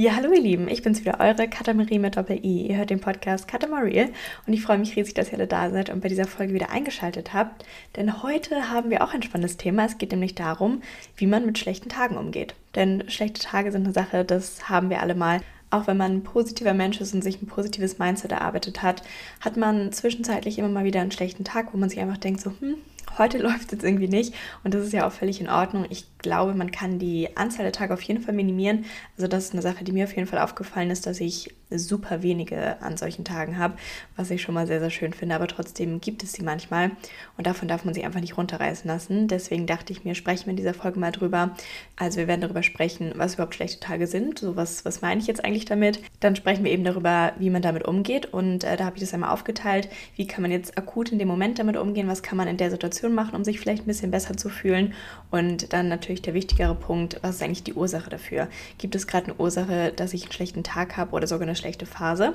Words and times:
Ja, 0.00 0.14
hallo 0.14 0.32
ihr 0.32 0.40
Lieben, 0.40 0.68
ich 0.68 0.82
bin's 0.82 1.00
wieder, 1.00 1.18
eure 1.18 1.48
Katamarie 1.48 1.98
mit 1.98 2.16
Doppel-I. 2.16 2.68
Ihr 2.68 2.76
hört 2.76 2.90
den 2.90 3.00
Podcast 3.00 3.48
Katamarie 3.48 4.06
und 4.46 4.52
ich 4.52 4.62
freue 4.62 4.78
mich 4.78 4.94
riesig, 4.94 5.14
dass 5.14 5.32
ihr 5.32 5.38
alle 5.38 5.48
da 5.48 5.70
seid 5.70 5.90
und 5.90 6.02
bei 6.02 6.08
dieser 6.08 6.28
Folge 6.28 6.54
wieder 6.54 6.70
eingeschaltet 6.70 7.34
habt. 7.34 7.64
Denn 7.96 8.22
heute 8.22 8.70
haben 8.70 8.90
wir 8.90 9.02
auch 9.02 9.12
ein 9.12 9.24
spannendes 9.24 9.56
Thema. 9.56 9.86
Es 9.86 9.98
geht 9.98 10.12
nämlich 10.12 10.36
darum, 10.36 10.82
wie 11.16 11.26
man 11.26 11.44
mit 11.44 11.58
schlechten 11.58 11.88
Tagen 11.88 12.16
umgeht. 12.16 12.54
Denn 12.76 13.10
schlechte 13.10 13.40
Tage 13.40 13.72
sind 13.72 13.86
eine 13.86 13.92
Sache, 13.92 14.24
das 14.24 14.68
haben 14.68 14.88
wir 14.88 15.02
alle 15.02 15.16
mal. 15.16 15.40
Auch 15.70 15.88
wenn 15.88 15.96
man 15.96 16.12
ein 16.12 16.22
positiver 16.22 16.74
Mensch 16.74 17.00
ist 17.00 17.12
und 17.12 17.22
sich 17.22 17.42
ein 17.42 17.48
positives 17.48 17.98
Mindset 17.98 18.30
erarbeitet 18.30 18.84
hat, 18.84 19.02
hat 19.40 19.56
man 19.56 19.90
zwischenzeitlich 19.90 20.60
immer 20.60 20.68
mal 20.68 20.84
wieder 20.84 21.00
einen 21.00 21.10
schlechten 21.10 21.42
Tag, 21.42 21.74
wo 21.74 21.76
man 21.76 21.90
sich 21.90 21.98
einfach 21.98 22.18
denkt, 22.18 22.40
so, 22.40 22.52
hm, 22.60 22.76
heute 23.18 23.38
läuft 23.42 23.64
es 23.64 23.72
jetzt 23.72 23.84
irgendwie 23.84 24.06
nicht 24.06 24.32
und 24.62 24.74
das 24.74 24.84
ist 24.84 24.92
ja 24.92 25.08
auch 25.08 25.12
völlig 25.12 25.40
in 25.40 25.48
Ordnung. 25.48 25.86
Ich 25.90 26.06
glaube, 26.18 26.54
man 26.54 26.70
kann 26.70 26.98
die 26.98 27.36
Anzahl 27.36 27.64
der 27.64 27.72
Tage 27.72 27.94
auf 27.94 28.02
jeden 28.02 28.22
Fall 28.22 28.34
minimieren. 28.34 28.84
Also 29.16 29.28
das 29.28 29.46
ist 29.46 29.52
eine 29.52 29.62
Sache, 29.62 29.84
die 29.84 29.92
mir 29.92 30.04
auf 30.04 30.14
jeden 30.14 30.28
Fall 30.28 30.40
aufgefallen 30.40 30.90
ist, 30.90 31.06
dass 31.06 31.20
ich 31.20 31.54
super 31.70 32.22
wenige 32.22 32.80
an 32.82 32.96
solchen 32.96 33.24
Tagen 33.24 33.58
habe, 33.58 33.76
was 34.16 34.30
ich 34.30 34.40
schon 34.40 34.54
mal 34.54 34.66
sehr, 34.66 34.80
sehr 34.80 34.90
schön 34.90 35.12
finde. 35.12 35.34
Aber 35.34 35.46
trotzdem 35.46 36.00
gibt 36.00 36.22
es 36.22 36.32
sie 36.32 36.42
manchmal 36.42 36.92
und 37.36 37.46
davon 37.46 37.68
darf 37.68 37.84
man 37.84 37.94
sich 37.94 38.04
einfach 38.04 38.20
nicht 38.20 38.36
runterreißen 38.36 38.88
lassen. 38.88 39.28
Deswegen 39.28 39.66
dachte 39.66 39.92
ich 39.92 40.04
mir, 40.04 40.14
sprechen 40.14 40.46
wir 40.46 40.50
in 40.50 40.56
dieser 40.56 40.74
Folge 40.74 40.98
mal 40.98 41.12
drüber. 41.12 41.54
Also 41.96 42.18
wir 42.18 42.28
werden 42.28 42.40
darüber 42.40 42.62
sprechen, 42.62 43.12
was 43.16 43.34
überhaupt 43.34 43.54
schlechte 43.54 43.80
Tage 43.80 44.06
sind. 44.06 44.38
So 44.38 44.56
was, 44.56 44.84
was 44.84 45.02
meine 45.02 45.20
ich 45.20 45.26
jetzt 45.26 45.44
eigentlich 45.44 45.66
damit? 45.66 46.00
Dann 46.20 46.36
sprechen 46.36 46.64
wir 46.64 46.72
eben 46.72 46.84
darüber, 46.84 47.32
wie 47.38 47.50
man 47.50 47.62
damit 47.62 47.84
umgeht. 47.84 48.26
Und 48.26 48.64
äh, 48.64 48.76
da 48.76 48.84
habe 48.84 48.96
ich 48.96 49.02
das 49.02 49.12
einmal 49.12 49.30
aufgeteilt. 49.30 49.88
Wie 50.16 50.26
kann 50.26 50.42
man 50.42 50.50
jetzt 50.50 50.78
akut 50.78 51.12
in 51.12 51.18
dem 51.18 51.28
Moment 51.28 51.58
damit 51.58 51.76
umgehen? 51.76 52.08
Was 52.08 52.22
kann 52.22 52.38
man 52.38 52.48
in 52.48 52.56
der 52.56 52.70
Situation 52.70 53.14
machen, 53.14 53.34
um 53.34 53.44
sich 53.44 53.60
vielleicht 53.60 53.84
ein 53.84 53.86
bisschen 53.86 54.10
besser 54.10 54.36
zu 54.36 54.48
fühlen? 54.48 54.94
Und 55.30 55.72
dann 55.72 55.88
natürlich 55.88 56.07
natürlich 56.08 56.22
der 56.22 56.32
wichtigere 56.32 56.74
Punkt, 56.74 57.18
was 57.20 57.36
ist 57.36 57.42
eigentlich 57.42 57.64
die 57.64 57.74
Ursache 57.74 58.08
dafür? 58.08 58.48
Gibt 58.78 58.94
es 58.94 59.06
gerade 59.06 59.26
eine 59.26 59.34
Ursache, 59.34 59.92
dass 59.94 60.14
ich 60.14 60.22
einen 60.22 60.32
schlechten 60.32 60.62
Tag 60.62 60.96
habe 60.96 61.12
oder 61.12 61.26
sogar 61.26 61.46
eine 61.46 61.54
schlechte 61.54 61.84
Phase? 61.84 62.32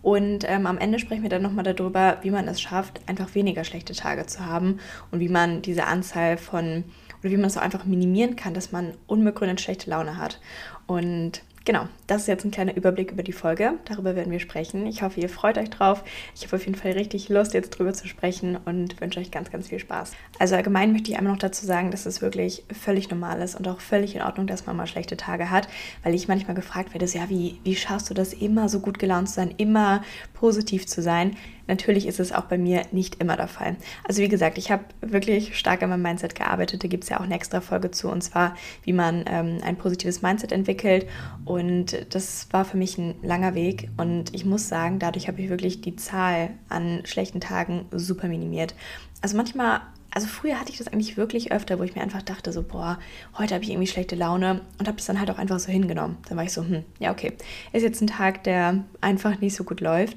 Und 0.00 0.44
ähm, 0.48 0.66
am 0.66 0.78
Ende 0.78 1.00
sprechen 1.00 1.24
wir 1.24 1.28
dann 1.28 1.42
nochmal 1.42 1.64
darüber, 1.64 2.18
wie 2.22 2.30
man 2.30 2.46
es 2.46 2.60
schafft, 2.60 3.00
einfach 3.08 3.34
weniger 3.34 3.64
schlechte 3.64 3.94
Tage 3.94 4.26
zu 4.26 4.46
haben 4.46 4.78
und 5.10 5.18
wie 5.18 5.28
man 5.28 5.60
diese 5.60 5.86
Anzahl 5.86 6.36
von, 6.36 6.84
oder 7.20 7.32
wie 7.32 7.36
man 7.36 7.46
es 7.46 7.56
auch 7.56 7.62
einfach 7.62 7.84
minimieren 7.84 8.36
kann, 8.36 8.54
dass 8.54 8.70
man 8.70 8.94
unbegründet 9.08 9.60
schlechte 9.60 9.90
Laune 9.90 10.18
hat. 10.18 10.40
Und 10.86 11.42
Genau, 11.66 11.88
das 12.06 12.22
ist 12.22 12.28
jetzt 12.28 12.44
ein 12.44 12.52
kleiner 12.52 12.76
Überblick 12.76 13.10
über 13.10 13.24
die 13.24 13.32
Folge. 13.32 13.72
Darüber 13.86 14.14
werden 14.14 14.30
wir 14.30 14.38
sprechen. 14.38 14.86
Ich 14.86 15.02
hoffe, 15.02 15.20
ihr 15.20 15.28
freut 15.28 15.58
euch 15.58 15.68
drauf. 15.68 16.04
Ich 16.36 16.44
habe 16.44 16.54
auf 16.54 16.64
jeden 16.64 16.78
Fall 16.78 16.92
richtig 16.92 17.28
Lust, 17.28 17.54
jetzt 17.54 17.70
drüber 17.70 17.92
zu 17.92 18.06
sprechen 18.06 18.56
und 18.64 19.00
wünsche 19.00 19.18
euch 19.18 19.32
ganz, 19.32 19.50
ganz 19.50 19.66
viel 19.66 19.80
Spaß. 19.80 20.12
Also 20.38 20.54
allgemein 20.54 20.92
möchte 20.92 21.10
ich 21.10 21.18
einmal 21.18 21.32
noch 21.32 21.40
dazu 21.40 21.66
sagen, 21.66 21.90
dass 21.90 22.06
es 22.06 22.22
wirklich 22.22 22.62
völlig 22.70 23.10
normal 23.10 23.42
ist 23.42 23.56
und 23.56 23.66
auch 23.66 23.80
völlig 23.80 24.14
in 24.14 24.22
Ordnung, 24.22 24.46
dass 24.46 24.66
man 24.66 24.76
mal 24.76 24.86
schlechte 24.86 25.16
Tage 25.16 25.50
hat, 25.50 25.66
weil 26.04 26.14
ich 26.14 26.28
manchmal 26.28 26.54
gefragt 26.54 26.94
werde, 26.94 27.06
ja, 27.06 27.28
wie, 27.28 27.58
wie 27.64 27.74
schaffst 27.74 28.10
du 28.10 28.14
das, 28.14 28.32
immer 28.32 28.68
so 28.68 28.78
gut 28.78 29.00
gelaunt 29.00 29.28
zu 29.28 29.34
sein, 29.34 29.52
immer 29.56 30.04
positiv 30.34 30.86
zu 30.86 31.02
sein? 31.02 31.36
Natürlich 31.66 32.06
ist 32.06 32.20
es 32.20 32.32
auch 32.32 32.44
bei 32.44 32.58
mir 32.58 32.82
nicht 32.92 33.20
immer 33.20 33.36
der 33.36 33.48
Fall. 33.48 33.76
Also 34.04 34.22
wie 34.22 34.28
gesagt, 34.28 34.58
ich 34.58 34.70
habe 34.70 34.84
wirklich 35.00 35.58
stark 35.58 35.82
an 35.82 35.90
meinem 35.90 36.02
Mindset 36.02 36.34
gearbeitet. 36.34 36.84
Da 36.84 36.88
gibt 36.88 37.04
es 37.04 37.10
ja 37.10 37.18
auch 37.18 37.24
eine 37.24 37.34
extra 37.34 37.60
Folge 37.60 37.90
zu, 37.90 38.08
und 38.08 38.22
zwar, 38.22 38.54
wie 38.84 38.92
man 38.92 39.24
ähm, 39.26 39.58
ein 39.62 39.76
positives 39.76 40.22
Mindset 40.22 40.52
entwickelt. 40.52 41.06
Und 41.44 42.14
das 42.14 42.48
war 42.50 42.64
für 42.64 42.76
mich 42.76 42.98
ein 42.98 43.14
langer 43.22 43.54
Weg. 43.54 43.90
Und 43.96 44.34
ich 44.34 44.44
muss 44.44 44.68
sagen, 44.68 44.98
dadurch 44.98 45.28
habe 45.28 45.40
ich 45.40 45.48
wirklich 45.48 45.80
die 45.80 45.96
Zahl 45.96 46.50
an 46.68 47.02
schlechten 47.04 47.40
Tagen 47.40 47.86
super 47.90 48.28
minimiert. 48.28 48.74
Also 49.22 49.36
manchmal 49.36 49.80
also 50.16 50.28
früher 50.28 50.58
hatte 50.58 50.72
ich 50.72 50.78
das 50.78 50.88
eigentlich 50.88 51.18
wirklich 51.18 51.52
öfter, 51.52 51.78
wo 51.78 51.82
ich 51.82 51.94
mir 51.94 52.00
einfach 52.00 52.22
dachte, 52.22 52.50
so, 52.50 52.62
boah, 52.62 52.98
heute 53.36 53.54
habe 53.54 53.64
ich 53.64 53.68
irgendwie 53.68 53.86
schlechte 53.86 54.16
Laune 54.16 54.62
und 54.78 54.88
habe 54.88 54.96
das 54.96 55.04
dann 55.04 55.20
halt 55.20 55.30
auch 55.30 55.36
einfach 55.36 55.58
so 55.58 55.70
hingenommen. 55.70 56.16
Dann 56.26 56.38
war 56.38 56.44
ich 56.44 56.54
so, 56.54 56.62
hm, 56.62 56.84
ja, 56.98 57.12
okay, 57.12 57.34
ist 57.74 57.82
jetzt 57.82 58.00
ein 58.00 58.06
Tag, 58.06 58.42
der 58.44 58.82
einfach 59.02 59.38
nicht 59.40 59.54
so 59.54 59.62
gut 59.62 59.82
läuft. 59.82 60.16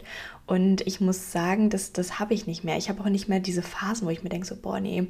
Und 0.49 0.81
ich 0.87 0.99
muss 0.99 1.31
sagen, 1.31 1.69
das, 1.69 1.93
das 1.93 2.17
habe 2.17 2.33
ich 2.33 2.47
nicht 2.47 2.63
mehr. 2.63 2.75
Ich 2.75 2.89
habe 2.89 3.01
auch 3.01 3.09
nicht 3.09 3.29
mehr 3.29 3.39
diese 3.39 3.61
Phasen, 3.61 4.07
wo 4.07 4.09
ich 4.09 4.23
mir 4.23 4.29
denke, 4.29 4.47
so, 4.47 4.55
boah, 4.55 4.79
nee, 4.79 5.05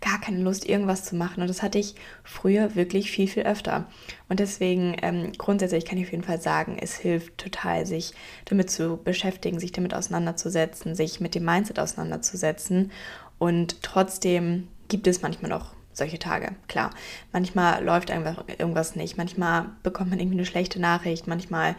gar 0.00 0.18
keine 0.18 0.38
Lust, 0.40 0.66
irgendwas 0.66 1.04
zu 1.04 1.14
machen. 1.14 1.42
Und 1.42 1.48
das 1.48 1.62
hatte 1.62 1.78
ich 1.78 1.94
früher 2.24 2.74
wirklich 2.74 3.10
viel, 3.10 3.28
viel 3.28 3.42
öfter. 3.42 3.84
Und 4.30 4.40
deswegen, 4.40 4.96
ähm, 5.02 5.32
grundsätzlich 5.36 5.84
kann 5.84 5.98
ich 5.98 6.06
auf 6.06 6.12
jeden 6.12 6.24
Fall 6.24 6.40
sagen, 6.40 6.78
es 6.80 6.96
hilft 6.96 7.36
total, 7.36 7.84
sich 7.84 8.14
damit 8.46 8.70
zu 8.70 8.96
beschäftigen, 8.96 9.60
sich 9.60 9.72
damit 9.72 9.92
auseinanderzusetzen, 9.92 10.94
sich 10.94 11.20
mit 11.20 11.34
dem 11.34 11.44
Mindset 11.44 11.78
auseinanderzusetzen. 11.78 12.90
Und 13.36 13.82
trotzdem 13.82 14.68
gibt 14.88 15.06
es 15.06 15.20
manchmal 15.20 15.50
noch 15.50 15.74
solche 15.92 16.18
Tage. 16.18 16.52
Klar, 16.66 16.92
manchmal 17.30 17.84
läuft 17.84 18.10
einfach 18.10 18.42
irgendwas 18.56 18.96
nicht. 18.96 19.18
Manchmal 19.18 19.66
bekommt 19.82 20.08
man 20.08 20.18
irgendwie 20.18 20.38
eine 20.38 20.46
schlechte 20.46 20.80
Nachricht. 20.80 21.26
Manchmal 21.26 21.76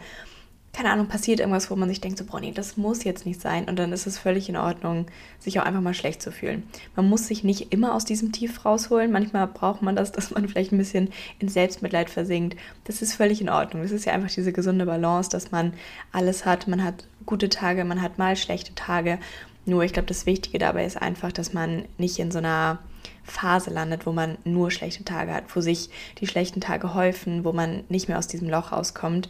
keine 0.72 0.90
Ahnung, 0.90 1.08
passiert 1.08 1.40
irgendwas, 1.40 1.70
wo 1.70 1.76
man 1.76 1.88
sich 1.88 2.00
denkt, 2.00 2.18
so, 2.18 2.24
boah, 2.24 2.40
nee, 2.40 2.52
das 2.52 2.76
muss 2.76 3.02
jetzt 3.02 3.26
nicht 3.26 3.40
sein. 3.40 3.68
Und 3.68 3.78
dann 3.78 3.92
ist 3.92 4.06
es 4.06 4.18
völlig 4.18 4.48
in 4.48 4.56
Ordnung, 4.56 5.06
sich 5.40 5.58
auch 5.58 5.64
einfach 5.64 5.80
mal 5.80 5.94
schlecht 5.94 6.22
zu 6.22 6.30
fühlen. 6.30 6.62
Man 6.94 7.08
muss 7.08 7.26
sich 7.26 7.42
nicht 7.42 7.72
immer 7.72 7.94
aus 7.94 8.04
diesem 8.04 8.30
Tief 8.30 8.64
rausholen. 8.64 9.10
Manchmal 9.10 9.48
braucht 9.48 9.82
man 9.82 9.96
das, 9.96 10.12
dass 10.12 10.30
man 10.30 10.48
vielleicht 10.48 10.72
ein 10.72 10.78
bisschen 10.78 11.10
in 11.40 11.48
Selbstmitleid 11.48 12.08
versinkt. 12.08 12.56
Das 12.84 13.02
ist 13.02 13.14
völlig 13.14 13.40
in 13.40 13.48
Ordnung. 13.48 13.82
Das 13.82 13.90
ist 13.90 14.04
ja 14.04 14.12
einfach 14.12 14.30
diese 14.30 14.52
gesunde 14.52 14.86
Balance, 14.86 15.28
dass 15.28 15.50
man 15.50 15.72
alles 16.12 16.46
hat. 16.46 16.68
Man 16.68 16.84
hat 16.84 17.06
gute 17.26 17.48
Tage, 17.48 17.84
man 17.84 18.00
hat 18.00 18.18
mal 18.18 18.36
schlechte 18.36 18.74
Tage. 18.74 19.18
Nur 19.66 19.82
ich 19.82 19.92
glaube, 19.92 20.08
das 20.08 20.24
Wichtige 20.24 20.58
dabei 20.58 20.84
ist 20.84 21.00
einfach, 21.00 21.32
dass 21.32 21.52
man 21.52 21.84
nicht 21.98 22.18
in 22.18 22.30
so 22.30 22.38
einer 22.38 22.78
Phase 23.24 23.70
landet, 23.70 24.06
wo 24.06 24.12
man 24.12 24.38
nur 24.44 24.70
schlechte 24.70 25.04
Tage 25.04 25.32
hat, 25.32 25.44
wo 25.54 25.60
sich 25.60 25.90
die 26.18 26.26
schlechten 26.26 26.60
Tage 26.60 26.94
häufen, 26.94 27.44
wo 27.44 27.52
man 27.52 27.84
nicht 27.88 28.08
mehr 28.08 28.18
aus 28.18 28.28
diesem 28.28 28.48
Loch 28.48 28.72
rauskommt 28.72 29.28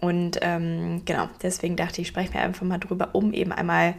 und 0.00 0.38
ähm, 0.42 1.02
genau, 1.04 1.28
deswegen 1.42 1.76
dachte 1.76 2.00
ich, 2.00 2.02
ich 2.02 2.08
spreche 2.08 2.32
mir 2.32 2.42
einfach 2.42 2.66
mal 2.66 2.78
drüber, 2.78 3.10
um 3.12 3.32
eben 3.32 3.52
einmal 3.52 3.94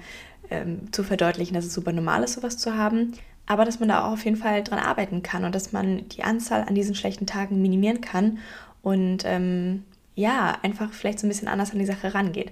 ähm, 0.50 0.92
zu 0.92 1.04
verdeutlichen, 1.04 1.54
dass 1.54 1.66
es 1.66 1.74
super 1.74 1.92
normal 1.92 2.24
ist, 2.24 2.34
sowas 2.34 2.58
zu 2.58 2.76
haben. 2.76 3.14
Aber 3.46 3.66
dass 3.66 3.80
man 3.80 3.90
da 3.90 4.06
auch 4.06 4.14
auf 4.14 4.26
jeden 4.26 4.38
Fall 4.38 4.64
dran 4.64 4.80
arbeiten 4.80 5.24
kann 5.24 5.44
und 5.44 5.54
dass 5.54 5.72
man 5.72 6.08
die 6.10 6.24
Anzahl 6.24 6.64
an 6.64 6.76
diesen 6.76 6.96
schlechten 6.96 7.26
Tagen 7.26 7.62
minimieren 7.62 8.02
kann 8.02 8.40
und 8.82 9.24
ähm, 9.26 9.84
ja, 10.14 10.58
einfach 10.62 10.92
vielleicht 10.92 11.20
so 11.20 11.26
ein 11.26 11.30
bisschen 11.30 11.48
anders 11.48 11.72
an 11.72 11.80
die 11.80 11.86
Sache 11.86 12.14
rangeht. 12.14 12.52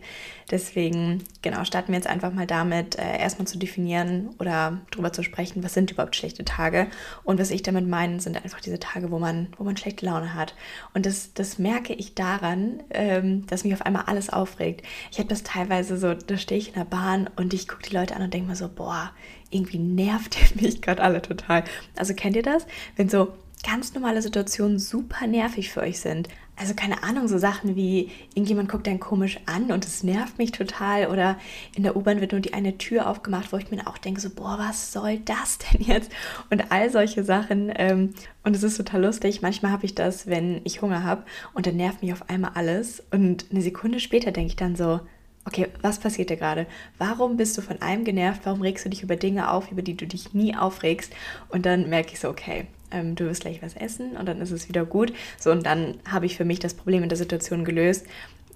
Deswegen, 0.49 1.23
genau, 1.41 1.65
starten 1.65 1.89
wir 1.89 1.95
jetzt 1.95 2.07
einfach 2.07 2.31
mal 2.31 2.47
damit, 2.47 2.97
äh, 2.97 3.19
erstmal 3.19 3.47
zu 3.47 3.57
definieren 3.57 4.29
oder 4.39 4.79
drüber 4.91 5.11
zu 5.11 5.23
sprechen, 5.23 5.61
was 5.61 5.73
sind 5.73 5.91
überhaupt 5.91 6.15
schlechte 6.15 6.45
Tage. 6.45 6.87
Und 7.23 7.37
was 7.37 7.51
ich 7.51 7.61
damit 7.61 7.85
meine, 7.85 8.21
sind 8.21 8.37
einfach 8.37 8.61
diese 8.61 8.79
Tage, 8.79 9.11
wo 9.11 9.19
man, 9.19 9.49
wo 9.57 9.65
man 9.65 9.75
schlechte 9.75 10.05
Laune 10.05 10.33
hat. 10.33 10.55
Und 10.93 11.05
das, 11.05 11.33
das 11.33 11.59
merke 11.59 11.93
ich 11.93 12.15
daran, 12.15 12.81
ähm, 12.91 13.45
dass 13.47 13.65
mich 13.65 13.73
auf 13.73 13.85
einmal 13.85 14.03
alles 14.05 14.29
aufregt. 14.29 14.85
Ich 15.11 15.19
habe 15.19 15.27
das 15.27 15.43
teilweise 15.43 15.97
so, 15.97 16.13
da 16.13 16.37
stehe 16.37 16.59
ich 16.59 16.69
in 16.69 16.75
der 16.75 16.85
Bahn 16.85 17.29
und 17.35 17.53
ich 17.53 17.67
gucke 17.67 17.83
die 17.83 17.95
Leute 17.95 18.15
an 18.15 18.21
und 18.21 18.33
denke 18.33 18.47
mir 18.47 18.55
so, 18.55 18.69
boah, 18.69 19.11
irgendwie 19.49 19.79
nervt 19.79 20.55
mich 20.61 20.81
gerade 20.81 21.03
alle 21.03 21.21
total. 21.21 21.65
Also 21.97 22.13
kennt 22.13 22.37
ihr 22.37 22.43
das? 22.43 22.65
Wenn 22.95 23.09
so 23.09 23.33
ganz 23.63 23.93
normale 23.93 24.21
Situationen 24.21 24.79
super 24.79 25.27
nervig 25.27 25.69
für 25.69 25.81
euch 25.81 25.99
sind. 25.99 26.29
Also 26.59 26.73
keine 26.73 27.03
Ahnung, 27.03 27.29
so 27.29 27.37
Sachen 27.37 27.77
wie 27.77 28.11
irgendjemand 28.33 28.67
guckt 28.67 28.85
einen 28.89 28.99
komisch 28.99 29.39
an 29.45 29.71
und 29.71 29.85
es 29.85 30.03
nervt 30.03 30.37
mich 30.37 30.51
total 30.51 31.07
oder 31.07 31.37
in 31.73 31.83
der 31.83 31.95
U-Bahn 31.95 32.19
wird 32.19 32.33
nur 32.33 32.41
die 32.41 32.53
eine 32.53 32.77
Tür 32.77 33.07
aufgemacht, 33.07 33.53
wo 33.53 33.57
ich 33.57 33.71
mir 33.71 33.87
auch 33.87 33.97
denke, 33.97 34.19
so 34.19 34.29
boah, 34.29 34.57
was 34.59 34.91
soll 34.91 35.19
das 35.19 35.59
denn 35.59 35.81
jetzt? 35.81 36.11
Und 36.49 36.69
all 36.69 36.89
solche 36.89 37.23
Sachen. 37.23 37.71
Ähm, 37.75 38.13
und 38.43 38.57
es 38.57 38.63
ist 38.63 38.75
total 38.75 39.05
lustig. 39.05 39.41
Manchmal 39.41 39.71
habe 39.71 39.85
ich 39.85 39.95
das, 39.95 40.27
wenn 40.27 40.59
ich 40.65 40.81
Hunger 40.81 41.05
habe 41.05 41.23
und 41.53 41.65
dann 41.65 41.77
nervt 41.77 42.01
mich 42.01 42.11
auf 42.11 42.29
einmal 42.29 42.51
alles 42.55 43.01
und 43.11 43.45
eine 43.51 43.61
Sekunde 43.61 44.01
später 44.01 44.31
denke 44.31 44.49
ich 44.49 44.55
dann 44.57 44.75
so, 44.75 44.99
okay, 45.45 45.67
was 45.81 45.99
passiert 45.99 46.29
dir 46.29 46.37
gerade? 46.37 46.67
Warum 46.97 47.37
bist 47.37 47.57
du 47.57 47.61
von 47.61 47.81
allem 47.81 48.03
genervt? 48.03 48.41
Warum 48.43 48.61
regst 48.61 48.83
du 48.83 48.89
dich 48.89 49.01
über 49.01 49.15
Dinge 49.15 49.49
auf, 49.51 49.71
über 49.71 49.81
die 49.81 49.95
du 49.95 50.05
dich 50.05 50.33
nie 50.33 50.55
aufregst? 50.55 51.13
Und 51.47 51.65
dann 51.65 51.89
merke 51.89 52.11
ich 52.13 52.19
so, 52.19 52.27
okay, 52.27 52.67
ähm, 52.91 53.15
du 53.15 53.25
wirst 53.25 53.41
gleich 53.41 53.61
was 53.61 53.75
essen 53.75 54.17
und 54.17 54.27
dann 54.27 54.41
ist 54.41 54.51
es 54.51 54.67
wieder 54.67 54.85
gut. 54.85 55.13
So, 55.37 55.51
und 55.51 55.65
dann 55.65 55.95
habe 56.09 56.25
ich 56.25 56.37
für 56.37 56.45
mich 56.45 56.59
das 56.59 56.73
Problem 56.73 57.03
in 57.03 57.09
der 57.09 57.17
Situation 57.17 57.65
gelöst. 57.65 58.05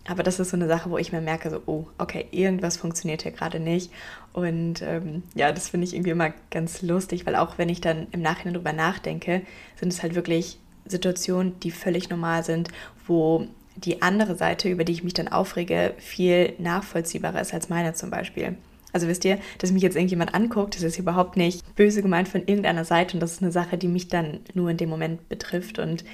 Aber 0.06 0.22
das 0.22 0.40
ist 0.40 0.50
so 0.50 0.58
eine 0.58 0.68
Sache, 0.68 0.90
wo 0.90 0.98
ich 0.98 1.14
mir 1.14 1.22
merke, 1.22 1.50
so, 1.50 1.62
oh, 1.66 1.88
okay, 1.98 2.26
irgendwas 2.32 2.76
funktioniert 2.76 3.22
hier 3.22 3.32
gerade 3.32 3.60
nicht. 3.60 3.90
Und 4.34 4.82
ähm, 4.82 5.24
ja, 5.34 5.52
das 5.52 5.70
finde 5.70 5.88
ich 5.88 5.94
irgendwie 5.94 6.12
immer 6.12 6.34
ganz 6.52 6.82
lustig, 6.82 7.26
weil 7.26 7.36
auch 7.36 7.58
wenn 7.58 7.70
ich 7.70 7.80
dann 7.80 8.08
im 8.12 8.22
Nachhinein 8.22 8.54
darüber 8.54 8.74
nachdenke, 8.74 9.44
sind 9.80 9.94
es 9.94 10.04
halt 10.04 10.16
wirklich 10.16 10.60
Situationen, 10.86 11.58
die 11.62 11.72
völlig 11.72 12.10
normal 12.10 12.44
sind, 12.44 12.68
wo 13.08 13.48
die 13.78 14.02
andere 14.02 14.36
Seite, 14.36 14.70
über 14.70 14.84
die 14.84 14.92
ich 14.92 15.04
mich 15.04 15.14
dann 15.14 15.30
aufrege, 15.30 15.94
viel 15.98 16.54
nachvollziehbarer 16.58 17.42
ist 17.42 17.54
als 17.54 17.70
meine 17.70 17.94
zum 17.94 18.10
Beispiel. 18.10 18.58
Also 18.94 19.08
wisst 19.08 19.26
ihr, 19.26 19.40
dass 19.58 19.72
mich 19.72 19.84
jetzt 19.84 19.96
irgendjemand 19.96 20.34
anguckt, 20.34 20.76
das 20.76 20.84
ist 20.84 21.00
überhaupt 21.00 21.36
nicht 21.36 21.76
böse 21.76 22.02
gemeint 22.02 22.30
von 22.30 22.42
irgendeiner 22.42 22.86
Seite 22.86 23.16
und 23.16 23.20
das 23.20 23.34
ist 23.34 23.42
eine 23.42 23.52
Sache, 23.52 23.78
die 23.78 23.88
mich 23.88 24.08
dann 24.08 24.40
nur 24.54 24.70
in 24.70 24.78
dem 24.78 24.90
Moment 24.90 25.28
betrifft. 25.30 25.80
Und 25.80 26.06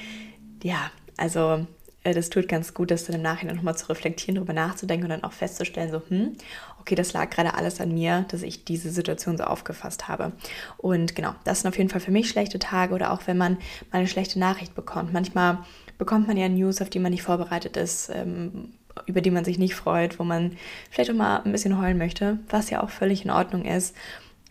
ja, 0.63 0.89
also 1.17 1.65
äh, 2.03 2.13
das 2.13 2.29
tut 2.29 2.47
ganz 2.47 2.73
gut, 2.73 2.91
das 2.91 3.05
dann 3.05 3.15
im 3.15 3.21
Nachhinein 3.21 3.55
nochmal 3.55 3.77
zu 3.77 3.89
reflektieren, 3.89 4.35
darüber 4.35 4.53
nachzudenken 4.53 5.05
und 5.05 5.09
dann 5.09 5.23
auch 5.23 5.33
festzustellen, 5.33 5.91
so, 5.91 6.01
hm, 6.07 6.35
okay, 6.79 6.95
das 6.95 7.13
lag 7.13 7.29
gerade 7.29 7.53
alles 7.53 7.81
an 7.81 7.93
mir, 7.93 8.25
dass 8.29 8.41
ich 8.41 8.65
diese 8.65 8.89
Situation 8.91 9.37
so 9.37 9.43
aufgefasst 9.43 10.07
habe. 10.07 10.31
Und 10.77 11.15
genau, 11.15 11.35
das 11.43 11.61
sind 11.61 11.69
auf 11.69 11.77
jeden 11.77 11.89
Fall 11.89 12.01
für 12.01 12.11
mich 12.11 12.29
schlechte 12.29 12.59
Tage 12.59 12.93
oder 12.93 13.11
auch 13.11 13.27
wenn 13.27 13.37
man 13.37 13.55
mal 13.91 13.99
eine 13.99 14.07
schlechte 14.07 14.39
Nachricht 14.39 14.75
bekommt. 14.75 15.13
Manchmal 15.13 15.59
bekommt 15.97 16.27
man 16.27 16.37
ja 16.37 16.47
News, 16.47 16.81
auf 16.81 16.89
die 16.89 16.99
man 16.99 17.11
nicht 17.11 17.23
vorbereitet 17.23 17.75
ist, 17.77 18.09
ähm, 18.13 18.73
über 19.05 19.21
die 19.21 19.31
man 19.31 19.45
sich 19.45 19.57
nicht 19.57 19.75
freut, 19.75 20.19
wo 20.19 20.23
man 20.23 20.53
vielleicht 20.89 21.11
auch 21.11 21.15
mal 21.15 21.41
ein 21.43 21.51
bisschen 21.51 21.79
heulen 21.79 21.97
möchte, 21.97 22.39
was 22.49 22.69
ja 22.69 22.83
auch 22.83 22.89
völlig 22.89 23.25
in 23.25 23.31
Ordnung 23.31 23.65
ist. 23.65 23.95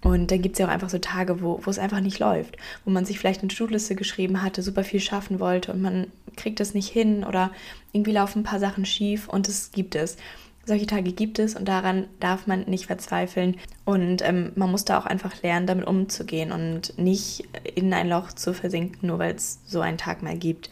Und 0.00 0.30
dann 0.30 0.42
gibt 0.42 0.54
es 0.54 0.60
ja 0.60 0.66
auch 0.66 0.70
einfach 0.70 0.90
so 0.90 0.98
Tage, 0.98 1.42
wo, 1.42 1.60
wo 1.64 1.70
es 1.70 1.78
einfach 1.78 2.00
nicht 2.00 2.20
läuft, 2.20 2.56
wo 2.84 2.90
man 2.90 3.04
sich 3.04 3.18
vielleicht 3.18 3.40
eine 3.40 3.48
to 3.48 3.66
geschrieben 3.66 4.42
hatte, 4.42 4.62
super 4.62 4.84
viel 4.84 5.00
schaffen 5.00 5.40
wollte 5.40 5.72
und 5.72 5.82
man 5.82 6.06
kriegt 6.36 6.60
es 6.60 6.72
nicht 6.72 6.88
hin 6.88 7.24
oder 7.24 7.50
irgendwie 7.92 8.12
laufen 8.12 8.40
ein 8.40 8.44
paar 8.44 8.60
Sachen 8.60 8.84
schief 8.84 9.28
und 9.28 9.48
es 9.48 9.72
gibt 9.72 9.96
es. 9.96 10.16
Solche 10.64 10.86
Tage 10.86 11.12
gibt 11.12 11.38
es 11.38 11.54
und 11.54 11.66
daran 11.66 12.04
darf 12.20 12.46
man 12.46 12.64
nicht 12.64 12.86
verzweifeln. 12.86 13.56
Und 13.86 14.20
ähm, 14.20 14.52
man 14.54 14.70
muss 14.70 14.84
da 14.84 14.98
auch 14.98 15.06
einfach 15.06 15.42
lernen, 15.42 15.66
damit 15.66 15.86
umzugehen 15.86 16.52
und 16.52 16.96
nicht 16.98 17.48
in 17.74 17.92
ein 17.94 18.10
Loch 18.10 18.32
zu 18.32 18.52
versinken, 18.52 19.08
nur 19.08 19.18
weil 19.18 19.34
es 19.34 19.60
so 19.66 19.80
einen 19.80 19.96
Tag 19.96 20.22
mal 20.22 20.36
gibt. 20.36 20.68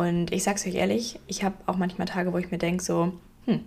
Und 0.00 0.32
ich 0.32 0.44
sag's 0.44 0.66
euch 0.66 0.76
ehrlich, 0.76 1.20
ich 1.26 1.44
habe 1.44 1.56
auch 1.66 1.76
manchmal 1.76 2.08
Tage, 2.08 2.32
wo 2.32 2.38
ich 2.38 2.50
mir 2.50 2.56
denke, 2.56 2.82
so, 2.82 3.12
hm, 3.44 3.60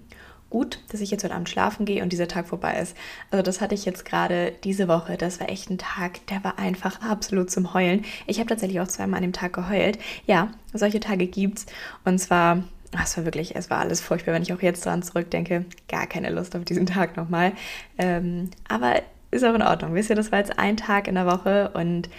gut, 0.50 0.80
dass 0.92 1.00
ich 1.00 1.12
jetzt 1.12 1.24
heute 1.24 1.36
Abend 1.36 1.48
schlafen 1.48 1.86
gehe 1.86 2.02
und 2.02 2.12
dieser 2.12 2.28
Tag 2.28 2.48
vorbei 2.48 2.80
ist. 2.80 2.98
Also 3.30 3.44
das 3.44 3.62
hatte 3.62 3.76
ich 3.76 3.86
jetzt 3.86 4.04
gerade 4.04 4.52
diese 4.64 4.88
Woche. 4.88 5.16
Das 5.16 5.40
war 5.40 5.48
echt 5.48 5.70
ein 5.70 5.78
Tag, 5.78 6.26
der 6.26 6.44
war 6.44 6.58
einfach 6.58 7.08
absolut 7.08 7.52
zum 7.52 7.76
Heulen. 7.76 8.04
Ich 8.26 8.40
habe 8.40 8.50
tatsächlich 8.50 8.82
auch 8.82 8.88
zweimal 8.88 9.18
an 9.18 9.22
dem 9.22 9.34
Tag 9.34 9.54
geheult. 9.54 10.00
Ja, 10.26 10.50
solche 10.74 11.00
Tage 11.00 11.28
gibt's. 11.28 11.68
Und 12.04 12.18
zwar 12.18 12.64
es 13.04 13.16
war 13.16 13.26
wirklich, 13.26 13.56
es 13.56 13.70
war 13.70 13.78
alles 13.78 14.02
furchtbar, 14.02 14.34
wenn 14.34 14.42
ich 14.42 14.54
auch 14.54 14.62
jetzt 14.64 14.88
dran 14.88 15.04
zurückdenke. 15.04 15.66
Gar 15.88 16.08
keine 16.08 16.32
Lust 16.32 16.56
auf 16.56 16.66
diesen 16.66 16.88
Tag 16.88 17.16
nochmal. 17.16 17.52
Ähm, 18.00 18.50
aber 18.68 19.04
ist 19.30 19.46
auch 19.46 19.54
in 19.54 19.62
Ordnung. 19.62 19.94
Wisst 19.94 20.10
ihr, 20.10 20.16
das 20.16 20.32
war 20.32 20.40
jetzt 20.40 20.58
ein 20.58 20.78
Tag 20.78 21.08
in 21.08 21.14
der 21.14 21.28
Woche 21.28 21.70
und 21.76 22.10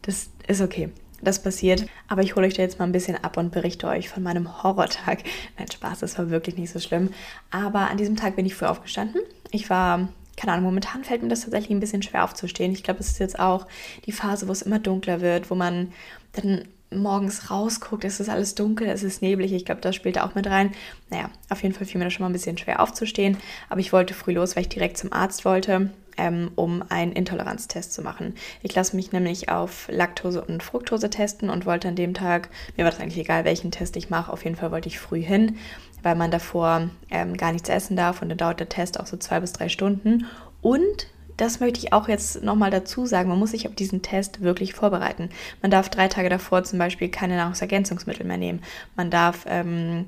das 0.00 0.30
ist 0.46 0.62
okay. 0.62 0.88
Das 1.20 1.42
passiert. 1.42 1.86
Aber 2.06 2.22
ich 2.22 2.36
hole 2.36 2.46
euch 2.46 2.54
da 2.54 2.62
jetzt 2.62 2.78
mal 2.78 2.84
ein 2.84 2.92
bisschen 2.92 3.16
ab 3.22 3.36
und 3.36 3.50
berichte 3.50 3.88
euch 3.88 4.08
von 4.08 4.22
meinem 4.22 4.62
Horrortag. 4.62 5.24
Nein, 5.58 5.70
Spaß, 5.70 6.00
das 6.00 6.18
war 6.18 6.30
wirklich 6.30 6.56
nicht 6.56 6.72
so 6.72 6.78
schlimm. 6.78 7.10
Aber 7.50 7.90
an 7.90 7.96
diesem 7.96 8.16
Tag 8.16 8.36
bin 8.36 8.46
ich 8.46 8.54
früh 8.54 8.66
aufgestanden. 8.66 9.20
Ich 9.50 9.68
war 9.70 10.08
keine 10.36 10.52
Ahnung, 10.52 10.66
momentan 10.66 11.02
fällt 11.02 11.22
mir 11.22 11.28
das 11.28 11.40
tatsächlich 11.40 11.70
ein 11.70 11.80
bisschen 11.80 12.02
schwer 12.02 12.22
aufzustehen. 12.22 12.70
Ich 12.70 12.84
glaube, 12.84 13.00
es 13.00 13.08
ist 13.08 13.18
jetzt 13.18 13.40
auch 13.40 13.66
die 14.06 14.12
Phase, 14.12 14.46
wo 14.46 14.52
es 14.52 14.62
immer 14.62 14.78
dunkler 14.78 15.20
wird, 15.20 15.50
wo 15.50 15.56
man 15.56 15.92
dann 16.32 16.62
morgens 16.90 17.50
rausguckt, 17.50 18.04
es 18.04 18.20
ist 18.20 18.28
alles 18.28 18.54
dunkel, 18.54 18.88
es 18.88 19.02
ist 19.02 19.20
neblig. 19.20 19.52
Ich 19.52 19.64
glaube, 19.64 19.80
das 19.80 19.94
spielt 19.94 20.16
da 20.16 20.24
auch 20.24 20.34
mit 20.34 20.46
rein. 20.46 20.72
Naja, 21.10 21.30
auf 21.50 21.62
jeden 21.62 21.74
Fall 21.74 21.86
fiel 21.86 21.98
mir 21.98 22.04
das 22.04 22.14
schon 22.14 22.22
mal 22.22 22.30
ein 22.30 22.34
bisschen 22.34 22.56
schwer 22.56 22.80
aufzustehen. 22.80 23.36
Aber 23.68 23.80
ich 23.80 23.92
wollte 23.92 24.14
früh 24.14 24.32
los, 24.32 24.56
weil 24.56 24.62
ich 24.62 24.68
direkt 24.68 24.96
zum 24.96 25.12
Arzt 25.12 25.44
wollte, 25.44 25.90
ähm, 26.18 26.50
um 26.56 26.82
einen 26.88 27.12
Intoleranztest 27.12 27.92
zu 27.92 28.02
machen. 28.02 28.34
Ich 28.62 28.74
lasse 28.74 28.96
mich 28.96 29.12
nämlich 29.12 29.48
auf 29.48 29.88
Laktose 29.90 30.44
und 30.44 30.62
Fructose 30.62 31.08
testen 31.08 31.48
und 31.48 31.64
wollte 31.64 31.88
an 31.88 31.96
dem 31.96 32.12
Tag, 32.12 32.50
mir 32.76 32.84
war 32.84 32.90
das 32.90 33.00
eigentlich 33.00 33.18
egal, 33.18 33.44
welchen 33.44 33.70
Test 33.70 33.96
ich 33.96 34.10
mache, 34.10 34.32
auf 34.32 34.44
jeden 34.44 34.56
Fall 34.56 34.72
wollte 34.72 34.88
ich 34.88 34.98
früh 34.98 35.22
hin, 35.22 35.56
weil 36.02 36.14
man 36.14 36.30
davor 36.30 36.90
ähm, 37.10 37.36
gar 37.36 37.52
nichts 37.52 37.68
essen 37.68 37.96
darf 37.96 38.20
und 38.20 38.28
dann 38.28 38.38
dauert 38.38 38.60
der 38.60 38.68
Test 38.68 39.00
auch 39.00 39.06
so 39.06 39.16
zwei 39.16 39.40
bis 39.40 39.52
drei 39.52 39.68
Stunden. 39.68 40.26
Und 40.60 41.06
das 41.38 41.60
möchte 41.60 41.78
ich 41.78 41.92
auch 41.92 42.08
jetzt 42.08 42.42
nochmal 42.42 42.70
dazu 42.70 43.06
sagen. 43.06 43.28
Man 43.28 43.38
muss 43.38 43.52
sich 43.52 43.68
auf 43.68 43.74
diesen 43.74 44.02
Test 44.02 44.42
wirklich 44.42 44.74
vorbereiten. 44.74 45.30
Man 45.62 45.70
darf 45.70 45.88
drei 45.88 46.08
Tage 46.08 46.28
davor 46.28 46.64
zum 46.64 46.80
Beispiel 46.80 47.08
keine 47.08 47.36
Nahrungsergänzungsmittel 47.36 48.26
mehr 48.26 48.38
nehmen. 48.38 48.60
Man 48.96 49.10
darf, 49.10 49.44
ähm, 49.46 50.06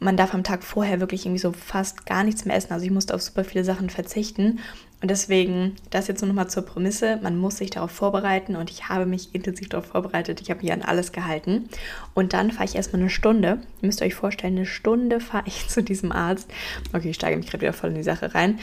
man 0.00 0.16
darf 0.16 0.32
am 0.32 0.44
Tag 0.44 0.62
vorher 0.62 1.00
wirklich 1.00 1.26
irgendwie 1.26 1.40
so 1.40 1.52
fast 1.52 2.06
gar 2.06 2.22
nichts 2.22 2.44
mehr 2.44 2.56
essen. 2.56 2.72
Also 2.72 2.84
ich 2.84 2.90
musste 2.90 3.14
auf 3.14 3.22
super 3.22 3.44
viele 3.44 3.64
Sachen 3.64 3.90
verzichten. 3.90 4.60
Und 5.00 5.10
deswegen, 5.10 5.76
das 5.90 6.08
jetzt 6.08 6.22
nur 6.22 6.28
nochmal 6.28 6.50
zur 6.50 6.64
Prämisse, 6.64 7.18
man 7.22 7.36
muss 7.36 7.58
sich 7.58 7.70
darauf 7.70 7.92
vorbereiten 7.92 8.56
und 8.56 8.70
ich 8.70 8.88
habe 8.88 9.06
mich 9.06 9.34
intensiv 9.34 9.68
darauf 9.68 9.86
vorbereitet. 9.86 10.40
Ich 10.40 10.50
habe 10.50 10.60
mich 10.62 10.72
an 10.72 10.82
alles 10.82 11.12
gehalten. 11.12 11.68
Und 12.14 12.32
dann 12.32 12.50
fahre 12.50 12.64
ich 12.64 12.74
erstmal 12.74 13.02
eine 13.02 13.10
Stunde. 13.10 13.60
Ihr 13.80 13.86
müsst 13.86 14.02
euch 14.02 14.14
vorstellen, 14.14 14.56
eine 14.56 14.66
Stunde 14.66 15.20
fahre 15.20 15.46
ich 15.46 15.68
zu 15.68 15.82
diesem 15.82 16.12
Arzt. 16.12 16.50
Okay, 16.92 17.10
ich 17.10 17.16
steige 17.16 17.36
mich 17.36 17.46
gerade 17.46 17.62
wieder 17.62 17.72
voll 17.72 17.90
in 17.90 17.96
die 17.96 18.02
Sache 18.02 18.34
rein. 18.34 18.58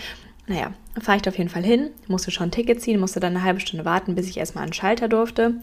Naja, 0.48 0.74
fahre 1.02 1.18
ich 1.18 1.24
da 1.24 1.32
auf 1.32 1.38
jeden 1.40 1.50
Fall 1.50 1.64
hin, 1.64 1.90
musste 2.08 2.30
schon 2.30 2.50
ein 2.50 2.52
Ticket 2.52 2.80
ziehen, 2.80 3.00
musste 3.00 3.20
dann 3.20 3.36
eine 3.36 3.44
halbe 3.44 3.60
Stunde 3.60 3.84
warten, 3.84 4.14
bis 4.14 4.30
ich 4.30 4.38
erstmal 4.38 4.64
an 4.64 4.70
den 4.70 4.74
Schalter 4.74 5.08
durfte. 5.08 5.56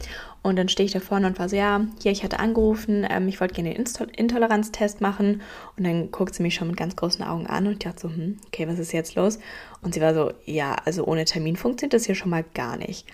Und 0.42 0.56
dann 0.56 0.68
stehe 0.68 0.86
ich 0.86 0.92
da 0.92 0.98
vorne 0.98 1.28
und 1.28 1.38
war 1.38 1.48
so, 1.48 1.54
ja, 1.54 1.86
hier, 2.02 2.10
ich 2.10 2.24
hatte 2.24 2.40
angerufen, 2.40 3.06
ähm, 3.08 3.28
ich 3.28 3.40
wollte 3.40 3.54
gerne 3.54 3.74
den 3.74 3.86
Intoleranztest 4.16 5.00
machen. 5.00 5.40
Und 5.76 5.84
dann 5.84 6.10
guckt 6.10 6.34
sie 6.34 6.42
mich 6.42 6.56
schon 6.56 6.66
mit 6.66 6.76
ganz 6.76 6.96
großen 6.96 7.24
Augen 7.24 7.46
an 7.46 7.66
und 7.66 7.74
ich 7.74 7.78
dachte 7.78 8.00
so, 8.00 8.08
hm, 8.08 8.38
okay, 8.48 8.66
was 8.66 8.80
ist 8.80 8.92
jetzt 8.92 9.14
los? 9.14 9.38
Und 9.82 9.94
sie 9.94 10.00
war 10.00 10.14
so, 10.14 10.32
ja, 10.46 10.74
also 10.84 11.04
ohne 11.04 11.26
Termin 11.26 11.54
funktioniert 11.56 11.94
das 11.94 12.06
hier 12.06 12.16
schon 12.16 12.30
mal 12.30 12.44
gar 12.54 12.76
nicht. 12.76 13.06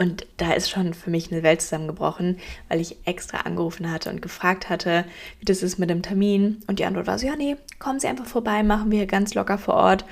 Und 0.00 0.26
da 0.38 0.54
ist 0.54 0.70
schon 0.70 0.94
für 0.94 1.10
mich 1.10 1.30
eine 1.30 1.42
Welt 1.42 1.60
zusammengebrochen, 1.60 2.38
weil 2.70 2.80
ich 2.80 2.96
extra 3.04 3.40
angerufen 3.42 3.92
hatte 3.92 4.08
und 4.08 4.22
gefragt 4.22 4.70
hatte, 4.70 5.04
wie 5.40 5.44
das 5.44 5.62
ist 5.62 5.78
mit 5.78 5.90
dem 5.90 6.00
Termin. 6.00 6.62
Und 6.66 6.78
die 6.78 6.86
Antwort 6.86 7.06
war 7.06 7.18
so, 7.18 7.26
ja, 7.26 7.36
nee, 7.36 7.56
kommen 7.78 8.00
Sie 8.00 8.08
einfach 8.08 8.24
vorbei, 8.24 8.62
machen 8.62 8.90
wir 8.90 9.04
ganz 9.04 9.34
locker 9.34 9.58
vor 9.58 9.74
Ort. 9.74 10.06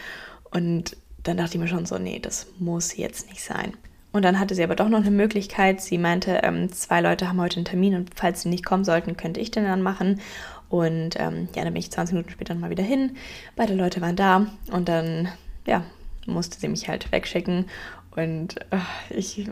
Und 0.51 0.97
dann 1.23 1.37
dachte 1.37 1.55
ich 1.55 1.61
mir 1.61 1.69
schon 1.69 1.87
so, 1.87 1.99
nee, 1.99 2.19
das 2.19 2.47
muss 2.59 2.97
jetzt 2.97 3.29
nicht 3.29 3.43
sein. 3.43 3.77
Und 4.13 4.23
dann 4.23 4.41
hatte 4.41 4.55
sie 4.55 4.65
aber 4.65 4.75
doch 4.75 4.89
noch 4.89 5.01
eine 5.01 5.11
Möglichkeit. 5.11 5.81
Sie 5.81 5.99
meinte, 5.99 6.41
ähm, 6.43 6.73
zwei 6.73 7.01
Leute 7.01 7.29
haben 7.29 7.41
heute 7.41 7.57
einen 7.57 7.67
Termin 7.67 7.95
und 7.95 8.11
falls 8.15 8.43
sie 8.43 8.49
nicht 8.49 8.65
kommen 8.65 8.85
sollten, 8.85 9.17
könnte 9.17 9.41
ich 9.41 9.51
den 9.51 9.65
dann 9.65 9.83
machen. 9.83 10.21
Und 10.71 11.19
ähm, 11.19 11.49
ja, 11.55 11.65
dann 11.65 11.73
bin 11.73 11.81
ich 11.81 11.91
20 11.91 12.15
Minuten 12.15 12.31
später 12.31 12.55
mal 12.55 12.71
wieder 12.71 12.83
hin. 12.83 13.17
Beide 13.57 13.75
Leute 13.75 14.01
waren 14.01 14.17
da 14.17 14.47
und 14.71 14.89
dann, 14.89 15.29
ja, 15.67 15.85
musste 16.27 16.59
sie 16.59 16.69
mich 16.69 16.89
halt 16.89 17.11
wegschicken. 17.13 17.67
Und 18.17 18.61
äh, 18.73 18.79
ich, 19.11 19.49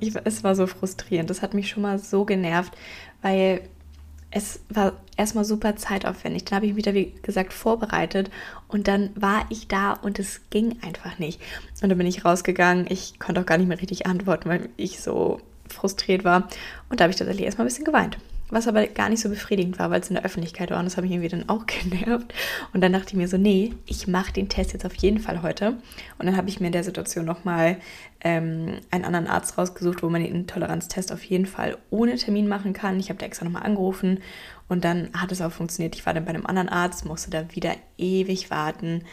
ich, 0.00 0.14
es 0.24 0.44
war 0.44 0.54
so 0.54 0.66
frustrierend. 0.66 1.30
Das 1.30 1.42
hat 1.42 1.54
mich 1.54 1.68
schon 1.68 1.82
mal 1.82 1.98
so 1.98 2.24
genervt, 2.24 2.76
weil 3.22 3.62
es 4.32 4.60
war 4.70 4.94
erstmal 5.16 5.44
super 5.44 5.76
zeitaufwendig. 5.76 6.44
Dann 6.44 6.56
habe 6.56 6.66
ich 6.66 6.74
mich 6.74 6.84
da, 6.84 6.94
wie 6.94 7.12
gesagt, 7.22 7.52
vorbereitet 7.52 8.30
und 8.66 8.88
dann 8.88 9.10
war 9.14 9.44
ich 9.50 9.68
da 9.68 9.92
und 9.92 10.18
es 10.18 10.40
ging 10.50 10.78
einfach 10.82 11.18
nicht. 11.18 11.40
Und 11.82 11.90
dann 11.90 11.98
bin 11.98 12.06
ich 12.06 12.24
rausgegangen. 12.24 12.86
Ich 12.88 13.18
konnte 13.20 13.42
auch 13.42 13.46
gar 13.46 13.58
nicht 13.58 13.68
mehr 13.68 13.80
richtig 13.80 14.06
antworten, 14.06 14.48
weil 14.48 14.70
ich 14.76 15.00
so 15.00 15.40
frustriert 15.68 16.24
war. 16.24 16.48
Und 16.88 17.00
da 17.00 17.04
habe 17.04 17.12
ich 17.12 17.18
tatsächlich 17.18 17.44
erstmal 17.44 17.66
ein 17.66 17.68
bisschen 17.68 17.84
geweint 17.84 18.18
was 18.52 18.68
aber 18.68 18.86
gar 18.86 19.08
nicht 19.08 19.20
so 19.20 19.30
befriedigend 19.30 19.78
war, 19.78 19.90
weil 19.90 20.02
es 20.02 20.10
in 20.10 20.14
der 20.14 20.24
Öffentlichkeit 20.24 20.70
war 20.70 20.78
und 20.78 20.84
das 20.84 20.96
hat 20.96 21.04
mich 21.04 21.12
irgendwie 21.12 21.30
dann 21.30 21.48
auch 21.48 21.64
genervt. 21.90 22.32
Und 22.72 22.82
dann 22.82 22.92
dachte 22.92 23.08
ich 23.08 23.14
mir 23.14 23.26
so, 23.26 23.38
nee, 23.38 23.72
ich 23.86 24.06
mache 24.06 24.32
den 24.32 24.48
Test 24.48 24.74
jetzt 24.74 24.84
auf 24.84 24.94
jeden 24.94 25.18
Fall 25.18 25.42
heute. 25.42 25.78
Und 26.18 26.26
dann 26.26 26.36
habe 26.36 26.48
ich 26.50 26.60
mir 26.60 26.66
in 26.66 26.72
der 26.72 26.84
Situation 26.84 27.24
nochmal 27.24 27.78
ähm, 28.20 28.80
einen 28.90 29.04
anderen 29.04 29.26
Arzt 29.26 29.56
rausgesucht, 29.56 30.02
wo 30.02 30.10
man 30.10 30.22
den 30.22 30.34
Intoleranztest 30.34 31.12
auf 31.12 31.24
jeden 31.24 31.46
Fall 31.46 31.78
ohne 31.90 32.16
Termin 32.16 32.46
machen 32.46 32.74
kann. 32.74 33.00
Ich 33.00 33.08
habe 33.08 33.18
da 33.18 33.26
extra 33.26 33.46
nochmal 33.46 33.62
angerufen 33.62 34.20
und 34.68 34.84
dann 34.84 35.08
hat 35.14 35.32
es 35.32 35.40
auch 35.40 35.52
funktioniert. 35.52 35.94
Ich 35.94 36.04
war 36.04 36.12
dann 36.12 36.26
bei 36.26 36.30
einem 36.30 36.46
anderen 36.46 36.68
Arzt, 36.68 37.06
musste 37.06 37.30
da 37.30 37.54
wieder 37.54 37.74
ewig 37.96 38.50
warten. 38.50 39.04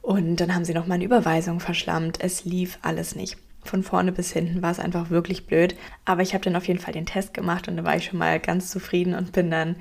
Und 0.00 0.36
dann 0.36 0.54
haben 0.54 0.64
sie 0.64 0.72
nochmal 0.72 0.94
eine 0.94 1.04
Überweisung 1.04 1.60
verschlammt. 1.60 2.18
Es 2.20 2.46
lief 2.46 2.78
alles 2.80 3.14
nicht 3.14 3.36
von 3.62 3.82
vorne 3.82 4.12
bis 4.12 4.32
hinten 4.32 4.62
war 4.62 4.70
es 4.70 4.78
einfach 4.78 5.10
wirklich 5.10 5.46
blöd. 5.46 5.76
Aber 6.04 6.22
ich 6.22 6.34
habe 6.34 6.44
dann 6.44 6.56
auf 6.56 6.68
jeden 6.68 6.80
Fall 6.80 6.94
den 6.94 7.06
Test 7.06 7.34
gemacht 7.34 7.68
und 7.68 7.76
da 7.76 7.84
war 7.84 7.96
ich 7.96 8.06
schon 8.06 8.18
mal 8.18 8.40
ganz 8.40 8.70
zufrieden 8.70 9.14
und 9.14 9.32
bin 9.32 9.50
dann, 9.50 9.76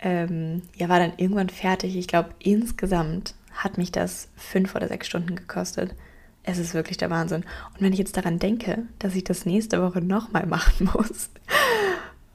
ähm, 0.00 0.62
ja, 0.76 0.88
war 0.88 0.98
dann 0.98 1.14
irgendwann 1.16 1.48
fertig. 1.48 1.96
Ich 1.96 2.08
glaube, 2.08 2.30
insgesamt 2.38 3.34
hat 3.54 3.78
mich 3.78 3.92
das 3.92 4.28
fünf 4.36 4.74
oder 4.74 4.88
sechs 4.88 5.06
Stunden 5.06 5.36
gekostet. 5.36 5.94
Es 6.44 6.58
ist 6.58 6.74
wirklich 6.74 6.96
der 6.96 7.10
Wahnsinn. 7.10 7.44
Und 7.74 7.80
wenn 7.80 7.92
ich 7.92 7.98
jetzt 7.98 8.16
daran 8.16 8.38
denke, 8.38 8.84
dass 8.98 9.14
ich 9.14 9.24
das 9.24 9.46
nächste 9.46 9.82
Woche 9.82 10.00
nochmal 10.00 10.46
machen 10.46 10.90
muss, 10.94 11.30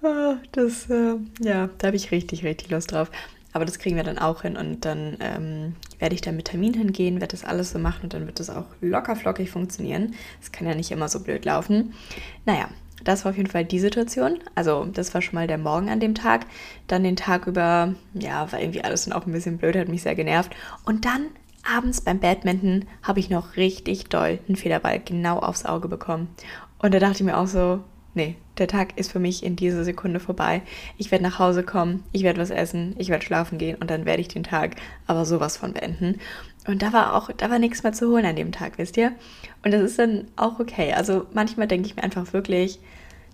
ah, 0.02 0.36
das, 0.52 0.90
äh, 0.90 1.16
ja, 1.42 1.70
da 1.78 1.88
habe 1.88 1.98
ich 1.98 2.12
richtig, 2.12 2.44
richtig 2.44 2.70
Lust 2.70 2.92
drauf. 2.92 3.12
Aber 3.54 3.66
das 3.66 3.80
kriegen 3.80 3.96
wir 3.96 4.04
dann 4.04 4.20
auch 4.20 4.42
hin 4.44 4.58
und 4.58 4.86
dann 4.86 5.18
ähm, 5.20 5.76
werde 6.00 6.16
ich 6.16 6.22
da 6.22 6.32
mit 6.32 6.46
Termin 6.46 6.74
hingehen, 6.74 7.22
werde 7.22 7.32
das 7.32 7.46
alles 7.46 7.72
so 7.72 7.80
machen 7.80 8.04
und 8.04 8.14
dann 8.14 8.26
wird 8.26 8.40
das 8.40 8.50
auch 8.50 8.66
locker 8.82 9.16
flockig 9.16 9.50
funktionieren. 9.50 10.16
Es 10.42 10.52
kann 10.52 10.68
ja 10.68 10.76
nicht 10.76 10.92
immer 10.92 11.10
so 11.10 11.22
blöd 11.22 11.46
laufen. 11.46 11.94
Naja, 12.46 12.70
das 13.04 13.24
war 13.24 13.32
auf 13.32 13.38
jeden 13.38 13.50
Fall 13.50 13.66
die 13.66 13.80
Situation. 13.80 14.40
Also, 14.56 14.86
das 14.86 15.14
war 15.14 15.22
schon 15.22 15.36
mal 15.36 15.48
der 15.48 15.58
Morgen 15.58 15.90
an 15.90 16.00
dem 16.00 16.16
Tag. 16.16 16.46
Dann 16.88 17.04
den 17.04 17.16
Tag 17.16 17.48
über, 17.48 17.94
ja, 18.14 18.52
war 18.52 18.60
irgendwie 18.60 18.84
alles 18.84 19.06
dann 19.06 19.14
auch 19.14 19.26
ein 19.26 19.32
bisschen 19.32 19.58
blöd, 19.58 19.76
hat 19.76 19.88
mich 19.88 20.04
sehr 20.04 20.16
genervt. 20.16 20.56
Und 20.86 21.06
dann 21.06 21.28
abends 21.64 22.02
beim 22.02 22.20
Badminton 22.20 22.86
habe 23.04 23.20
ich 23.20 23.30
noch 23.30 23.56
richtig 23.56 24.08
doll 24.08 24.40
einen 24.48 24.56
Federball 24.56 25.00
genau 25.00 25.40
aufs 25.40 25.66
Auge 25.66 25.88
bekommen. 25.88 26.30
Und 26.80 26.94
da 26.94 27.00
dachte 27.00 27.18
ich 27.18 27.24
mir 27.24 27.38
auch 27.38 27.48
so, 27.48 27.82
nee, 28.18 28.36
der 28.58 28.68
Tag 28.68 28.98
ist 28.98 29.12
für 29.12 29.20
mich 29.20 29.44
in 29.44 29.56
dieser 29.56 29.86
Sekunde 29.86 30.20
vorbei. 30.20 30.62
Ich 30.98 31.12
werde 31.12 31.24
nach 31.24 31.40
Hause 31.40 31.64
kommen, 31.64 32.04
ich 32.12 32.24
werde 32.24 32.42
was 32.42 32.50
essen, 32.50 32.96
ich 32.98 33.10
werde 33.10 33.24
schlafen 33.24 33.58
gehen 33.58 33.78
und 33.80 33.90
dann 33.90 34.06
werde 34.06 34.22
ich 34.22 34.28
den 34.28 34.44
Tag 34.44 34.76
aber 35.06 35.24
sowas 35.24 35.56
von 35.56 35.74
beenden. 35.74 36.20
Und 36.68 36.82
da 36.82 36.92
war 36.92 37.16
auch, 37.16 37.32
da 37.32 37.50
war 37.50 37.60
nichts 37.60 37.84
mehr 37.84 37.94
zu 37.94 38.10
holen 38.10 38.26
an 38.26 38.36
dem 38.36 38.52
Tag, 38.52 38.78
wisst 38.78 38.98
ihr? 38.98 39.14
Und 39.64 39.72
das 39.72 39.82
ist 39.82 40.00
dann 40.00 40.28
auch 40.36 40.60
okay. 40.60 40.92
Also 40.92 41.28
manchmal 41.32 41.68
denke 41.68 41.88
ich 41.88 41.96
mir 41.96 42.04
einfach 42.04 42.34
wirklich, 42.34 42.80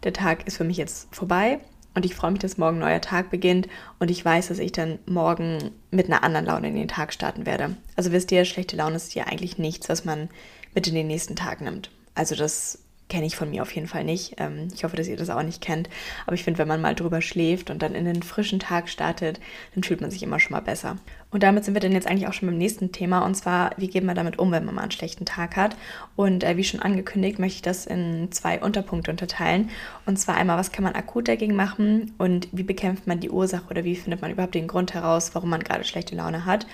der 0.04 0.14
Tag 0.14 0.46
ist 0.46 0.58
für 0.58 0.66
mich 0.66 0.78
jetzt 0.78 1.08
vorbei 1.16 1.60
und 1.96 2.06
ich 2.06 2.14
freue 2.14 2.32
mich, 2.32 2.42
dass 2.42 2.58
morgen 2.58 2.78
ein 2.78 2.82
neuer 2.82 3.02
Tag 3.02 3.32
beginnt 3.32 3.68
und 4.00 4.12
ich 4.12 4.24
weiß, 4.24 4.50
dass 4.50 4.60
ich 4.60 4.74
dann 4.74 5.00
morgen 5.06 5.72
mit 5.90 6.08
einer 6.08 6.24
anderen 6.24 6.46
Laune 6.46 6.68
in 6.68 6.76
den 6.76 6.88
Tag 6.88 7.14
starten 7.14 7.46
werde. 7.46 7.76
Also 7.96 8.12
wisst 8.12 8.32
ihr, 8.32 8.46
schlechte 8.46 8.76
Laune 8.76 8.98
ist 8.98 9.16
ja 9.16 9.26
eigentlich 9.26 9.58
nichts, 9.58 9.90
was 9.90 10.06
man 10.06 10.30
mit 10.76 10.88
in 10.88 10.96
den 10.96 11.08
nächsten 11.08 11.36
Tag 11.36 11.62
nimmt. 11.62 11.90
Also 12.16 12.36
das 12.36 12.83
kenne 13.10 13.26
ich 13.26 13.36
von 13.36 13.50
mir 13.50 13.62
auf 13.62 13.72
jeden 13.74 13.88
Fall 13.88 14.04
nicht. 14.04 14.36
Ähm, 14.38 14.70
ich 14.74 14.84
hoffe, 14.84 14.96
dass 14.96 15.08
ihr 15.08 15.18
das 15.18 15.30
auch 15.30 15.44
nicht 15.44 15.62
kennt. 15.62 15.90
Aber 16.26 16.36
ich 16.36 16.44
finde, 16.44 16.58
wenn 16.58 16.68
man 16.68 16.82
mal 16.82 16.96
drüber 16.96 17.22
schläft 17.22 17.70
und 17.70 17.82
dann 17.82 17.96
in 17.96 18.06
den 18.06 18.24
frischen 18.24 18.60
Tag 18.60 18.90
startet, 18.90 19.40
dann 19.76 19.84
fühlt 19.84 20.02
man 20.02 20.12
sich 20.12 20.24
immer 20.24 20.40
schon 20.40 20.54
mal 20.54 20.62
besser. 20.62 20.98
Und 21.32 21.44
damit 21.44 21.66
sind 21.66 21.74
wir 21.74 21.82
dann 21.82 21.92
jetzt 21.92 22.08
eigentlich 22.08 22.28
auch 22.28 22.34
schon 22.34 22.50
beim 22.50 22.58
nächsten 22.58 22.92
Thema. 22.92 23.26
Und 23.26 23.36
zwar, 23.36 23.72
wie 23.78 23.88
geht 23.88 24.04
man 24.04 24.16
damit 24.16 24.40
um, 24.40 24.52
wenn 24.52 24.66
man 24.66 24.76
mal 24.76 24.82
einen 24.82 24.92
schlechten 24.92 25.26
Tag 25.26 25.56
hat? 25.56 25.76
Und 26.16 26.44
äh, 26.44 26.58
wie 26.58 26.64
schon 26.64 26.82
angekündigt, 26.82 27.40
möchte 27.40 27.58
ich 27.58 27.62
das 27.62 27.86
in 27.86 28.32
zwei 28.32 28.60
Unterpunkte 28.60 29.12
unterteilen. 29.12 29.70
Und 30.06 30.18
zwar 30.18 30.36
einmal, 30.36 30.58
was 30.58 30.72
kann 30.72 30.84
man 30.84 30.96
akut 30.96 31.28
dagegen 31.28 31.56
machen 31.56 32.14
und 32.18 32.48
wie 32.52 32.64
bekämpft 32.64 33.08
man 33.08 33.20
die 33.20 33.30
Ursache 33.30 33.70
oder 33.70 33.84
wie 33.84 33.96
findet 33.96 34.22
man 34.22 34.32
überhaupt 34.32 34.56
den 34.56 34.68
Grund 34.68 34.94
heraus, 34.94 35.34
warum 35.34 35.50
man 35.50 35.64
gerade 35.64 35.84
schlechte 35.84 36.16
Laune 36.16 36.46
hat. 36.46 36.68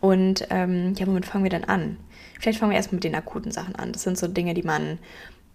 Und 0.00 0.46
ähm, 0.50 0.94
ja, 0.98 1.06
womit 1.06 1.26
fangen 1.26 1.44
wir 1.44 1.50
dann 1.50 1.64
an? 1.64 1.96
Vielleicht 2.40 2.58
fangen 2.58 2.72
wir 2.72 2.76
erstmal 2.76 2.96
mit 2.96 3.04
den 3.04 3.14
akuten 3.14 3.52
Sachen 3.52 3.76
an. 3.76 3.92
Das 3.92 4.02
sind 4.02 4.18
so 4.18 4.26
Dinge, 4.26 4.52
die 4.52 4.64
man 4.64 4.98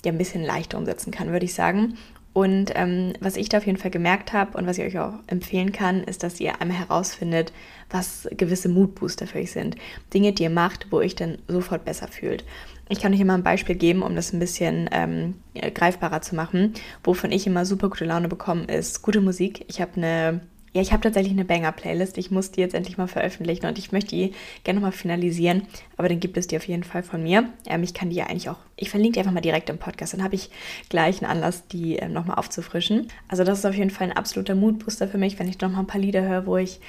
ja 0.06 0.12
ein 0.12 0.18
bisschen 0.18 0.44
leichter 0.44 0.78
umsetzen 0.78 1.12
kann, 1.12 1.32
würde 1.32 1.46
ich 1.46 1.54
sagen. 1.54 1.98
Und 2.38 2.72
ähm, 2.76 3.14
was 3.20 3.36
ich 3.36 3.50
da 3.50 3.58
auf 3.58 3.66
jeden 3.66 3.80
Fall 3.80 3.90
gemerkt 3.90 4.32
habe 4.32 4.60
und 4.60 4.68
was 4.68 4.78
ich 4.78 4.86
euch 4.86 5.00
auch 5.00 5.14
empfehlen 5.26 5.72
kann, 5.72 6.04
ist, 6.04 6.22
dass 6.22 6.40
ihr 6.40 6.62
einmal 6.62 6.78
herausfindet, 6.78 7.52
was 7.90 8.28
gewisse 8.30 8.70
Moodbooster 8.70 9.26
für 9.26 9.40
euch 9.40 9.52
sind. 9.52 9.76
Dinge, 10.14 10.34
die 10.34 10.44
ihr 10.44 10.52
macht, 10.52 10.86
wo 10.92 10.98
euch 10.98 11.16
dann 11.16 11.40
sofort 11.48 11.84
besser 11.84 12.08
fühlt. 12.08 12.46
Ich 12.90 13.02
kann 13.02 13.12
euch 13.12 13.20
immer 13.20 13.34
ein 13.34 13.42
Beispiel 13.42 13.74
geben, 13.74 14.04
um 14.04 14.16
das 14.16 14.34
ein 14.34 14.40
bisschen 14.40 14.88
ähm, 14.92 15.34
greifbarer 15.56 16.22
zu 16.22 16.36
machen. 16.36 16.74
Wovon 17.04 17.32
ich 17.32 17.48
immer 17.48 17.66
super 17.66 17.90
gute 17.90 18.06
Laune 18.06 18.28
bekomme, 18.28 18.66
ist 18.66 19.02
gute 19.02 19.20
Musik. 19.20 19.66
Ich 19.68 19.82
habe 19.82 19.94
eine 19.96 20.42
ja, 20.78 20.84
ich 20.84 20.92
habe 20.92 21.02
tatsächlich 21.02 21.34
eine 21.34 21.44
Banger-Playlist. 21.44 22.20
Ich 22.20 22.30
muss 22.30 22.52
die 22.52 22.62
jetzt 22.62 22.76
endlich 22.76 23.00
mal 23.00 23.08
veröffentlichen 23.08 23.66
und 23.66 23.80
ich 23.80 23.92
möchte 23.92 24.12
die 24.16 24.34
gerne 24.64 24.80
mal 24.80 24.92
finalisieren. 24.92 25.64
Aber 25.98 26.08
dann 26.08 26.20
gibt 26.20 26.38
es 26.38 26.46
die 26.46 26.56
auf 26.56 26.68
jeden 26.68 26.84
Fall 26.84 27.02
von 27.02 27.24
mir. 27.24 27.50
Ähm, 27.66 27.82
ich 27.82 27.96
kann 27.96 28.12
die 28.12 28.18
ja 28.18 28.28
eigentlich 28.28 28.48
auch, 28.50 28.60
ich 28.76 28.92
verlinke 28.92 29.14
die 29.14 29.20
einfach 29.22 29.32
mal 29.32 29.42
direkt 29.42 29.72
im 29.72 29.80
Podcast. 29.80 30.14
Dann 30.14 30.24
habe 30.24 30.36
ich 30.36 30.52
gleich 30.88 31.24
einen 31.24 31.32
Anlass, 31.32 31.66
die 31.66 31.96
ähm, 31.96 32.14
nochmal 32.14 32.38
aufzufrischen. 32.38 33.08
Also 33.28 33.44
das 33.44 33.58
ist 33.58 33.66
auf 33.66 33.74
jeden 33.74 33.90
Fall 33.90 34.12
ein 34.12 34.16
absoluter 34.16 34.54
Moodbooster 34.54 35.08
für 35.08 35.18
mich, 35.18 35.40
wenn 35.40 35.48
ich 35.48 35.60
nochmal 35.60 35.80
ein 35.80 35.88
paar 35.88 36.00
Lieder 36.00 36.22
höre, 36.22 36.46
wo 36.46 36.58
ich, 36.58 36.80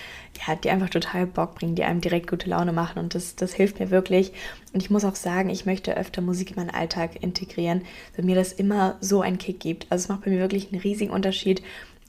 ja, 0.46 0.54
die 0.54 0.68
einfach 0.68 0.90
total 0.90 1.26
Bock 1.26 1.54
bringen, 1.54 1.74
die 1.74 1.84
einem 1.84 2.02
direkt 2.02 2.28
gute 2.28 2.50
Laune 2.50 2.74
machen. 2.74 2.98
Und 2.98 3.14
das, 3.14 3.36
das 3.36 3.54
hilft 3.54 3.80
mir 3.80 3.90
wirklich. 3.90 4.32
Und 4.74 4.82
ich 4.82 4.90
muss 4.90 5.06
auch 5.06 5.16
sagen, 5.16 5.48
ich 5.48 5.64
möchte 5.64 5.96
öfter 5.96 6.20
Musik 6.20 6.50
in 6.50 6.56
meinen 6.56 6.68
Alltag 6.68 7.22
integrieren, 7.22 7.80
weil 8.14 8.26
mir 8.26 8.34
das 8.34 8.52
immer 8.52 8.98
so 9.00 9.22
einen 9.22 9.38
Kick 9.38 9.60
gibt. 9.60 9.86
Also 9.88 10.02
es 10.02 10.08
macht 10.10 10.26
bei 10.26 10.30
mir 10.30 10.40
wirklich 10.40 10.70
einen 10.70 10.82
riesigen 10.82 11.10
Unterschied, 11.10 11.62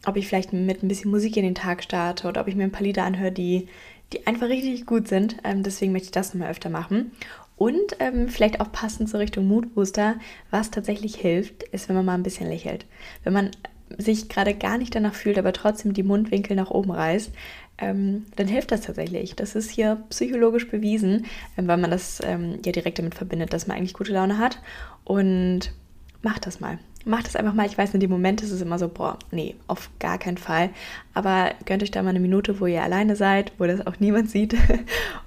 ob 0.05 0.15
ich 0.15 0.27
vielleicht 0.27 0.53
mit 0.53 0.83
ein 0.83 0.87
bisschen 0.87 1.11
Musik 1.11 1.37
in 1.37 1.43
den 1.43 1.55
Tag 1.55 1.83
starte 1.83 2.27
oder 2.27 2.41
ob 2.41 2.47
ich 2.47 2.55
mir 2.55 2.63
ein 2.63 2.71
paar 2.71 2.83
Lieder 2.83 3.03
anhöre, 3.03 3.31
die, 3.31 3.67
die 4.13 4.25
einfach 4.27 4.47
richtig 4.47 4.85
gut 4.85 5.07
sind. 5.07 5.37
Ähm, 5.43 5.63
deswegen 5.63 5.91
möchte 5.91 6.07
ich 6.07 6.11
das 6.11 6.33
nochmal 6.33 6.51
öfter 6.51 6.69
machen. 6.69 7.11
Und 7.57 7.97
ähm, 7.99 8.29
vielleicht 8.29 8.61
auch 8.61 8.71
passend 8.71 9.09
zur 9.09 9.19
Richtung 9.19 9.47
Moodbooster, 9.47 10.15
was 10.49 10.71
tatsächlich 10.71 11.15
hilft, 11.15 11.63
ist, 11.63 11.89
wenn 11.89 11.95
man 11.97 12.05
mal 12.05 12.13
ein 12.13 12.23
bisschen 12.23 12.47
lächelt. 12.47 12.85
Wenn 13.25 13.33
man 13.33 13.51
sich 13.97 14.29
gerade 14.29 14.53
gar 14.53 14.77
nicht 14.77 14.95
danach 14.95 15.13
fühlt, 15.13 15.37
aber 15.37 15.51
trotzdem 15.51 15.93
die 15.93 16.03
Mundwinkel 16.03 16.55
nach 16.55 16.71
oben 16.71 16.91
reißt, 16.91 17.31
ähm, 17.79 18.25
dann 18.35 18.47
hilft 18.47 18.71
das 18.71 18.81
tatsächlich. 18.81 19.35
Das 19.35 19.55
ist 19.55 19.71
hier 19.71 20.03
psychologisch 20.09 20.69
bewiesen, 20.69 21.25
ähm, 21.57 21.67
weil 21.67 21.77
man 21.77 21.91
das 21.91 22.21
ähm, 22.23 22.59
ja 22.65 22.71
direkt 22.71 22.99
damit 22.99 23.15
verbindet, 23.15 23.51
dass 23.51 23.67
man 23.67 23.77
eigentlich 23.77 23.93
gute 23.93 24.13
Laune 24.13 24.37
hat. 24.37 24.59
Und 25.03 25.73
macht 26.21 26.45
das 26.45 26.59
mal 26.59 26.79
macht 27.05 27.27
es 27.27 27.35
einfach 27.35 27.53
mal. 27.53 27.65
Ich 27.65 27.77
weiß, 27.77 27.93
in 27.93 27.99
dem 27.99 28.09
Moment 28.09 28.41
ist 28.41 28.51
es 28.51 28.61
immer 28.61 28.77
so, 28.77 28.87
boah, 28.87 29.17
nee, 29.31 29.55
auf 29.67 29.89
gar 29.99 30.17
keinen 30.17 30.37
Fall. 30.37 30.69
Aber 31.13 31.51
gönnt 31.65 31.81
euch 31.81 31.91
da 31.91 32.03
mal 32.03 32.09
eine 32.09 32.19
Minute, 32.19 32.59
wo 32.59 32.65
ihr 32.65 32.83
alleine 32.83 33.15
seid, 33.15 33.51
wo 33.57 33.65
das 33.65 33.85
auch 33.85 33.95
niemand 33.99 34.29
sieht. 34.29 34.55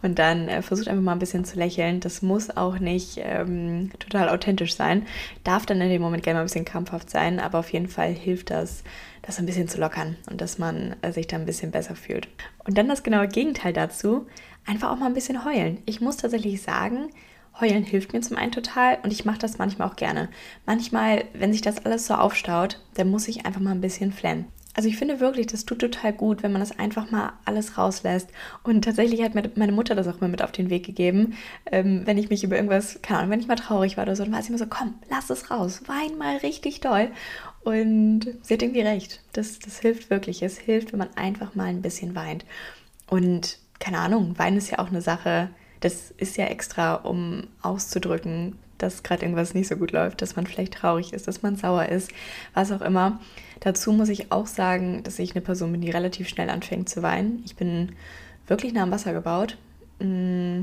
Und 0.02 0.18
dann 0.18 0.48
äh, 0.48 0.62
versucht 0.62 0.88
einfach 0.88 1.02
mal 1.02 1.12
ein 1.12 1.18
bisschen 1.18 1.44
zu 1.44 1.58
lächeln. 1.58 2.00
Das 2.00 2.22
muss 2.22 2.56
auch 2.56 2.78
nicht 2.78 3.18
ähm, 3.22 3.90
total 3.98 4.28
authentisch 4.28 4.74
sein. 4.74 5.06
Darf 5.44 5.66
dann 5.66 5.80
in 5.80 5.88
dem 5.88 6.02
Moment 6.02 6.22
gerne 6.22 6.38
mal 6.38 6.42
ein 6.42 6.46
bisschen 6.46 6.64
krampfhaft 6.64 7.10
sein, 7.10 7.40
aber 7.40 7.58
auf 7.58 7.72
jeden 7.72 7.88
Fall 7.88 8.12
hilft 8.12 8.50
das, 8.50 8.84
das 9.22 9.38
ein 9.38 9.46
bisschen 9.46 9.68
zu 9.68 9.80
lockern 9.80 10.16
und 10.30 10.40
dass 10.40 10.58
man 10.58 10.96
äh, 11.02 11.12
sich 11.12 11.26
da 11.26 11.36
ein 11.36 11.46
bisschen 11.46 11.70
besser 11.70 11.96
fühlt. 11.96 12.28
Und 12.64 12.76
dann 12.76 12.88
das 12.88 13.02
genaue 13.02 13.28
Gegenteil 13.28 13.72
dazu, 13.72 14.26
einfach 14.66 14.90
auch 14.90 14.98
mal 14.98 15.06
ein 15.06 15.14
bisschen 15.14 15.44
heulen. 15.44 15.78
Ich 15.86 16.00
muss 16.00 16.18
tatsächlich 16.18 16.62
sagen, 16.62 17.08
Heulen 17.60 17.84
hilft 17.84 18.12
mir 18.12 18.20
zum 18.20 18.36
einen 18.36 18.52
total 18.52 18.98
und 19.02 19.12
ich 19.12 19.24
mache 19.24 19.38
das 19.38 19.58
manchmal 19.58 19.88
auch 19.88 19.96
gerne. 19.96 20.28
Manchmal, 20.66 21.24
wenn 21.34 21.52
sich 21.52 21.62
das 21.62 21.84
alles 21.84 22.06
so 22.06 22.14
aufstaut, 22.14 22.80
dann 22.94 23.10
muss 23.10 23.28
ich 23.28 23.46
einfach 23.46 23.60
mal 23.60 23.72
ein 23.72 23.80
bisschen 23.80 24.12
flennen. 24.12 24.46
Also 24.74 24.88
ich 24.88 24.96
finde 24.96 25.20
wirklich, 25.20 25.48
das 25.48 25.66
tut 25.66 25.80
total 25.80 26.14
gut, 26.14 26.42
wenn 26.42 26.52
man 26.52 26.62
das 26.62 26.78
einfach 26.78 27.10
mal 27.10 27.34
alles 27.44 27.76
rauslässt. 27.76 28.30
Und 28.62 28.82
tatsächlich 28.84 29.22
hat 29.22 29.34
mir 29.34 29.50
meine 29.54 29.72
Mutter 29.72 29.94
das 29.94 30.08
auch 30.08 30.18
immer 30.18 30.28
mit 30.28 30.40
auf 30.42 30.52
den 30.52 30.70
Weg 30.70 30.86
gegeben. 30.86 31.34
Ähm, 31.70 32.06
wenn 32.06 32.16
ich 32.16 32.30
mich 32.30 32.42
über 32.42 32.56
irgendwas, 32.56 33.00
keine 33.02 33.18
Ahnung, 33.18 33.32
wenn 33.32 33.40
ich 33.40 33.48
mal 33.48 33.56
traurig 33.56 33.98
war 33.98 34.04
oder 34.04 34.16
so, 34.16 34.24
dann 34.24 34.32
war 34.32 34.42
sie 34.42 34.48
immer 34.48 34.58
so, 34.58 34.66
komm, 34.66 34.94
lass 35.10 35.28
es 35.28 35.50
raus, 35.50 35.82
wein 35.86 36.16
mal 36.16 36.38
richtig 36.38 36.80
doll. 36.80 37.10
Und 37.64 38.28
sie 38.40 38.54
hat 38.54 38.62
irgendwie 38.62 38.80
recht. 38.80 39.20
Das, 39.34 39.58
das 39.58 39.78
hilft 39.78 40.08
wirklich. 40.08 40.42
Es 40.42 40.58
hilft, 40.58 40.92
wenn 40.92 41.00
man 41.00 41.14
einfach 41.16 41.54
mal 41.54 41.66
ein 41.66 41.82
bisschen 41.82 42.14
weint. 42.14 42.46
Und 43.08 43.58
keine 43.78 43.98
Ahnung, 43.98 44.38
Wein 44.38 44.56
ist 44.56 44.70
ja 44.70 44.78
auch 44.78 44.88
eine 44.88 45.02
Sache, 45.02 45.50
das 45.82 46.12
ist 46.12 46.36
ja 46.36 46.46
extra, 46.46 46.94
um 46.94 47.48
auszudrücken, 47.60 48.56
dass 48.78 49.02
gerade 49.02 49.22
irgendwas 49.22 49.54
nicht 49.54 49.68
so 49.68 49.76
gut 49.76 49.92
läuft, 49.92 50.22
dass 50.22 50.36
man 50.36 50.46
vielleicht 50.46 50.74
traurig 50.74 51.12
ist, 51.12 51.28
dass 51.28 51.42
man 51.42 51.56
sauer 51.56 51.86
ist, 51.86 52.10
was 52.54 52.72
auch 52.72 52.80
immer. 52.80 53.20
Dazu 53.60 53.92
muss 53.92 54.08
ich 54.08 54.32
auch 54.32 54.46
sagen, 54.46 55.02
dass 55.02 55.18
ich 55.18 55.32
eine 55.32 55.42
Person 55.42 55.72
bin, 55.72 55.80
die 55.80 55.90
relativ 55.90 56.28
schnell 56.28 56.50
anfängt 56.50 56.88
zu 56.88 57.02
weinen. 57.02 57.42
Ich 57.44 57.56
bin 57.56 57.92
wirklich 58.46 58.72
nah 58.72 58.82
am 58.84 58.90
Wasser 58.90 59.12
gebaut. 59.12 59.56
Mm, 60.00 60.62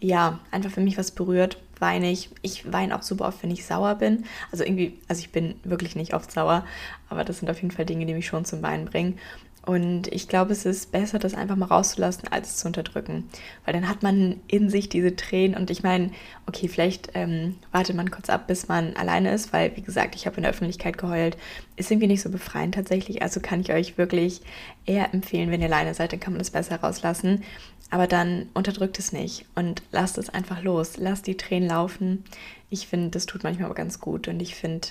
ja, 0.00 0.40
einfach 0.50 0.76
wenn 0.76 0.84
mich 0.84 0.98
was 0.98 1.10
berührt, 1.10 1.58
weine 1.78 2.10
ich. 2.10 2.30
Ich 2.42 2.70
weine 2.72 2.96
auch 2.96 3.02
super 3.02 3.26
oft, 3.26 3.42
wenn 3.42 3.50
ich 3.50 3.64
sauer 3.66 3.94
bin. 3.96 4.24
Also 4.50 4.64
irgendwie, 4.64 4.98
also 5.08 5.20
ich 5.20 5.30
bin 5.30 5.54
wirklich 5.64 5.96
nicht 5.96 6.14
oft 6.14 6.30
sauer, 6.30 6.64
aber 7.08 7.24
das 7.24 7.38
sind 7.38 7.50
auf 7.50 7.60
jeden 7.60 7.70
Fall 7.70 7.86
Dinge, 7.86 8.06
die 8.06 8.14
mich 8.14 8.26
schon 8.26 8.44
zum 8.44 8.62
Weinen 8.62 8.86
bringen. 8.86 9.18
Und 9.64 10.08
ich 10.08 10.26
glaube, 10.26 10.52
es 10.52 10.66
ist 10.66 10.90
besser, 10.90 11.20
das 11.20 11.34
einfach 11.34 11.54
mal 11.54 11.66
rauszulassen, 11.66 12.26
als 12.28 12.48
es 12.48 12.56
zu 12.56 12.66
unterdrücken. 12.66 13.28
Weil 13.64 13.74
dann 13.74 13.88
hat 13.88 14.02
man 14.02 14.40
in 14.48 14.68
sich 14.68 14.88
diese 14.88 15.14
Tränen. 15.14 15.56
Und 15.56 15.70
ich 15.70 15.84
meine, 15.84 16.10
okay, 16.46 16.66
vielleicht 16.66 17.10
ähm, 17.14 17.54
wartet 17.70 17.94
man 17.94 18.10
kurz 18.10 18.28
ab, 18.28 18.48
bis 18.48 18.66
man 18.66 18.96
alleine 18.96 19.32
ist, 19.32 19.52
weil, 19.52 19.76
wie 19.76 19.82
gesagt, 19.82 20.16
ich 20.16 20.26
habe 20.26 20.36
in 20.36 20.42
der 20.42 20.50
Öffentlichkeit 20.50 20.98
geheult. 20.98 21.36
Ist 21.76 21.92
irgendwie 21.92 22.08
nicht 22.08 22.22
so 22.22 22.30
befreiend 22.30 22.74
tatsächlich. 22.74 23.22
Also 23.22 23.38
kann 23.38 23.60
ich 23.60 23.72
euch 23.72 23.98
wirklich 23.98 24.40
eher 24.84 25.14
empfehlen, 25.14 25.52
wenn 25.52 25.60
ihr 25.60 25.68
alleine 25.68 25.94
seid, 25.94 26.12
dann 26.12 26.20
kann 26.20 26.32
man 26.32 26.40
das 26.40 26.50
besser 26.50 26.80
rauslassen. 26.80 27.44
Aber 27.88 28.08
dann 28.08 28.48
unterdrückt 28.54 28.98
es 28.98 29.12
nicht 29.12 29.44
und 29.54 29.82
lasst 29.92 30.18
es 30.18 30.28
einfach 30.30 30.62
los. 30.62 30.96
Lasst 30.96 31.28
die 31.28 31.36
Tränen 31.36 31.68
laufen. 31.68 32.24
Ich 32.68 32.88
finde, 32.88 33.10
das 33.10 33.26
tut 33.26 33.44
manchmal 33.44 33.66
aber 33.66 33.74
ganz 33.74 34.00
gut. 34.00 34.26
Und 34.26 34.40
ich 34.40 34.56
finde, 34.56 34.88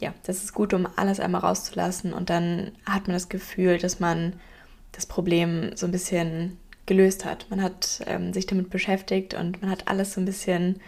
ja, 0.00 0.12
das 0.24 0.44
ist 0.44 0.52
gut, 0.52 0.74
um 0.74 0.86
alles 0.96 1.20
einmal 1.20 1.40
rauszulassen 1.40 2.12
und 2.12 2.30
dann 2.30 2.72
hat 2.84 3.06
man 3.06 3.14
das 3.14 3.28
Gefühl, 3.28 3.78
dass 3.78 4.00
man 4.00 4.34
das 4.92 5.06
Problem 5.06 5.74
so 5.74 5.86
ein 5.86 5.92
bisschen 5.92 6.58
gelöst 6.86 7.24
hat. 7.24 7.46
Man 7.50 7.62
hat 7.62 8.00
ähm, 8.06 8.32
sich 8.32 8.46
damit 8.46 8.70
beschäftigt 8.70 9.34
und 9.34 9.60
man 9.60 9.70
hat 9.70 9.88
alles 9.88 10.14
so 10.14 10.20
ein 10.20 10.24
bisschen 10.26 10.80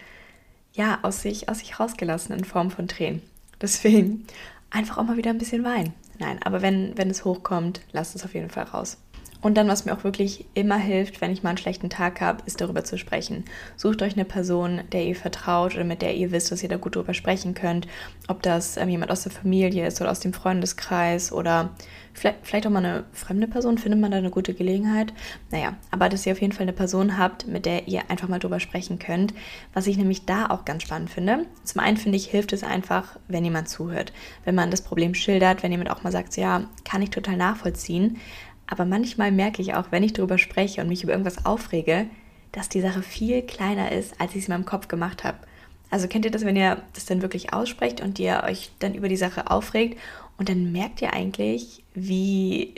ja, 0.73 0.99
aus 1.01 1.21
sich, 1.21 1.49
aus 1.49 1.59
sich 1.59 1.79
rausgelassen 1.79 2.37
in 2.37 2.45
Form 2.45 2.71
von 2.71 2.87
Tränen. 2.87 3.21
Deswegen 3.61 4.25
einfach 4.69 4.97
auch 4.97 5.03
mal 5.03 5.17
wieder 5.17 5.31
ein 5.31 5.37
bisschen 5.37 5.63
weinen. 5.63 5.93
Nein, 6.19 6.39
aber 6.43 6.61
wenn, 6.61 6.97
wenn 6.97 7.09
es 7.09 7.25
hochkommt, 7.25 7.81
lasst 7.91 8.15
es 8.15 8.23
auf 8.23 8.33
jeden 8.33 8.49
Fall 8.49 8.65
raus. 8.65 8.97
Und 9.41 9.55
dann, 9.55 9.69
was 9.69 9.85
mir 9.85 9.93
auch 9.93 10.03
wirklich 10.03 10.45
immer 10.53 10.77
hilft, 10.77 11.21
wenn 11.21 11.31
ich 11.31 11.43
mal 11.43 11.49
einen 11.49 11.57
schlechten 11.57 11.89
Tag 11.89 12.19
habe, 12.19 12.43
ist 12.45 12.59
darüber 12.59 12.83
zu 12.83 12.97
sprechen. 12.97 13.45
Sucht 13.77 14.01
euch 14.01 14.13
eine 14.13 14.25
Person, 14.25 14.81
der 14.91 15.05
ihr 15.05 15.15
vertraut 15.15 15.75
oder 15.75 15.85
mit 15.85 16.01
der 16.01 16.15
ihr 16.15 16.31
wisst, 16.31 16.51
dass 16.51 16.61
ihr 16.61 16.67
da 16.67 16.75
gut 16.75 16.95
drüber 16.97 17.13
sprechen 17.13 17.53
könnt. 17.53 17.87
Ob 18.27 18.41
das 18.41 18.75
ähm, 18.75 18.89
jemand 18.89 19.11
aus 19.11 19.23
der 19.23 19.31
Familie 19.31 19.87
ist 19.87 20.01
oder 20.01 20.11
aus 20.11 20.19
dem 20.19 20.33
Freundeskreis 20.33 21.31
oder 21.31 21.69
vielleicht, 22.13 22.39
vielleicht 22.43 22.67
auch 22.67 22.71
mal 22.71 22.83
eine 22.83 23.05
fremde 23.13 23.47
Person, 23.47 23.77
findet 23.77 24.01
man 24.01 24.11
da 24.11 24.17
eine 24.17 24.29
gute 24.29 24.53
Gelegenheit. 24.53 25.13
Naja, 25.51 25.77
aber 25.89 26.09
dass 26.09 26.25
ihr 26.25 26.33
auf 26.33 26.41
jeden 26.41 26.53
Fall 26.53 26.63
eine 26.63 26.73
Person 26.73 27.17
habt, 27.17 27.47
mit 27.47 27.65
der 27.65 27.87
ihr 27.87 28.09
einfach 28.09 28.27
mal 28.27 28.39
drüber 28.39 28.59
sprechen 28.59 28.99
könnt. 28.99 29.33
Was 29.73 29.87
ich 29.87 29.97
nämlich 29.97 30.25
da 30.25 30.49
auch 30.49 30.65
ganz 30.65 30.83
spannend 30.83 31.09
finde. 31.11 31.45
Zum 31.63 31.79
einen 31.79 31.95
finde 31.95 32.17
ich, 32.17 32.27
hilft 32.27 32.51
es 32.51 32.63
einfach, 32.63 33.17
wenn 33.29 33.45
jemand 33.45 33.69
zuhört. 33.69 34.11
Wenn 34.43 34.55
man 34.55 34.69
das 34.69 34.81
Problem 34.81 35.13
schildert, 35.13 35.63
wenn 35.63 35.71
jemand 35.71 35.91
auch 35.91 36.03
mal 36.03 36.11
sagt, 36.11 36.35
ja, 36.35 36.65
kann 36.83 37.01
ich 37.01 37.09
total 37.09 37.37
nachvollziehen. 37.37 38.17
Aber 38.69 38.85
manchmal 38.85 39.31
merke 39.31 39.61
ich 39.61 39.73
auch, 39.73 39.91
wenn 39.91 40.03
ich 40.03 40.13
darüber 40.13 40.37
spreche 40.37 40.81
und 40.81 40.89
mich 40.89 41.03
über 41.03 41.11
irgendwas 41.11 41.45
aufrege, 41.45 42.05
dass 42.51 42.69
die 42.69 42.81
Sache 42.81 43.01
viel 43.01 43.41
kleiner 43.41 43.91
ist, 43.91 44.19
als 44.21 44.31
ich 44.31 44.43
es 44.43 44.47
in 44.47 44.53
meinem 44.53 44.65
Kopf 44.65 44.87
gemacht 44.87 45.23
habe. 45.23 45.39
Also 45.89 46.07
kennt 46.07 46.25
ihr 46.25 46.31
das, 46.31 46.45
wenn 46.45 46.55
ihr 46.55 46.81
das 46.93 47.05
dann 47.05 47.23
wirklich 47.23 47.51
aussprecht 47.51 47.99
und 47.99 48.19
ihr 48.19 48.43
euch 48.45 48.71
dann 48.77 48.93
über 48.93 49.09
die 49.09 49.17
Sache 49.17 49.49
aufregt 49.49 49.99
und 50.37 50.49
dann 50.49 50.71
merkt 50.71 51.01
ihr 51.01 51.13
eigentlich, 51.13 51.83
wie, 51.95 52.75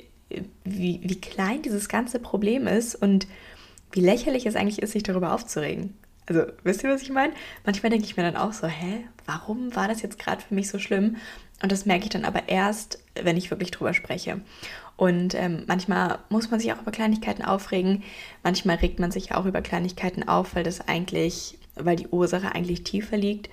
wie, 0.63 1.01
wie 1.03 1.19
klein 1.19 1.61
dieses 1.61 1.89
ganze 1.89 2.19
Problem 2.19 2.67
ist 2.67 2.95
und 2.95 3.27
wie 3.91 3.99
lächerlich 3.99 4.45
es 4.45 4.55
eigentlich 4.55 4.81
ist, 4.81 4.93
sich 4.93 5.03
darüber 5.03 5.33
aufzuregen. 5.33 5.93
Also 6.27 6.43
wisst 6.63 6.83
ihr, 6.83 6.89
was 6.89 7.01
ich 7.01 7.09
meine? 7.09 7.33
Manchmal 7.65 7.89
denke 7.89 8.05
ich 8.05 8.15
mir 8.15 8.23
dann 8.23 8.37
auch 8.37 8.53
so, 8.53 8.67
hä, 8.67 9.05
warum 9.25 9.75
war 9.75 9.89
das 9.89 10.01
jetzt 10.01 10.17
gerade 10.17 10.41
für 10.41 10.55
mich 10.55 10.69
so 10.69 10.79
schlimm? 10.79 11.17
Und 11.61 11.71
das 11.71 11.85
merke 11.85 12.05
ich 12.05 12.09
dann 12.09 12.23
aber 12.23 12.47
erst, 12.47 12.99
wenn 13.21 13.35
ich 13.35 13.51
wirklich 13.51 13.71
drüber 13.71 13.93
spreche. 13.93 14.39
Und 15.01 15.33
ähm, 15.33 15.63
manchmal 15.65 16.19
muss 16.29 16.51
man 16.51 16.59
sich 16.59 16.71
auch 16.71 16.81
über 16.83 16.91
Kleinigkeiten 16.91 17.43
aufregen. 17.43 18.03
Manchmal 18.43 18.75
regt 18.75 18.99
man 18.99 19.09
sich 19.09 19.33
auch 19.33 19.47
über 19.47 19.63
Kleinigkeiten 19.63 20.27
auf, 20.27 20.53
weil 20.53 20.61
das 20.63 20.87
eigentlich, 20.87 21.57
weil 21.73 21.95
die 21.95 22.09
Ursache 22.09 22.53
eigentlich 22.53 22.83
tiefer 22.83 23.17
liegt. 23.17 23.49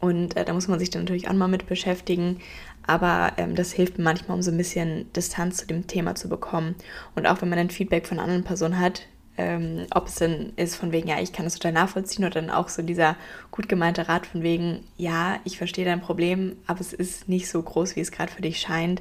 Und 0.00 0.36
äh, 0.36 0.44
da 0.44 0.52
muss 0.52 0.68
man 0.68 0.78
sich 0.78 0.90
dann 0.90 1.04
natürlich 1.04 1.30
auch 1.30 1.32
mal 1.32 1.48
mit 1.48 1.66
beschäftigen. 1.66 2.40
Aber 2.86 3.32
ähm, 3.38 3.54
das 3.54 3.72
hilft 3.72 3.98
manchmal, 3.98 4.36
um 4.36 4.42
so 4.42 4.50
ein 4.50 4.58
bisschen 4.58 5.10
Distanz 5.14 5.56
zu 5.56 5.66
dem 5.66 5.86
Thema 5.86 6.14
zu 6.14 6.28
bekommen. 6.28 6.74
Und 7.14 7.26
auch 7.26 7.40
wenn 7.40 7.48
man 7.48 7.58
ein 7.58 7.70
Feedback 7.70 8.06
von 8.06 8.18
anderen 8.18 8.44
Personen 8.44 8.78
hat, 8.78 9.06
ähm, 9.38 9.86
ob 9.94 10.08
es 10.08 10.16
denn 10.16 10.52
ist 10.56 10.76
von 10.76 10.92
wegen, 10.92 11.08
ja, 11.08 11.20
ich 11.22 11.32
kann 11.32 11.46
das 11.46 11.54
total 11.54 11.72
nachvollziehen 11.72 12.26
oder 12.26 12.42
dann 12.42 12.50
auch 12.50 12.68
so 12.68 12.82
dieser 12.82 13.16
gut 13.50 13.66
gemeinte 13.66 14.10
Rat 14.10 14.26
von 14.26 14.42
wegen, 14.42 14.80
ja, 14.98 15.40
ich 15.44 15.56
verstehe 15.56 15.86
dein 15.86 16.02
Problem, 16.02 16.56
aber 16.66 16.80
es 16.80 16.92
ist 16.92 17.30
nicht 17.30 17.48
so 17.48 17.62
groß, 17.62 17.96
wie 17.96 18.00
es 18.00 18.12
gerade 18.12 18.30
für 18.30 18.42
dich 18.42 18.60
scheint 18.60 19.00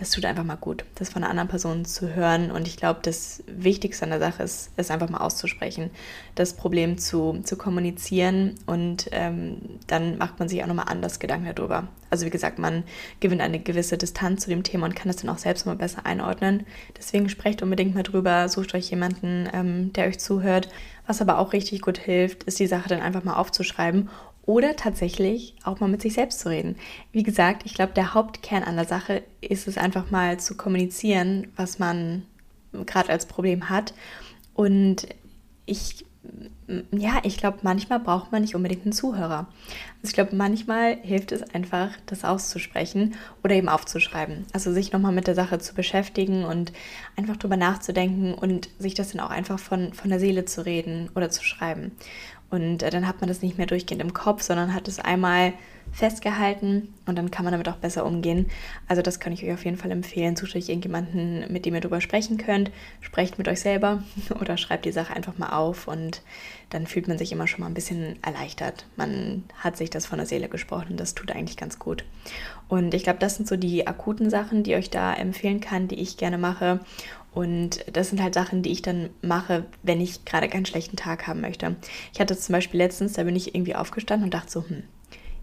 das 0.00 0.10
tut 0.10 0.24
einfach 0.24 0.44
mal 0.44 0.56
gut, 0.56 0.86
das 0.94 1.10
von 1.10 1.22
einer 1.22 1.30
anderen 1.30 1.48
Person 1.48 1.84
zu 1.84 2.14
hören. 2.14 2.50
Und 2.50 2.66
ich 2.66 2.78
glaube, 2.78 3.00
das 3.02 3.44
Wichtigste 3.46 4.04
an 4.04 4.10
der 4.10 4.18
Sache 4.18 4.42
ist, 4.42 4.70
es 4.78 4.90
einfach 4.90 5.10
mal 5.10 5.18
auszusprechen, 5.18 5.90
das 6.36 6.54
Problem 6.54 6.96
zu, 6.96 7.40
zu 7.44 7.56
kommunizieren 7.56 8.54
und 8.64 9.10
ähm, 9.12 9.58
dann 9.86 10.16
macht 10.16 10.38
man 10.38 10.48
sich 10.48 10.62
auch 10.62 10.66
nochmal 10.66 10.86
anders 10.88 11.18
Gedanken 11.18 11.52
darüber. 11.54 11.86
Also 12.08 12.24
wie 12.24 12.30
gesagt, 12.30 12.58
man 12.58 12.82
gewinnt 13.20 13.42
eine 13.42 13.60
gewisse 13.60 13.98
Distanz 13.98 14.42
zu 14.44 14.48
dem 14.48 14.62
Thema 14.62 14.86
und 14.86 14.96
kann 14.96 15.08
das 15.08 15.16
dann 15.16 15.28
auch 15.28 15.38
selbst 15.38 15.66
mal 15.66 15.76
besser 15.76 16.06
einordnen. 16.06 16.64
Deswegen 16.96 17.28
sprecht 17.28 17.62
unbedingt 17.62 17.94
mal 17.94 18.02
drüber, 18.02 18.48
sucht 18.48 18.74
euch 18.74 18.90
jemanden, 18.90 19.50
ähm, 19.52 19.92
der 19.92 20.06
euch 20.06 20.18
zuhört. 20.18 20.70
Was 21.06 21.20
aber 21.20 21.38
auch 21.38 21.52
richtig 21.52 21.82
gut 21.82 21.98
hilft, 21.98 22.44
ist 22.44 22.58
die 22.58 22.66
Sache 22.66 22.88
dann 22.88 23.02
einfach 23.02 23.24
mal 23.24 23.34
aufzuschreiben 23.34 24.08
oder 24.50 24.74
tatsächlich 24.74 25.54
auch 25.62 25.78
mal 25.78 25.88
mit 25.88 26.02
sich 26.02 26.14
selbst 26.14 26.40
zu 26.40 26.48
reden. 26.48 26.74
Wie 27.12 27.22
gesagt, 27.22 27.62
ich 27.66 27.74
glaube, 27.74 27.92
der 27.92 28.14
Hauptkern 28.14 28.64
an 28.64 28.74
der 28.74 28.84
Sache 28.84 29.22
ist 29.40 29.68
es 29.68 29.78
einfach 29.78 30.10
mal 30.10 30.40
zu 30.40 30.56
kommunizieren, 30.56 31.46
was 31.54 31.78
man 31.78 32.26
gerade 32.72 33.10
als 33.10 33.26
Problem 33.26 33.70
hat. 33.70 33.94
Und 34.52 35.06
ich, 35.66 36.04
ja, 36.90 37.20
ich 37.22 37.36
glaube, 37.36 37.58
manchmal 37.62 38.00
braucht 38.00 38.32
man 38.32 38.42
nicht 38.42 38.56
unbedingt 38.56 38.82
einen 38.82 38.92
Zuhörer. 38.92 39.46
Also 40.02 40.08
ich 40.08 40.14
glaube, 40.14 40.34
manchmal 40.34 40.96
hilft 40.96 41.30
es 41.30 41.42
einfach, 41.54 41.90
das 42.06 42.24
auszusprechen 42.24 43.14
oder 43.44 43.54
eben 43.54 43.68
aufzuschreiben. 43.68 44.46
Also 44.52 44.72
sich 44.72 44.90
nochmal 44.90 45.12
mit 45.12 45.28
der 45.28 45.36
Sache 45.36 45.60
zu 45.60 45.76
beschäftigen 45.76 46.44
und 46.44 46.72
einfach 47.16 47.36
drüber 47.36 47.56
nachzudenken 47.56 48.34
und 48.34 48.68
sich 48.80 48.94
das 48.94 49.12
dann 49.12 49.20
auch 49.20 49.30
einfach 49.30 49.60
von, 49.60 49.92
von 49.92 50.10
der 50.10 50.18
Seele 50.18 50.44
zu 50.44 50.66
reden 50.66 51.08
oder 51.14 51.30
zu 51.30 51.44
schreiben. 51.44 51.92
Und 52.50 52.82
äh, 52.82 52.90
dann 52.90 53.06
hat 53.06 53.20
man 53.20 53.28
das 53.28 53.42
nicht 53.42 53.58
mehr 53.58 53.66
durchgehend 53.66 54.02
im 54.02 54.12
Kopf, 54.12 54.42
sondern 54.42 54.74
hat 54.74 54.88
es 54.88 54.98
einmal 54.98 55.52
festgehalten 55.92 56.94
und 57.06 57.16
dann 57.16 57.30
kann 57.30 57.44
man 57.44 57.52
damit 57.52 57.68
auch 57.68 57.76
besser 57.76 58.04
umgehen. 58.04 58.46
Also 58.86 59.02
das 59.02 59.18
kann 59.18 59.32
ich 59.32 59.44
euch 59.44 59.52
auf 59.52 59.64
jeden 59.64 59.76
Fall 59.76 59.90
empfehlen. 59.90 60.36
Sucht 60.36 60.54
euch 60.54 60.68
irgendjemanden, 60.68 61.52
mit 61.52 61.66
dem 61.66 61.74
ihr 61.74 61.80
darüber 61.80 62.00
sprechen 62.00 62.38
könnt. 62.38 62.70
Sprecht 63.00 63.38
mit 63.38 63.48
euch 63.48 63.60
selber 63.60 64.02
oder 64.40 64.56
schreibt 64.56 64.84
die 64.84 64.92
Sache 64.92 65.14
einfach 65.14 65.36
mal 65.38 65.50
auf 65.50 65.88
und 65.88 66.22
dann 66.70 66.86
fühlt 66.86 67.08
man 67.08 67.18
sich 67.18 67.32
immer 67.32 67.48
schon 67.48 67.60
mal 67.60 67.66
ein 67.66 67.74
bisschen 67.74 68.22
erleichtert. 68.22 68.86
Man 68.96 69.44
hat 69.58 69.76
sich 69.76 69.90
das 69.90 70.06
von 70.06 70.18
der 70.18 70.26
Seele 70.26 70.48
gesprochen. 70.48 70.96
Das 70.96 71.14
tut 71.14 71.32
eigentlich 71.32 71.56
ganz 71.56 71.80
gut. 71.80 72.04
Und 72.68 72.94
ich 72.94 73.02
glaube, 73.02 73.18
das 73.18 73.34
sind 73.34 73.48
so 73.48 73.56
die 73.56 73.88
akuten 73.88 74.30
Sachen, 74.30 74.62
die 74.62 74.72
ich 74.72 74.76
euch 74.76 74.90
da 74.90 75.12
empfehlen 75.12 75.60
kann, 75.60 75.88
die 75.88 75.98
ich 75.98 76.16
gerne 76.16 76.38
mache. 76.38 76.78
Und 77.32 77.84
das 77.92 78.10
sind 78.10 78.22
halt 78.22 78.34
Sachen, 78.34 78.62
die 78.62 78.72
ich 78.72 78.82
dann 78.82 79.10
mache, 79.22 79.66
wenn 79.82 80.00
ich 80.00 80.24
gerade 80.24 80.48
keinen 80.48 80.66
schlechten 80.66 80.96
Tag 80.96 81.26
haben 81.26 81.40
möchte. 81.40 81.76
Ich 82.12 82.20
hatte 82.20 82.36
zum 82.36 82.52
Beispiel 82.52 82.78
letztens, 82.78 83.12
da 83.12 83.22
bin 83.22 83.36
ich 83.36 83.54
irgendwie 83.54 83.76
aufgestanden 83.76 84.24
und 84.24 84.34
dachte 84.34 84.50
so, 84.50 84.64
hm, 84.68 84.82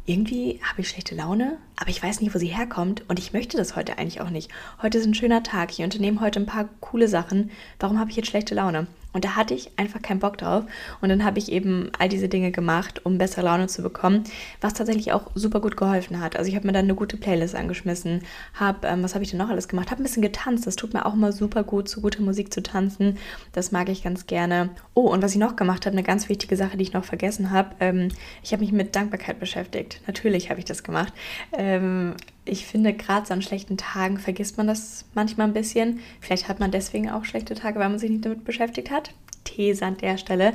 irgendwie 0.05 0.59
habe 0.63 0.81
ich 0.81 0.89
schlechte 0.89 1.15
Laune, 1.15 1.57
aber 1.75 1.89
ich 1.89 2.01
weiß 2.01 2.21
nicht, 2.21 2.33
wo 2.33 2.39
sie 2.39 2.47
herkommt 2.47 3.03
und 3.09 3.19
ich 3.19 3.33
möchte 3.33 3.57
das 3.57 3.75
heute 3.75 3.97
eigentlich 3.97 4.21
auch 4.21 4.29
nicht. 4.29 4.49
Heute 4.81 4.97
ist 4.97 5.05
ein 5.05 5.13
schöner 5.13 5.43
Tag, 5.43 5.71
ich 5.71 5.83
unternehme 5.83 6.21
heute 6.21 6.39
ein 6.39 6.45
paar 6.45 6.69
coole 6.79 7.09
Sachen. 7.09 7.51
Warum 7.79 7.99
habe 7.99 8.09
ich 8.09 8.15
jetzt 8.15 8.29
schlechte 8.29 8.55
Laune? 8.55 8.87
Und 9.13 9.25
da 9.25 9.35
hatte 9.35 9.53
ich 9.53 9.71
einfach 9.77 10.01
keinen 10.01 10.19
Bock 10.19 10.37
drauf. 10.37 10.65
Und 11.01 11.09
dann 11.09 11.23
habe 11.23 11.39
ich 11.39 11.51
eben 11.51 11.89
all 11.97 12.09
diese 12.09 12.29
Dinge 12.29 12.51
gemacht, 12.51 13.05
um 13.05 13.17
bessere 13.17 13.45
Laune 13.45 13.67
zu 13.67 13.81
bekommen, 13.81 14.23
was 14.61 14.73
tatsächlich 14.73 15.11
auch 15.11 15.31
super 15.33 15.59
gut 15.59 15.77
geholfen 15.77 16.19
hat. 16.19 16.35
Also 16.35 16.49
ich 16.49 16.55
habe 16.55 16.67
mir 16.67 16.73
dann 16.73 16.85
eine 16.85 16.95
gute 16.95 17.17
Playlist 17.17 17.55
angeschmissen, 17.55 18.21
habe, 18.53 18.87
ähm, 18.87 19.03
was 19.03 19.15
habe 19.15 19.23
ich 19.23 19.31
denn 19.31 19.39
noch 19.39 19.49
alles 19.49 19.67
gemacht? 19.67 19.91
Habe 19.91 20.01
ein 20.01 20.03
bisschen 20.03 20.21
getanzt. 20.21 20.67
Das 20.67 20.75
tut 20.75 20.93
mir 20.93 21.05
auch 21.05 21.13
immer 21.13 21.31
super 21.31 21.63
gut, 21.63 21.89
zu 21.89 22.01
guter 22.01 22.21
Musik 22.21 22.53
zu 22.53 22.61
tanzen. 22.61 23.17
Das 23.53 23.71
mag 23.71 23.89
ich 23.89 24.03
ganz 24.03 24.27
gerne. 24.27 24.69
Oh, 24.93 25.09
und 25.09 25.23
was 25.23 25.31
ich 25.31 25.37
noch 25.37 25.55
gemacht 25.55 25.85
habe, 25.85 25.95
eine 25.95 26.03
ganz 26.03 26.29
wichtige 26.29 26.55
Sache, 26.55 26.77
die 26.77 26.83
ich 26.83 26.93
noch 26.93 27.05
vergessen 27.05 27.51
habe. 27.51 27.75
Ähm, 27.79 28.09
ich 28.43 28.51
habe 28.51 28.61
mich 28.61 28.71
mit 28.71 28.95
Dankbarkeit 28.95 29.39
beschäftigt. 29.39 30.01
Natürlich 30.05 30.49
habe 30.49 30.59
ich 30.59 30.65
das 30.65 30.83
gemacht. 30.83 31.13
Ähm, 31.57 32.13
ich 32.47 32.65
finde, 32.65 32.93
gerade 32.93 33.25
so 33.25 33.33
an 33.33 33.41
schlechten 33.41 33.77
Tagen 33.77 34.17
vergisst 34.17 34.57
man 34.57 34.67
das 34.67 35.05
manchmal 35.13 35.47
ein 35.47 35.53
bisschen. 35.53 35.99
Vielleicht 36.19 36.47
hat 36.47 36.59
man 36.59 36.71
deswegen 36.71 37.09
auch 37.09 37.25
schlechte 37.25 37.55
Tage, 37.55 37.79
weil 37.79 37.89
man 37.89 37.99
sich 37.99 38.09
nicht 38.09 38.25
damit 38.25 38.45
beschäftigt 38.45 38.91
hat. 38.91 39.11
These 39.43 39.85
an 39.85 39.97
der 39.97 40.17
Stelle. 40.17 40.53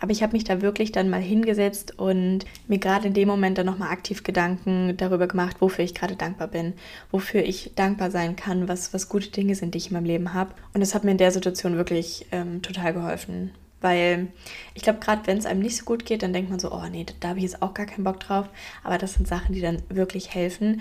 Aber 0.00 0.12
ich 0.12 0.22
habe 0.22 0.34
mich 0.34 0.44
da 0.44 0.62
wirklich 0.62 0.92
dann 0.92 1.10
mal 1.10 1.20
hingesetzt 1.20 1.98
und 1.98 2.44
mir 2.68 2.78
gerade 2.78 3.08
in 3.08 3.14
dem 3.14 3.26
Moment 3.26 3.58
dann 3.58 3.66
nochmal 3.66 3.90
aktiv 3.90 4.22
Gedanken 4.22 4.96
darüber 4.96 5.26
gemacht, 5.26 5.56
wofür 5.60 5.84
ich 5.84 5.94
gerade 5.94 6.14
dankbar 6.14 6.46
bin, 6.46 6.74
wofür 7.10 7.42
ich 7.42 7.72
dankbar 7.74 8.12
sein 8.12 8.36
kann, 8.36 8.68
was, 8.68 8.94
was 8.94 9.08
gute 9.08 9.30
Dinge 9.30 9.56
sind, 9.56 9.74
die 9.74 9.78
ich 9.78 9.88
in 9.88 9.94
meinem 9.94 10.04
Leben 10.04 10.34
habe. 10.34 10.54
Und 10.72 10.80
das 10.80 10.94
hat 10.94 11.02
mir 11.02 11.10
in 11.10 11.18
der 11.18 11.32
Situation 11.32 11.76
wirklich 11.76 12.26
ähm, 12.30 12.62
total 12.62 12.94
geholfen. 12.94 13.50
Weil 13.80 14.28
ich 14.74 14.82
glaube, 14.82 15.00
gerade 15.00 15.26
wenn 15.26 15.38
es 15.38 15.46
einem 15.46 15.60
nicht 15.60 15.76
so 15.76 15.84
gut 15.84 16.04
geht, 16.04 16.22
dann 16.22 16.32
denkt 16.32 16.50
man 16.50 16.58
so, 16.58 16.72
oh 16.72 16.86
nee, 16.90 17.06
da 17.20 17.28
habe 17.28 17.38
ich 17.38 17.44
jetzt 17.44 17.62
auch 17.62 17.74
gar 17.74 17.86
keinen 17.86 18.04
Bock 18.04 18.20
drauf. 18.20 18.48
Aber 18.84 18.98
das 18.98 19.14
sind 19.14 19.26
Sachen, 19.26 19.54
die 19.54 19.60
dann 19.60 19.82
wirklich 19.88 20.32
helfen. 20.32 20.80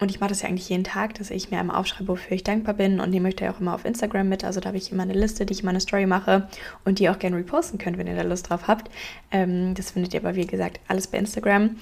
Und 0.00 0.10
ich 0.10 0.20
mache 0.20 0.30
das 0.30 0.42
ja 0.42 0.48
eigentlich 0.48 0.68
jeden 0.68 0.84
Tag, 0.84 1.14
dass 1.14 1.30
ich 1.30 1.50
mir 1.50 1.58
einmal 1.58 1.76
aufschreibe, 1.76 2.08
wofür 2.08 2.36
ich 2.36 2.44
dankbar 2.44 2.74
bin. 2.74 3.00
Und 3.00 3.10
die 3.10 3.20
möchte 3.20 3.44
ich 3.44 3.50
auch 3.50 3.60
immer 3.60 3.74
auf 3.74 3.84
Instagram 3.84 4.28
mit. 4.28 4.44
Also 4.44 4.60
da 4.60 4.68
habe 4.68 4.78
ich 4.78 4.92
immer 4.92 5.02
eine 5.02 5.12
Liste, 5.12 5.44
die 5.44 5.52
ich 5.52 5.60
in 5.60 5.66
meine 5.66 5.80
Story 5.80 6.06
mache 6.06 6.48
und 6.84 7.00
die 7.00 7.08
auch 7.10 7.18
gerne 7.18 7.36
reposten 7.36 7.78
könnt, 7.78 7.98
wenn 7.98 8.06
ihr 8.06 8.14
da 8.14 8.22
Lust 8.22 8.48
drauf 8.48 8.68
habt. 8.68 8.90
Ähm, 9.32 9.74
das 9.74 9.90
findet 9.90 10.14
ihr 10.14 10.20
aber, 10.20 10.36
wie 10.36 10.46
gesagt, 10.46 10.80
alles 10.86 11.08
bei 11.08 11.18
Instagram. 11.18 11.76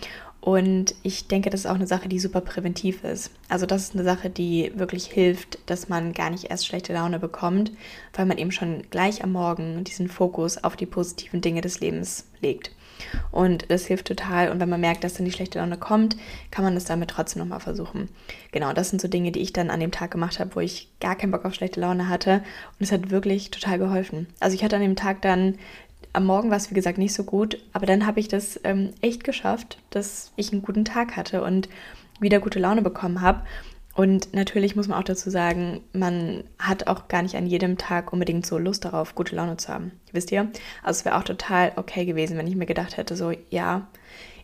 Und 0.47 0.95
ich 1.03 1.27
denke, 1.27 1.51
das 1.51 1.61
ist 1.61 1.67
auch 1.67 1.75
eine 1.75 1.89
Sache, 1.89 2.09
die 2.09 2.21
super 2.21 2.41
präventiv 2.41 3.03
ist. 3.03 3.33
Also 3.49 3.67
das 3.67 3.83
ist 3.83 3.95
eine 3.95 4.05
Sache, 4.05 4.31
die 4.31 4.71
wirklich 4.77 5.07
hilft, 5.07 5.59
dass 5.69 5.89
man 5.89 6.13
gar 6.13 6.31
nicht 6.31 6.45
erst 6.45 6.67
schlechte 6.67 6.93
Laune 6.93 7.19
bekommt, 7.19 7.73
weil 8.15 8.27
man 8.27 8.39
eben 8.39 8.53
schon 8.53 8.85
gleich 8.91 9.25
am 9.25 9.33
Morgen 9.33 9.83
diesen 9.83 10.07
Fokus 10.09 10.63
auf 10.63 10.77
die 10.77 10.87
positiven 10.87 11.41
Dinge 11.41 11.63
des 11.63 11.81
Lebens 11.81 12.27
legt. 12.41 12.71
Und 13.31 13.71
das 13.71 13.87
hilft 13.87 14.07
total. 14.07 14.51
Und 14.51 14.61
wenn 14.61 14.69
man 14.69 14.81
merkt, 14.81 15.05
dass 15.05 15.15
dann 15.15 15.25
die 15.25 15.33
schlechte 15.33 15.59
Laune 15.59 15.77
kommt, 15.77 16.17
kann 16.51 16.65
man 16.65 16.75
das 16.75 16.85
damit 16.85 17.11
trotzdem 17.11 17.41
nochmal 17.41 17.61
versuchen. 17.61 18.09
Genau, 18.53 18.73
das 18.73 18.91
sind 18.91 19.01
so 19.01 19.09
Dinge, 19.09 19.33
die 19.33 19.41
ich 19.41 19.53
dann 19.53 19.71
an 19.71 19.81
dem 19.81 19.91
Tag 19.91 20.11
gemacht 20.11 20.41
habe, 20.41 20.55
wo 20.55 20.61
ich 20.61 20.89
gar 21.01 21.17
keinen 21.17 21.31
Bock 21.31 21.45
auf 21.45 21.55
schlechte 21.55 21.81
Laune 21.81 22.09
hatte. 22.09 22.43
Und 22.79 22.85
es 22.85 22.93
hat 22.93 23.11
wirklich 23.11 23.51
total 23.51 23.79
geholfen. 23.79 24.27
Also 24.41 24.55
ich 24.55 24.65
hatte 24.65 24.77
an 24.77 24.83
dem 24.83 24.97
Tag 24.97 25.23
dann 25.23 25.57
am 26.13 26.25
Morgen 26.25 26.49
war 26.49 26.57
es, 26.57 26.71
wie 26.71 26.75
gesagt, 26.75 26.97
nicht 26.97 27.13
so 27.13 27.25
gut, 27.25 27.59
aber 27.75 27.85
dann 27.85 28.07
habe 28.07 28.21
ich 28.21 28.29
das 28.29 28.59
ähm, 28.65 28.95
echt 29.03 29.23
geschafft, 29.23 29.79
dass 29.91 30.33
ich 30.37 30.51
einen 30.51 30.63
guten 30.63 30.87
Tag 30.87 31.15
hatte 31.15 31.43
und 31.43 31.69
wieder 32.21 32.41
gute 32.41 32.59
Laune 32.59 32.81
bekommen 32.81 33.21
habe. 33.21 33.43
Und 33.97 34.35
natürlich 34.35 34.77
muss 34.77 34.89
man 34.89 34.99
auch 34.99 35.05
dazu 35.05 35.31
sagen, 35.31 35.81
man 35.95 36.45
hat 36.59 36.87
auch 36.87 37.09
gar 37.09 37.23
nicht 37.23 37.35
an 37.35 37.47
jedem 37.47 37.79
Tag 37.79 38.13
unbedingt 38.13 38.45
so 38.45 38.59
Lust 38.59 38.85
darauf, 38.85 39.15
gute 39.15 39.35
Laune 39.35 39.57
zu 39.57 39.73
haben. 39.73 39.91
Wisst 40.13 40.31
ihr? 40.33 40.51
Also 40.83 40.99
es 40.99 41.05
wäre 41.07 41.17
auch 41.17 41.25
total 41.25 41.73
okay 41.77 42.05
gewesen, 42.05 42.37
wenn 42.37 42.47
ich 42.47 42.57
mir 42.57 42.67
gedacht 42.67 42.99
hätte, 42.99 43.17
so, 43.17 43.33
ja, 43.49 43.89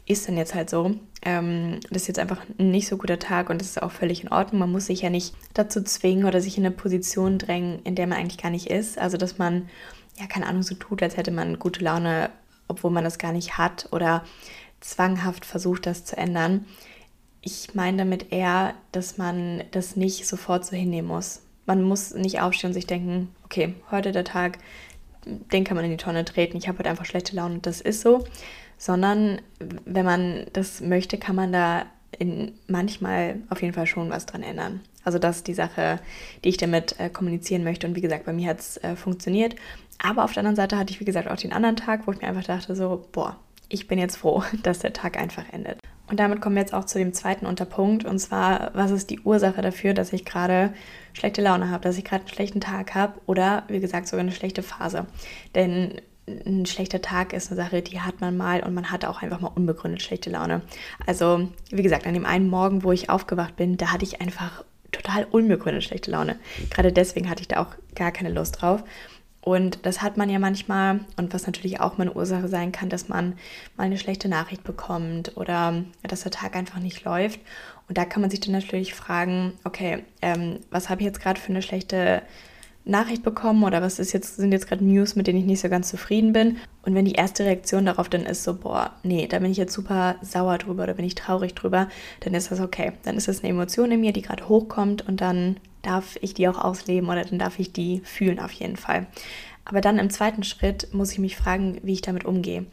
ist 0.06 0.26
dann 0.26 0.38
jetzt 0.38 0.54
halt 0.54 0.70
so. 0.70 0.94
Ähm, 1.20 1.80
das 1.90 2.02
ist 2.02 2.08
jetzt 2.08 2.18
einfach 2.18 2.40
ein 2.58 2.70
nicht 2.70 2.88
so 2.88 2.96
guter 2.96 3.18
Tag 3.18 3.50
und 3.50 3.60
das 3.60 3.68
ist 3.68 3.82
auch 3.82 3.92
völlig 3.92 4.22
in 4.22 4.32
Ordnung. 4.32 4.60
Man 4.60 4.72
muss 4.72 4.86
sich 4.86 5.02
ja 5.02 5.10
nicht 5.10 5.34
dazu 5.52 5.82
zwingen 5.82 6.24
oder 6.24 6.40
sich 6.40 6.56
in 6.56 6.64
eine 6.64 6.74
Position 6.74 7.36
drängen, 7.36 7.80
in 7.84 7.94
der 7.94 8.06
man 8.06 8.18
eigentlich 8.18 8.42
gar 8.42 8.50
nicht 8.50 8.68
ist. 8.70 8.98
Also 8.98 9.18
dass 9.18 9.36
man, 9.36 9.68
ja, 10.18 10.26
keine 10.28 10.46
Ahnung, 10.46 10.62
so 10.62 10.74
tut, 10.76 11.02
als 11.02 11.18
hätte 11.18 11.30
man 11.30 11.58
gute 11.58 11.84
Laune, 11.84 12.30
obwohl 12.68 12.90
man 12.90 13.04
das 13.04 13.18
gar 13.18 13.32
nicht 13.32 13.58
hat 13.58 13.88
oder 13.92 14.24
zwanghaft 14.80 15.44
versucht, 15.44 15.84
das 15.84 16.06
zu 16.06 16.16
ändern 16.16 16.64
ich 17.42 17.74
meine 17.74 17.98
damit 17.98 18.33
eher, 18.33 18.74
dass 18.92 19.18
man 19.18 19.64
das 19.72 19.96
nicht 19.96 20.26
sofort 20.26 20.64
so 20.64 20.76
hinnehmen 20.76 21.09
muss. 21.09 21.42
Man 21.66 21.83
muss 21.83 22.14
nicht 22.14 22.40
aufstehen 22.40 22.68
und 22.68 22.74
sich 22.74 22.87
denken, 22.87 23.35
okay, 23.44 23.74
heute 23.90 24.12
der 24.12 24.24
Tag, 24.24 24.59
den 25.26 25.64
kann 25.64 25.76
man 25.76 25.85
in 25.85 25.90
die 25.90 25.96
Tonne 25.96 26.24
treten, 26.24 26.57
ich 26.57 26.68
habe 26.68 26.78
heute 26.78 26.90
einfach 26.90 27.05
schlechte 27.05 27.37
Laune 27.37 27.57
und 27.57 27.66
das 27.66 27.81
ist 27.81 28.00
so. 28.00 28.24
Sondern 28.78 29.40
wenn 29.85 30.05
man 30.05 30.46
das 30.52 30.81
möchte, 30.81 31.18
kann 31.18 31.37
man 31.37 31.52
da 31.52 31.87
in 32.18 32.52
manchmal 32.66 33.37
auf 33.48 33.62
jeden 33.62 33.74
Fall 33.74 33.87
schon 33.87 34.11
was 34.11 34.26
dran 34.26 34.42
ändern. 34.42 34.81
Also 35.05 35.18
das 35.18 35.38
ist 35.38 35.48
die 35.48 35.55
Sache, 35.55 35.98
die 36.44 36.50
ich 36.50 36.57
damit 36.57 36.98
äh, 37.00 37.09
kommunizieren 37.09 37.64
möchte. 37.64 37.87
Und 37.87 37.96
wie 37.96 38.00
gesagt, 38.00 38.24
bei 38.24 38.33
mir 38.33 38.50
hat 38.50 38.61
es 38.61 38.76
äh, 38.78 38.94
funktioniert. 38.96 39.57
Aber 39.98 40.24
auf 40.24 40.33
der 40.33 40.40
anderen 40.40 40.57
Seite 40.57 40.78
hatte 40.78 40.92
ich, 40.92 41.00
wie 41.00 41.05
gesagt, 41.05 41.28
auch 41.28 41.37
den 41.37 41.52
anderen 41.52 41.76
Tag, 41.76 42.07
wo 42.07 42.12
ich 42.12 42.20
mir 42.20 42.28
einfach 42.28 42.44
dachte, 42.44 42.76
so, 42.76 43.07
boah, 43.12 43.37
ich 43.68 43.88
bin 43.88 43.98
jetzt 43.98 44.16
froh, 44.16 44.42
dass 44.62 44.81
der 44.81 44.92
Tag 44.92 45.16
einfach 45.16 45.44
endet. 45.52 45.78
Und 46.12 46.20
damit 46.20 46.42
kommen 46.42 46.57
wir 46.57 46.61
jetzt 46.61 46.75
auch 46.75 46.85
zu 46.85 46.98
dem 46.98 47.14
zweiten 47.14 47.46
Unterpunkt. 47.46 48.05
Und 48.05 48.18
zwar, 48.18 48.70
was 48.75 48.90
ist 48.90 49.09
die 49.09 49.20
Ursache 49.20 49.62
dafür, 49.62 49.94
dass 49.94 50.12
ich 50.12 50.27
gerade 50.27 50.75
schlechte 51.14 51.40
Laune 51.40 51.70
habe, 51.70 51.85
dass 51.85 51.96
ich 51.96 52.05
gerade 52.05 52.25
einen 52.25 52.35
schlechten 52.35 52.61
Tag 52.61 52.94
habe 52.94 53.18
oder, 53.25 53.62
wie 53.68 53.81
gesagt, 53.81 54.09
sogar 54.09 54.20
eine 54.20 54.33
schlechte 54.33 54.62
Phase. 54.62 55.07
Denn 55.55 56.03
ein 56.29 56.66
schlechter 56.66 57.01
Tag 57.01 57.33
ist 57.33 57.51
eine 57.51 57.57
Sache, 57.57 57.81
die 57.81 58.03
hat 58.03 58.20
man 58.20 58.37
mal 58.37 58.62
und 58.62 58.75
man 58.75 58.90
hat 58.90 59.07
auch 59.07 59.22
einfach 59.22 59.40
mal 59.40 59.53
unbegründet 59.55 60.03
schlechte 60.03 60.29
Laune. 60.29 60.61
Also, 61.07 61.48
wie 61.70 61.83
gesagt, 61.83 62.07
an 62.07 62.12
dem 62.12 62.27
einen 62.27 62.51
Morgen, 62.51 62.85
wo 62.85 62.92
ich 62.92 63.09
aufgewacht 63.09 63.57
bin, 63.57 63.79
da 63.79 63.90
hatte 63.90 64.05
ich 64.05 64.20
einfach 64.20 64.64
total 64.92 65.25
unbegründet 65.31 65.83
schlechte 65.83 66.11
Laune. 66.11 66.37
Gerade 66.68 66.92
deswegen 66.92 67.31
hatte 67.31 67.40
ich 67.40 67.48
da 67.48 67.62
auch 67.62 67.75
gar 67.94 68.12
keine 68.12 68.29
Lust 68.29 68.61
drauf. 68.61 68.85
Und 69.44 69.85
das 69.85 70.02
hat 70.02 70.16
man 70.16 70.31
ja 70.31 70.38
manchmal 70.38 71.00
und 71.16 71.35
was 71.35 71.46
natürlich 71.46 71.81
auch 71.81 71.98
mal 71.98 72.05
eine 72.05 72.14
Ursache 72.14 72.46
sein 72.46 72.70
kann, 72.70 72.88
dass 72.88 73.09
man 73.09 73.35
mal 73.76 73.85
eine 73.85 73.98
schlechte 73.98 74.28
Nachricht 74.28 74.62
bekommt 74.62 75.37
oder 75.37 75.83
dass 76.05 76.22
der 76.22 76.31
Tag 76.31 76.55
einfach 76.55 76.78
nicht 76.78 77.05
läuft. 77.05 77.40
Und 77.88 77.98
da 77.98 78.05
kann 78.05 78.22
man 78.22 78.31
sich 78.31 78.38
dann 78.38 78.52
natürlich 78.52 78.94
fragen, 78.94 79.55
okay, 79.64 80.05
ähm, 80.22 80.61
was 80.70 80.88
habe 80.88 81.00
ich 81.00 81.07
jetzt 81.07 81.20
gerade 81.20 81.40
für 81.40 81.50
eine 81.50 81.62
schlechte 81.62 82.22
Nachricht 82.85 83.22
bekommen 83.22 83.64
oder 83.64 83.83
was 83.83 83.98
ist 83.98 84.12
jetzt, 84.12 84.37
sind 84.37 84.52
jetzt 84.52 84.68
gerade 84.68 84.85
News, 84.85 85.14
mit 85.16 85.26
denen 85.26 85.38
ich 85.38 85.44
nicht 85.44 85.61
so 85.61 85.68
ganz 85.68 85.88
zufrieden 85.88 86.33
bin. 86.33 86.57
Und 86.83 86.94
wenn 86.94 87.05
die 87.05 87.12
erste 87.12 87.44
Reaktion 87.44 87.87
darauf 87.87 88.09
dann 88.09 88.24
ist 88.24 88.44
so, 88.44 88.55
boah, 88.55 88.92
nee, 89.02 89.26
da 89.26 89.40
bin 89.40 89.50
ich 89.50 89.57
jetzt 89.57 89.72
super 89.72 90.16
sauer 90.22 90.59
drüber 90.59 90.85
oder 90.85 90.94
bin 90.94 91.05
ich 91.05 91.14
traurig 91.14 91.55
drüber, 91.55 91.88
dann 92.20 92.35
ist 92.35 92.50
das 92.50 92.61
okay. 92.61 92.92
Dann 93.05 93.16
ist 93.16 93.28
das 93.28 93.40
eine 93.40 93.50
Emotion 93.50 93.90
in 93.90 94.00
mir, 94.00 94.12
die 94.12 94.22
gerade 94.22 94.48
hochkommt 94.48 95.07
und 95.07 95.20
dann 95.20 95.57
darf 95.82 96.16
ich 96.20 96.34
die 96.34 96.48
auch 96.48 96.58
ausleben 96.58 97.08
oder 97.08 97.24
dann 97.24 97.38
darf 97.38 97.58
ich 97.58 97.72
die 97.72 98.00
fühlen 98.04 98.38
auf 98.38 98.52
jeden 98.52 98.76
Fall. 98.76 99.06
Aber 99.64 99.80
dann 99.80 99.98
im 99.98 100.10
zweiten 100.10 100.42
Schritt 100.42 100.92
muss 100.92 101.12
ich 101.12 101.18
mich 101.18 101.36
fragen, 101.36 101.78
wie 101.82 101.92
ich 101.92 102.02
damit 102.02 102.24
umgehe. 102.24 102.66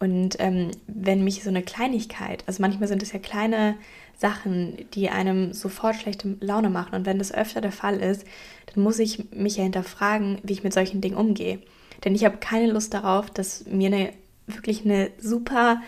Und 0.00 0.36
ähm, 0.38 0.70
wenn 0.86 1.24
mich 1.24 1.42
so 1.42 1.48
eine 1.48 1.62
Kleinigkeit, 1.62 2.44
also 2.46 2.62
manchmal 2.62 2.88
sind 2.88 3.02
es 3.02 3.12
ja 3.12 3.18
kleine 3.18 3.76
Sachen, 4.16 4.76
die 4.94 5.10
einem 5.10 5.52
sofort 5.52 5.96
schlechte 5.96 6.36
Laune 6.40 6.70
machen. 6.70 6.94
Und 6.94 7.06
wenn 7.06 7.18
das 7.18 7.32
öfter 7.32 7.60
der 7.60 7.72
Fall 7.72 7.96
ist, 7.96 8.24
dann 8.72 8.82
muss 8.82 8.98
ich 8.98 9.32
mich 9.32 9.56
ja 9.56 9.64
hinterfragen, 9.64 10.38
wie 10.42 10.52
ich 10.52 10.64
mit 10.64 10.72
solchen 10.72 11.00
Dingen 11.00 11.16
umgehe. 11.16 11.60
Denn 12.04 12.14
ich 12.14 12.24
habe 12.24 12.38
keine 12.38 12.70
Lust 12.70 12.94
darauf, 12.94 13.30
dass 13.30 13.64
mir 13.66 13.88
eine 13.88 14.12
wirklich 14.46 14.84
eine 14.84 15.10
super 15.18 15.82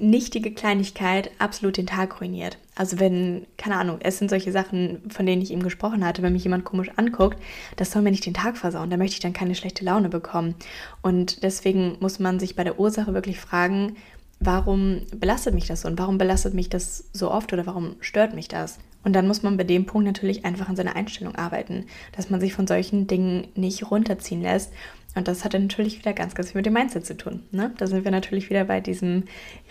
nichtige 0.00 0.52
Kleinigkeit 0.52 1.30
absolut 1.38 1.76
den 1.76 1.86
Tag 1.86 2.20
ruiniert. 2.20 2.58
Also 2.74 2.98
wenn, 2.98 3.46
keine 3.56 3.76
Ahnung, 3.76 3.98
es 4.00 4.18
sind 4.18 4.30
solche 4.30 4.52
Sachen, 4.52 5.02
von 5.10 5.26
denen 5.26 5.42
ich 5.42 5.52
eben 5.52 5.62
gesprochen 5.62 6.04
hatte, 6.04 6.22
wenn 6.22 6.32
mich 6.32 6.44
jemand 6.44 6.64
komisch 6.64 6.90
anguckt, 6.96 7.38
das 7.76 7.90
soll 7.90 8.02
mir 8.02 8.10
nicht 8.10 8.26
den 8.26 8.34
Tag 8.34 8.56
versauen, 8.56 8.90
da 8.90 8.96
möchte 8.96 9.14
ich 9.14 9.20
dann 9.20 9.32
keine 9.32 9.54
schlechte 9.54 9.84
Laune 9.84 10.08
bekommen. 10.08 10.54
Und 11.02 11.42
deswegen 11.42 11.96
muss 12.00 12.18
man 12.18 12.40
sich 12.40 12.56
bei 12.56 12.64
der 12.64 12.80
Ursache 12.80 13.14
wirklich 13.14 13.38
fragen, 13.38 13.96
warum 14.40 15.02
belastet 15.14 15.54
mich 15.54 15.66
das 15.66 15.82
so 15.82 15.88
und 15.88 15.98
warum 15.98 16.18
belastet 16.18 16.54
mich 16.54 16.68
das 16.68 17.04
so 17.12 17.30
oft 17.30 17.52
oder 17.52 17.66
warum 17.66 17.96
stört 18.00 18.34
mich 18.34 18.48
das? 18.48 18.78
Und 19.04 19.14
dann 19.14 19.26
muss 19.26 19.42
man 19.42 19.56
bei 19.56 19.64
dem 19.64 19.86
Punkt 19.86 20.06
natürlich 20.06 20.44
einfach 20.44 20.68
an 20.68 20.76
seiner 20.76 20.96
Einstellung 20.96 21.34
arbeiten, 21.34 21.86
dass 22.16 22.30
man 22.30 22.40
sich 22.40 22.52
von 22.52 22.66
solchen 22.66 23.06
Dingen 23.06 23.48
nicht 23.54 23.90
runterziehen 23.90 24.42
lässt 24.42 24.72
und 25.16 25.26
das 25.26 25.44
hat 25.44 25.54
natürlich 25.54 25.98
wieder 25.98 26.12
ganz, 26.12 26.34
ganz 26.34 26.50
viel 26.50 26.60
mit 26.60 26.66
dem 26.66 26.74
Mindset 26.74 27.04
zu 27.04 27.16
tun. 27.16 27.42
Ne? 27.50 27.72
Da 27.78 27.88
sind 27.88 28.04
wir 28.04 28.12
natürlich 28.12 28.48
wieder 28.48 28.64
bei 28.64 28.80
diesem 28.80 29.24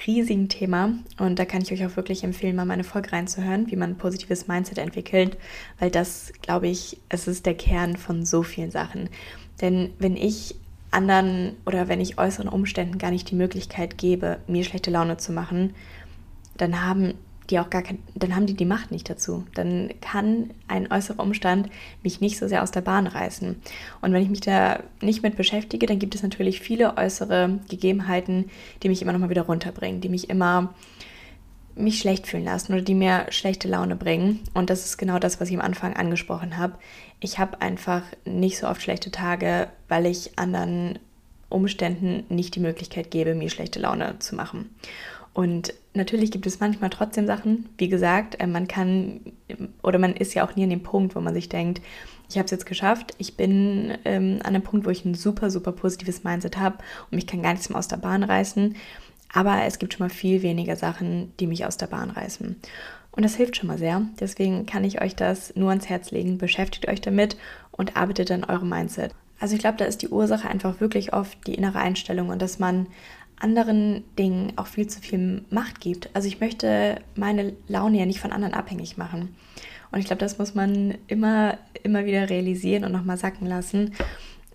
riesigen 0.06 0.50
Thema. 0.50 0.94
Und 1.18 1.40
da 1.40 1.46
kann 1.46 1.62
ich 1.62 1.72
euch 1.72 1.86
auch 1.86 1.96
wirklich 1.96 2.26
empfehlen, 2.26 2.58
mal 2.58 2.66
meine 2.66 2.84
Folge 2.84 3.14
reinzuhören, 3.14 3.72
wie 3.72 3.78
man 3.78 3.92
ein 3.92 3.98
positives 3.98 4.48
Mindset 4.48 4.80
entwickelt. 4.80 5.38
Weil 5.80 5.92
das, 5.92 6.34
glaube 6.42 6.68
ich, 6.68 6.98
es 7.08 7.28
ist 7.28 7.46
der 7.46 7.56
Kern 7.56 7.96
von 7.96 8.26
so 8.26 8.44
vielen 8.44 8.72
Sachen. 8.72 9.10
Denn 9.62 9.92
wenn 9.98 10.18
ich 10.18 10.56
anderen 10.92 11.56
oder 11.66 11.88
wenn 11.88 12.02
ich 12.02 12.18
äußeren 12.18 12.50
Umständen 12.50 12.98
gar 12.98 13.12
nicht 13.12 13.30
die 13.32 13.36
Möglichkeit 13.36 13.98
gebe, 13.98 14.40
mir 14.48 14.66
schlechte 14.66 14.92
Laune 14.92 15.18
zu 15.18 15.32
machen, 15.32 15.74
dann 16.58 16.84
haben 16.86 17.14
die 17.50 17.60
auch 17.60 17.70
gar 17.70 17.82
kein, 17.82 18.00
dann 18.16 18.36
haben 18.36 18.46
die 18.46 18.54
die 18.54 18.66
Macht 18.66 18.92
nicht 18.92 19.10
dazu. 19.10 19.46
Dann 19.54 19.90
kann 20.02 20.52
ein 20.68 20.92
äußerer 20.92 21.20
Umstand 21.20 21.70
mich 22.04 22.22
nicht 22.22 22.38
so 22.38 22.48
sehr 22.48 22.64
aus 22.64 22.72
der 22.72 22.82
Bahn 22.82 23.08
reißen. 23.08 23.56
Und 24.02 24.14
wenn 24.14 24.22
ich 24.22 24.30
mich 24.30 24.42
da 24.42 24.84
nicht 25.02 25.24
mit 25.24 25.36
beschäftige, 25.36 25.86
dann 25.86 26.00
gibt 26.00 26.16
es 26.16 26.24
natürlich 26.24 26.60
viele 26.60 26.98
äußere 26.98 27.60
Gegebenheiten, 27.70 28.50
die 28.84 28.90
mich 28.90 29.02
immer 29.02 29.14
noch 29.14 29.20
mal 29.20 29.30
wieder 29.30 29.44
runterbringen, 29.44 30.02
die 30.02 30.10
mich 30.10 30.30
immer 30.30 30.74
mich 31.76 32.00
schlecht 32.00 32.28
fühlen 32.28 32.44
lassen 32.44 32.74
oder 32.74 32.82
die 32.82 32.94
mir 32.94 33.28
schlechte 33.30 33.68
Laune 33.68 33.96
bringen. 33.96 34.42
Und 34.54 34.70
das 34.70 34.86
ist 34.86 34.98
genau 34.98 35.18
das, 35.18 35.40
was 35.40 35.50
ich 35.50 35.56
am 35.56 35.62
Anfang 35.62 35.96
angesprochen 35.96 36.58
habe. 36.58 36.76
Ich 37.20 37.40
habe 37.40 37.62
einfach 37.62 38.04
nicht 38.26 38.58
so 38.58 38.68
oft 38.68 38.82
schlechte 38.82 39.12
Tage, 39.12 39.70
weil 39.88 40.06
ich 40.06 40.38
anderen 40.38 41.00
Umständen 41.50 42.26
nicht 42.30 42.56
die 42.56 42.60
Möglichkeit 42.60 43.12
gebe, 43.12 43.34
mir 43.34 43.50
schlechte 43.50 43.80
Laune 43.80 44.20
zu 44.20 44.36
machen. 44.36 44.70
Und 45.40 45.74
natürlich 45.94 46.32
gibt 46.32 46.48
es 46.48 46.60
manchmal 46.60 46.90
trotzdem 46.90 47.26
Sachen, 47.26 47.70
wie 47.78 47.88
gesagt, 47.88 48.42
äh, 48.42 48.46
man 48.46 48.68
kann 48.68 49.22
oder 49.82 49.98
man 49.98 50.14
ist 50.14 50.34
ja 50.34 50.46
auch 50.46 50.58
nie 50.58 50.66
an 50.66 50.70
dem 50.70 50.84
Punkt, 50.84 51.16
wo 51.16 51.22
man 51.22 51.34
sich 51.34 51.48
denkt, 51.48 51.82
ich 52.30 52.36
habe 52.36 52.44
es 52.44 52.52
jetzt 52.52 52.66
geschafft, 52.66 53.16
ich 53.20 53.38
bin 53.38 53.98
ähm, 54.04 54.40
an 54.44 54.48
einem 54.48 54.64
Punkt, 54.64 54.86
wo 54.86 54.90
ich 54.90 55.06
ein 55.06 55.16
super, 55.16 55.50
super 55.50 55.72
positives 55.72 56.26
Mindset 56.26 56.58
habe 56.58 56.80
und 57.10 57.16
mich 57.16 57.26
kann 57.26 57.42
gar 57.42 57.54
nichts 57.54 57.70
mehr 57.70 57.80
aus 57.80 57.88
der 57.88 57.96
Bahn 57.96 58.24
reißen. 58.24 58.76
Aber 59.32 59.64
es 59.64 59.80
gibt 59.80 59.94
schon 59.94 60.06
mal 60.06 60.14
viel 60.14 60.42
weniger 60.42 60.76
Sachen, 60.76 61.32
die 61.40 61.48
mich 61.48 61.66
aus 61.66 61.78
der 61.78 61.88
Bahn 61.88 62.10
reißen. 62.10 62.58
Und 63.12 63.24
das 63.24 63.36
hilft 63.36 63.56
schon 63.56 63.68
mal 63.68 63.78
sehr. 63.78 64.02
Deswegen 64.20 64.66
kann 64.66 64.84
ich 64.84 65.02
euch 65.02 65.16
das 65.16 65.56
nur 65.56 65.70
ans 65.70 65.88
Herz 65.88 66.12
legen. 66.12 66.38
Beschäftigt 66.38 66.90
euch 66.90 67.00
damit 67.00 67.38
und 67.72 67.96
arbeitet 67.96 68.30
an 68.32 68.44
eurem 68.44 68.68
Mindset. 68.68 69.16
Also 69.40 69.56
ich 69.56 69.62
glaube, 69.62 69.78
da 69.78 69.86
ist 69.86 70.02
die 70.02 70.10
Ursache 70.10 70.50
einfach 70.50 70.82
wirklich 70.82 71.14
oft 71.14 71.48
die 71.48 71.56
innere 71.56 71.80
Einstellung 71.80 72.28
und 72.28 72.42
dass 72.42 72.60
man 72.60 72.88
anderen 73.40 74.04
Dingen 74.18 74.54
auch 74.56 74.68
viel 74.68 74.88
zu 74.88 75.00
viel 75.02 75.44
Macht 75.50 75.80
gibt. 75.80 76.10
Also 76.14 76.28
ich 76.28 76.40
möchte 76.40 77.02
meine 77.16 77.54
Laune 77.68 78.00
ja 78.00 78.06
nicht 78.06 78.20
von 78.20 78.32
anderen 78.32 78.54
abhängig 78.54 78.98
machen. 78.98 79.36
Und 79.92 80.00
ich 80.00 80.06
glaube, 80.06 80.20
das 80.20 80.38
muss 80.38 80.56
man 80.56 80.96
immer, 81.08 81.58
immer 81.84 82.06
wieder 82.06 82.30
realisieren 82.30 82.84
und 82.84 82.92
nochmal 82.92 83.18
sacken 83.18 83.48
lassen. 83.48 83.94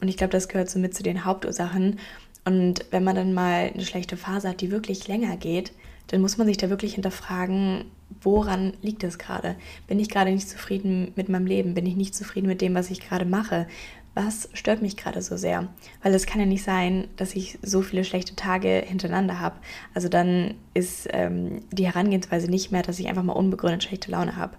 Und 0.01 0.09
ich 0.09 0.17
glaube, 0.17 0.33
das 0.33 0.49
gehört 0.49 0.71
so 0.71 0.79
mit 0.79 0.95
zu 0.95 1.03
den 1.03 1.25
Hauptursachen. 1.25 1.99
Und 2.45 2.85
wenn 2.91 3.05
man 3.05 3.17
dann 3.17 3.33
mal 3.33 3.71
eine 3.73 3.85
schlechte 3.85 4.17
Phase 4.17 4.51
hat, 4.51 4.61
die 4.61 4.71
wirklich 4.71 5.09
länger 5.09 5.37
geht, 5.37 5.73
dann 6.09 6.21
muss 6.21 6.37
man 6.37 6.47
sich 6.47 6.59
da 6.59 6.69
wirklich 6.69 6.95
hinterfragen, 6.95 7.87
woran 8.21 8.75
liegt 8.83 9.03
es 9.03 9.19
gerade? 9.19 9.57
Bin 9.87 9.99
ich 9.99 10.11
gerade 10.11 10.31
nicht 10.31 10.49
zufrieden 10.49 11.13
mit 11.17 11.29
meinem 11.29 11.47
Leben? 11.47 11.75
Bin 11.75 11.87
ich 11.87 11.97
nicht 11.97 12.15
zufrieden 12.15 12.47
mit 12.47 12.61
dem, 12.61 12.75
was 12.75 12.91
ich 12.91 13.01
gerade 13.01 13.25
mache? 13.25 13.67
Was 14.15 14.49
stört 14.53 14.81
mich 14.81 14.97
gerade 14.97 15.21
so 15.23 15.37
sehr? 15.37 15.69
Weil 16.03 16.15
es 16.15 16.27
kann 16.27 16.41
ja 16.41 16.47
nicht 16.47 16.63
sein, 16.63 17.09
dass 17.17 17.35
ich 17.35 17.59
so 17.63 17.83
viele 17.83 18.05
schlechte 18.05 18.37
Tage 18.37 18.83
hintereinander 18.87 19.41
habe. 19.41 19.57
Also 19.93 20.09
dann 20.09 20.55
ist 20.73 21.09
ähm, 21.13 21.63
die 21.73 21.87
Herangehensweise 21.87 22.49
nicht 22.49 22.71
mehr, 22.71 22.83
dass 22.83 23.01
ich 23.01 23.09
einfach 23.09 23.25
mal 23.25 23.33
unbegründet 23.33 23.83
schlechte 23.83 24.11
Laune 24.11 24.37
habe. 24.37 24.57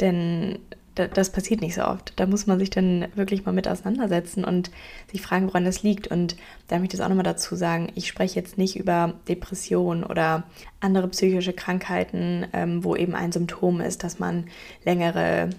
Denn 0.00 0.58
das 1.06 1.30
passiert 1.30 1.60
nicht 1.60 1.74
so 1.74 1.82
oft. 1.84 2.12
Da 2.16 2.26
muss 2.26 2.46
man 2.46 2.58
sich 2.58 2.70
dann 2.70 3.06
wirklich 3.14 3.44
mal 3.44 3.52
mit 3.52 3.68
auseinandersetzen 3.68 4.44
und 4.44 4.70
sich 5.10 5.22
fragen, 5.22 5.46
woran 5.46 5.64
das 5.64 5.82
liegt. 5.82 6.08
Und 6.08 6.36
da 6.66 6.78
möchte 6.78 6.94
ich 6.94 6.98
das 6.98 7.04
auch 7.04 7.08
nochmal 7.08 7.24
dazu 7.24 7.54
sagen, 7.54 7.92
ich 7.94 8.08
spreche 8.08 8.34
jetzt 8.36 8.58
nicht 8.58 8.76
über 8.76 9.14
Depressionen 9.28 10.02
oder 10.02 10.44
andere 10.80 11.08
psychische 11.08 11.52
Krankheiten, 11.52 12.46
ähm, 12.52 12.82
wo 12.82 12.96
eben 12.96 13.14
ein 13.14 13.32
Symptom 13.32 13.80
ist, 13.80 14.02
dass 14.02 14.18
man 14.18 14.46
längere 14.84 15.50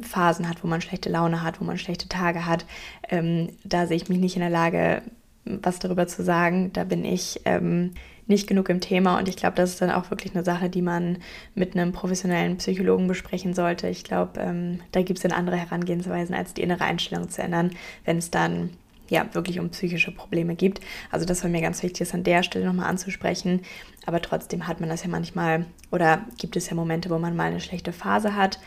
Phasen 0.00 0.48
hat, 0.48 0.62
wo 0.62 0.68
man 0.68 0.80
schlechte 0.80 1.08
Laune 1.08 1.42
hat, 1.42 1.60
wo 1.60 1.64
man 1.64 1.78
schlechte 1.78 2.08
Tage 2.08 2.46
hat. 2.46 2.64
Ähm, 3.08 3.50
da 3.64 3.86
sehe 3.86 3.96
ich 3.96 4.08
mich 4.08 4.18
nicht 4.18 4.36
in 4.36 4.42
der 4.42 4.50
Lage, 4.50 5.02
was 5.44 5.78
darüber 5.78 6.06
zu 6.06 6.22
sagen. 6.22 6.72
Da 6.72 6.84
bin 6.84 7.04
ich 7.04 7.40
ähm, 7.44 7.92
nicht 8.26 8.46
genug 8.46 8.68
im 8.68 8.80
Thema 8.80 9.18
und 9.18 9.28
ich 9.28 9.36
glaube, 9.36 9.56
das 9.56 9.70
ist 9.70 9.82
dann 9.82 9.90
auch 9.90 10.10
wirklich 10.10 10.34
eine 10.34 10.44
Sache, 10.44 10.70
die 10.70 10.82
man 10.82 11.18
mit 11.54 11.74
einem 11.74 11.92
professionellen 11.92 12.58
Psychologen 12.58 13.08
besprechen 13.08 13.54
sollte. 13.54 13.88
Ich 13.88 14.04
glaube, 14.04 14.40
ähm, 14.40 14.80
da 14.92 15.02
gibt 15.02 15.18
es 15.18 15.22
dann 15.22 15.32
andere 15.32 15.56
Herangehensweisen, 15.56 16.34
als 16.34 16.54
die 16.54 16.62
innere 16.62 16.84
Einstellung 16.84 17.28
zu 17.28 17.42
ändern, 17.42 17.72
wenn 18.04 18.18
es 18.18 18.30
dann 18.30 18.70
ja 19.08 19.26
wirklich 19.32 19.60
um 19.60 19.70
psychische 19.70 20.12
Probleme 20.12 20.54
gibt. 20.54 20.80
Also 21.10 21.26
das 21.26 21.42
war 21.42 21.50
mir 21.50 21.60
ganz 21.60 21.82
wichtig, 21.82 21.98
das 21.98 22.14
an 22.14 22.24
der 22.24 22.42
Stelle 22.42 22.64
nochmal 22.64 22.88
anzusprechen. 22.88 23.60
Aber 24.06 24.22
trotzdem 24.22 24.66
hat 24.66 24.80
man 24.80 24.88
das 24.88 25.02
ja 25.02 25.08
manchmal 25.08 25.66
oder 25.90 26.24
gibt 26.38 26.56
es 26.56 26.70
ja 26.70 26.76
Momente, 26.76 27.10
wo 27.10 27.18
man 27.18 27.36
mal 27.36 27.50
eine 27.50 27.60
schlechte 27.60 27.92
Phase 27.92 28.36
hat 28.36 28.58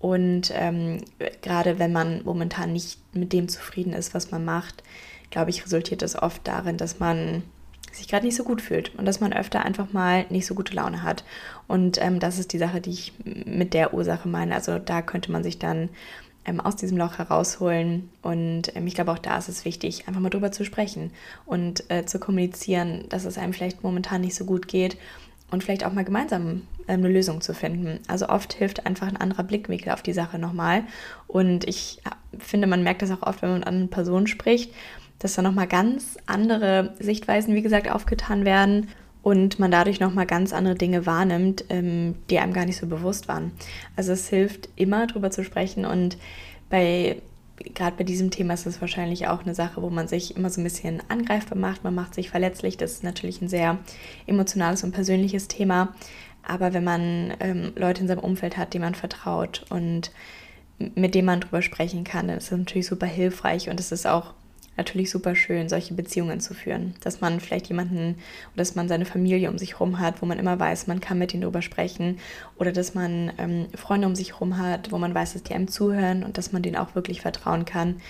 und 0.00 0.50
ähm, 0.54 1.02
gerade 1.42 1.78
wenn 1.78 1.92
man 1.92 2.24
momentan 2.24 2.72
nicht 2.72 2.98
mit 3.14 3.32
dem 3.32 3.48
zufrieden 3.48 3.92
ist, 3.92 4.14
was 4.14 4.30
man 4.30 4.44
macht, 4.44 4.82
glaube 5.30 5.50
ich, 5.50 5.64
resultiert 5.64 6.02
das 6.02 6.20
oft 6.20 6.40
darin, 6.48 6.78
dass 6.78 6.98
man 6.98 7.42
sich 7.92 8.08
gerade 8.08 8.24
nicht 8.24 8.36
so 8.36 8.44
gut 8.44 8.62
fühlt 8.62 8.94
und 8.96 9.04
dass 9.04 9.20
man 9.20 9.32
öfter 9.32 9.64
einfach 9.64 9.92
mal 9.92 10.24
nicht 10.30 10.46
so 10.46 10.54
gute 10.54 10.74
Laune 10.74 11.02
hat. 11.02 11.24
Und 11.68 12.00
ähm, 12.02 12.18
das 12.18 12.38
ist 12.38 12.52
die 12.52 12.58
Sache, 12.58 12.80
die 12.80 12.90
ich 12.90 13.12
mit 13.24 13.74
der 13.74 13.92
Ursache 13.92 14.28
meine. 14.28 14.54
Also 14.54 14.78
da 14.78 15.02
könnte 15.02 15.30
man 15.32 15.42
sich 15.42 15.58
dann 15.58 15.90
ähm, 16.46 16.60
aus 16.60 16.76
diesem 16.76 16.96
Loch 16.96 17.18
herausholen. 17.18 18.08
Und 18.22 18.74
ähm, 18.76 18.86
ich 18.86 18.94
glaube, 18.94 19.12
auch 19.12 19.18
da 19.18 19.36
ist 19.36 19.48
es 19.48 19.64
wichtig, 19.64 20.08
einfach 20.08 20.20
mal 20.20 20.30
drüber 20.30 20.52
zu 20.52 20.64
sprechen 20.64 21.12
und 21.46 21.90
äh, 21.90 22.06
zu 22.06 22.18
kommunizieren, 22.18 23.04
dass 23.10 23.24
es 23.24 23.36
einem 23.36 23.52
vielleicht 23.52 23.82
momentan 23.82 24.22
nicht 24.22 24.34
so 24.34 24.44
gut 24.44 24.66
geht 24.68 24.96
und 25.50 25.62
vielleicht 25.64 25.84
auch 25.84 25.92
mal 25.92 26.04
gemeinsam 26.04 26.62
ähm, 26.88 27.04
eine 27.04 27.08
Lösung 27.08 27.40
zu 27.40 27.54
finden. 27.54 28.00
Also 28.08 28.28
oft 28.28 28.52
hilft 28.52 28.86
einfach 28.86 29.08
ein 29.08 29.16
anderer 29.16 29.42
Blickwinkel 29.42 29.92
auf 29.92 30.02
die 30.02 30.12
Sache 30.12 30.38
nochmal. 30.38 30.84
Und 31.26 31.68
ich 31.68 32.00
finde, 32.38 32.66
man 32.66 32.82
merkt 32.82 33.02
das 33.02 33.10
auch 33.10 33.22
oft, 33.22 33.42
wenn 33.42 33.50
man 33.50 33.58
mit 33.60 33.68
anderen 33.68 33.90
Personen 33.90 34.26
spricht, 34.26 34.72
dass 35.18 35.34
da 35.34 35.42
nochmal 35.42 35.66
ganz 35.66 36.16
andere 36.26 36.94
Sichtweisen, 36.98 37.54
wie 37.54 37.62
gesagt, 37.62 37.90
aufgetan 37.90 38.44
werden 38.44 38.88
und 39.22 39.58
man 39.58 39.70
dadurch 39.70 40.00
nochmal 40.00 40.26
ganz 40.26 40.52
andere 40.52 40.74
Dinge 40.74 41.06
wahrnimmt, 41.06 41.64
ähm, 41.68 42.14
die 42.30 42.38
einem 42.38 42.52
gar 42.52 42.64
nicht 42.64 42.78
so 42.78 42.86
bewusst 42.86 43.28
waren. 43.28 43.52
Also 43.96 44.12
es 44.12 44.28
hilft 44.28 44.68
immer 44.76 45.06
drüber 45.06 45.30
zu 45.30 45.44
sprechen 45.44 45.84
und 45.84 46.16
bei 46.70 47.20
gerade 47.74 47.96
bei 47.96 48.04
diesem 48.04 48.30
Thema 48.30 48.54
ist 48.54 48.66
es 48.66 48.80
wahrscheinlich 48.80 49.28
auch 49.28 49.42
eine 49.42 49.54
Sache, 49.54 49.82
wo 49.82 49.90
man 49.90 50.08
sich 50.08 50.36
immer 50.36 50.50
so 50.50 50.60
ein 50.60 50.64
bisschen 50.64 51.02
angreifbar 51.08 51.58
macht. 51.58 51.84
Man 51.84 51.94
macht 51.94 52.14
sich 52.14 52.30
verletzlich. 52.30 52.76
Das 52.76 52.92
ist 52.92 53.04
natürlich 53.04 53.40
ein 53.42 53.48
sehr 53.48 53.78
emotionales 54.26 54.84
und 54.84 54.92
persönliches 54.92 55.48
Thema. 55.48 55.94
Aber 56.42 56.72
wenn 56.72 56.84
man 56.84 57.34
ähm, 57.40 57.72
Leute 57.76 58.02
in 58.02 58.08
seinem 58.08 58.20
Umfeld 58.20 58.56
hat, 58.56 58.72
denen 58.72 58.84
man 58.84 58.94
vertraut 58.94 59.66
und 59.68 60.10
mit 60.78 61.14
denen 61.14 61.26
man 61.26 61.40
drüber 61.40 61.60
sprechen 61.60 62.04
kann, 62.04 62.28
dann 62.28 62.38
ist 62.38 62.50
das 62.50 62.58
natürlich 62.58 62.86
super 62.86 63.06
hilfreich 63.06 63.68
und 63.68 63.78
es 63.78 63.92
ist 63.92 64.06
auch 64.06 64.32
natürlich 64.80 65.10
super 65.10 65.34
schön, 65.36 65.68
solche 65.68 65.94
Beziehungen 65.94 66.40
zu 66.40 66.54
führen. 66.54 66.94
Dass 67.02 67.20
man 67.20 67.40
vielleicht 67.40 67.68
jemanden 67.68 68.16
oder 68.52 68.56
dass 68.56 68.74
man 68.74 68.88
seine 68.88 69.04
Familie 69.04 69.50
um 69.50 69.58
sich 69.58 69.74
herum 69.74 69.98
hat, 69.98 70.22
wo 70.22 70.26
man 70.26 70.38
immer 70.38 70.58
weiß, 70.58 70.86
man 70.86 71.00
kann 71.00 71.18
mit 71.18 71.34
ihnen 71.34 71.42
darüber 71.42 71.62
sprechen. 71.62 72.18
Oder 72.58 72.72
dass 72.72 72.94
man 72.94 73.32
ähm, 73.38 73.66
Freunde 73.74 74.06
um 74.06 74.14
sich 74.14 74.32
herum 74.32 74.58
hat, 74.58 74.90
wo 74.90 74.98
man 74.98 75.14
weiß, 75.14 75.34
dass 75.34 75.42
die 75.42 75.54
einem 75.54 75.68
zuhören 75.68 76.24
und 76.24 76.38
dass 76.38 76.52
man 76.52 76.62
denen 76.62 76.76
auch 76.76 76.94
wirklich 76.94 77.20
vertrauen 77.20 77.64
kann. 77.64 78.00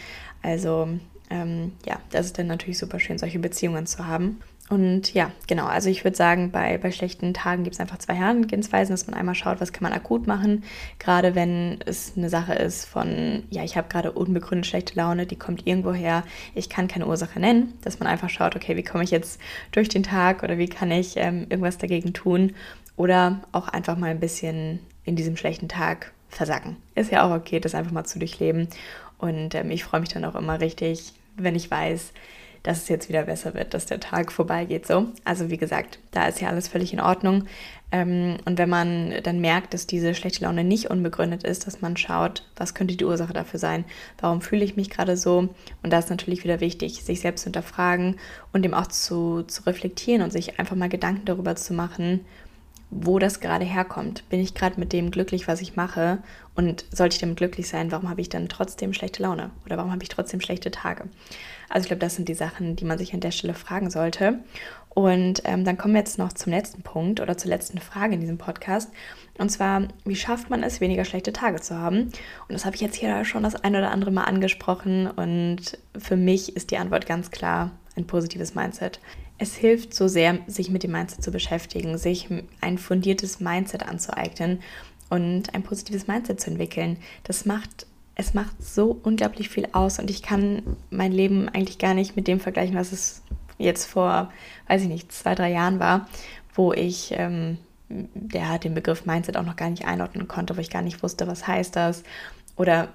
Also 0.43 0.89
ähm, 1.31 1.73
ja, 1.87 2.01
das 2.11 2.27
ist 2.27 2.39
dann 2.39 2.47
natürlich 2.47 2.79
super 2.79 2.99
schön, 2.99 3.19
solche 3.19 3.39
Beziehungen 3.39 3.87
zu 3.87 4.07
haben. 4.07 4.41
Und 4.71 5.15
ja, 5.15 5.33
genau, 5.49 5.67
also 5.67 5.91
ich 5.91 6.05
würde 6.05 6.17
sagen, 6.17 6.53
bei, 6.53 6.79
bei 6.79 6.93
schlechten 6.93 7.35
Tagen 7.35 7.65
gibt 7.65 7.75
es 7.75 7.81
einfach 7.81 7.99
zwei 7.99 8.15
Herangehensweisen, 8.15 8.93
dass 8.93 9.09
man 9.09 9.19
einmal 9.19 9.35
schaut, 9.35 9.61
was 9.61 9.73
kann 9.73 9.83
man 9.83 9.93
akut 9.93 10.29
machen, 10.29 10.63
gerade 11.01 11.35
wenn 11.35 11.81
es 11.87 12.13
eine 12.17 12.29
Sache 12.29 12.55
ist 12.55 12.85
von, 12.85 13.43
ja, 13.51 13.65
ich 13.65 13.77
habe 13.77 13.89
gerade 13.89 14.13
unbegründet 14.13 14.67
schlechte 14.67 14.95
Laune, 14.95 15.27
die 15.27 15.35
kommt 15.35 15.67
irgendwo 15.67 15.93
her, 15.93 16.23
ich 16.55 16.71
kann 16.71 16.87
keine 16.87 17.09
Ursache 17.09 17.41
nennen, 17.41 17.75
dass 17.83 17.99
man 17.99 18.09
einfach 18.09 18.31
schaut, 18.31 18.55
okay, 18.55 18.77
wie 18.77 18.85
komme 18.85 19.03
ich 19.03 19.11
jetzt 19.11 19.41
durch 19.73 19.89
den 19.89 20.05
Tag 20.05 20.45
oder 20.45 20.57
wie 20.57 20.69
kann 20.69 20.93
ich 20.93 21.17
ähm, 21.17 21.47
irgendwas 21.49 21.79
dagegen 21.79 22.13
tun. 22.13 22.55
Oder 22.97 23.41
auch 23.51 23.67
einfach 23.67 23.97
mal 23.97 24.11
ein 24.11 24.21
bisschen 24.21 24.79
in 25.05 25.17
diesem 25.17 25.37
schlechten 25.37 25.69
Tag 25.69 26.13
versacken. 26.29 26.77
Ist 26.95 27.11
ja 27.11 27.27
auch 27.27 27.35
okay, 27.35 27.59
das 27.59 27.75
einfach 27.75 27.93
mal 27.93 28.05
zu 28.05 28.21
durchleben. 28.21 28.69
Und 29.19 29.57
ähm, 29.57 29.73
ich 29.73 29.83
freue 29.83 30.01
mich 30.01 30.11
dann 30.11 30.25
auch 30.25 30.37
immer 30.37 30.61
richtig, 30.61 31.13
wenn 31.37 31.57
ich 31.57 31.71
weiß, 31.71 32.13
dass 32.63 32.83
es 32.83 32.89
jetzt 32.89 33.09
wieder 33.09 33.23
besser 33.23 33.55
wird, 33.55 33.75
dass 33.75 33.87
der 33.87 34.01
Tag 34.01 34.33
vorbeigeht. 34.33 34.87
So. 34.87 35.09
Also 35.25 35.51
wie 35.51 35.57
gesagt, 35.57 35.99
da 36.11 36.27
ist 36.27 36.41
ja 36.41 36.49
alles 36.49 36.69
völlig 36.69 36.93
in 36.93 37.01
Ordnung. 37.01 37.45
Ähm, 37.93 38.37
und 38.45 38.59
wenn 38.59 38.69
man 38.69 39.15
dann 39.23 39.41
merkt, 39.41 39.75
dass 39.75 39.87
diese 39.87 40.15
schlechte 40.15 40.45
Laune 40.45 40.63
nicht 40.63 40.91
unbegründet 40.91 41.43
ist, 41.43 41.67
dass 41.67 41.81
man 41.81 41.97
schaut, 41.97 42.47
was 42.57 42.75
könnte 42.75 42.97
die 42.97 43.05
Ursache 43.05 43.33
dafür 43.33 43.59
sein? 43.59 43.85
Warum 44.21 44.43
fühle 44.43 44.65
ich 44.65 44.77
mich 44.77 44.91
gerade 44.91 45.17
so? 45.17 45.49
Und 45.83 45.93
da 45.93 45.99
ist 45.99 46.11
natürlich 46.11 46.45
wieder 46.45 46.61
wichtig, 46.61 47.03
sich 47.03 47.21
selbst 47.21 47.43
zu 47.43 47.47
hinterfragen 47.47 48.17
und 48.53 48.63
dem 48.63 48.75
auch 48.75 48.87
zu, 48.87 49.43
zu 49.43 49.63
reflektieren 49.63 50.23
und 50.23 50.33
sich 50.33 50.59
einfach 50.59 50.77
mal 50.77 50.89
Gedanken 50.89 51.25
darüber 51.25 51.57
zu 51.57 51.75
machen, 51.75 52.25
wo 52.91 53.19
das 53.19 53.41
gerade 53.41 53.65
herkommt. 53.65 54.29
Bin 54.29 54.41
ich 54.41 54.55
gerade 54.55 54.79
mit 54.79 54.93
dem 54.93 55.11
glücklich, 55.11 55.47
was 55.47 55.61
ich 55.61 55.77
mache? 55.77 56.19
Und 56.57 56.85
sollte 56.93 57.15
ich 57.15 57.21
damit 57.21 57.37
glücklich 57.37 57.69
sein, 57.69 57.93
warum 57.93 58.11
habe 58.11 58.21
ich 58.21 58.29
dann 58.29 58.49
trotzdem 58.49 58.93
schlechte 58.93 59.23
Laune? 59.23 59.51
Oder 59.65 59.77
warum 59.77 59.93
habe 59.93 60.03
ich 60.03 60.09
trotzdem 60.09 60.41
schlechte 60.41 60.71
Tage? 60.71 61.05
Also 61.69 61.85
ich 61.85 61.89
glaube, 61.89 62.01
das 62.01 62.17
sind 62.17 62.29
die 62.29 62.35
Sachen, 62.35 62.75
die 62.75 62.85
man 62.85 62.99
sich 62.99 63.15
an 63.15 63.21
der 63.21 63.31
Stelle 63.31 63.55
fragen 63.55 63.91
sollte. 63.91 64.41
Und 64.89 65.43
ähm, 65.45 65.65
dann 65.65 65.79
kommen 65.79 65.95
wir 65.95 66.01
jetzt 66.01 66.19
noch 66.19 66.33
zum 66.33 66.53
letzten 66.53 66.83
Punkt 66.83 67.21
oder 67.21 67.39
zur 67.39 67.49
letzten 67.49 67.79
Frage 67.79 68.15
in 68.15 68.21
diesem 68.21 68.39
Podcast. 68.39 68.91
Und 69.39 69.49
zwar, 69.51 69.87
wie 70.05 70.17
schafft 70.17 70.51
man 70.51 70.65
es, 70.65 70.81
weniger 70.81 71.05
schlechte 71.05 71.33
Tage 71.33 71.61
zu 71.61 71.79
haben? 71.79 72.03
Und 72.03 72.53
das 72.53 72.65
habe 72.65 72.75
ich 72.75 72.83
jetzt 72.83 72.97
hier 72.97 73.25
schon 73.25 73.45
das 73.45 73.55
ein 73.55 73.77
oder 73.77 73.93
andere 73.93 74.11
Mal 74.11 74.25
angesprochen. 74.25 75.07
Und 75.07 75.79
für 75.97 76.17
mich 76.17 76.57
ist 76.57 76.73
die 76.73 76.79
Antwort 76.79 77.07
ganz 77.07 77.31
klar 77.31 77.71
ein 77.97 78.09
positives 78.09 78.57
Mindset. 78.57 78.99
Es 79.41 79.57
hilft 79.57 79.95
so 79.95 80.07
sehr, 80.07 80.39
sich 80.47 80.71
mit 80.71 80.83
dem 80.83 80.93
Mindset 80.93 81.25
zu 81.25 81.31
beschäftigen, 81.31 81.97
sich 81.97 82.29
ein 82.61 82.77
fundiertes 82.77 83.41
Mindset 83.41 83.89
anzueignen 83.89 84.61
und 85.09 85.55
ein 85.55 85.63
positives 85.63 86.07
Mindset 86.07 86.41
zu 86.41 86.51
entwickeln. 86.51 86.99
Das 87.25 87.47
macht 87.47 87.87
es 88.17 88.35
macht 88.35 88.63
so 88.63 89.01
unglaublich 89.03 89.49
viel 89.49 89.67
aus 89.73 89.99
und 89.99 90.11
ich 90.11 90.23
kann 90.23 90.63
mein 90.91 91.11
Leben 91.11 91.49
eigentlich 91.49 91.79
gar 91.79 91.95
nicht 91.95 92.17
mit 92.17 92.29
dem 92.29 92.39
vergleichen, 92.39 92.77
was 92.77 92.93
es 92.93 93.23
jetzt 93.57 93.87
vor, 93.87 94.31
weiß 94.69 94.83
ich 94.83 94.89
nicht, 94.89 95.11
zwei, 95.11 95.35
drei 95.35 95.51
Jahren 95.51 95.81
war, 95.81 96.07
wo 96.55 96.75
ich 96.75 97.15
ähm, 97.17 97.57
der 97.89 98.59
den 98.59 98.75
Begriff 98.75 99.07
Mindset 99.07 99.39
auch 99.39 99.45
noch 99.45 99.57
gar 99.57 99.71
nicht 99.71 99.87
einordnen 99.87 100.29
konnte, 100.29 100.55
wo 100.55 100.61
ich 100.61 100.69
gar 100.69 100.83
nicht 100.83 101.03
wusste, 101.03 101.27
was 101.27 101.47
heißt 101.47 101.75
das 101.75 102.03
oder 102.57 102.89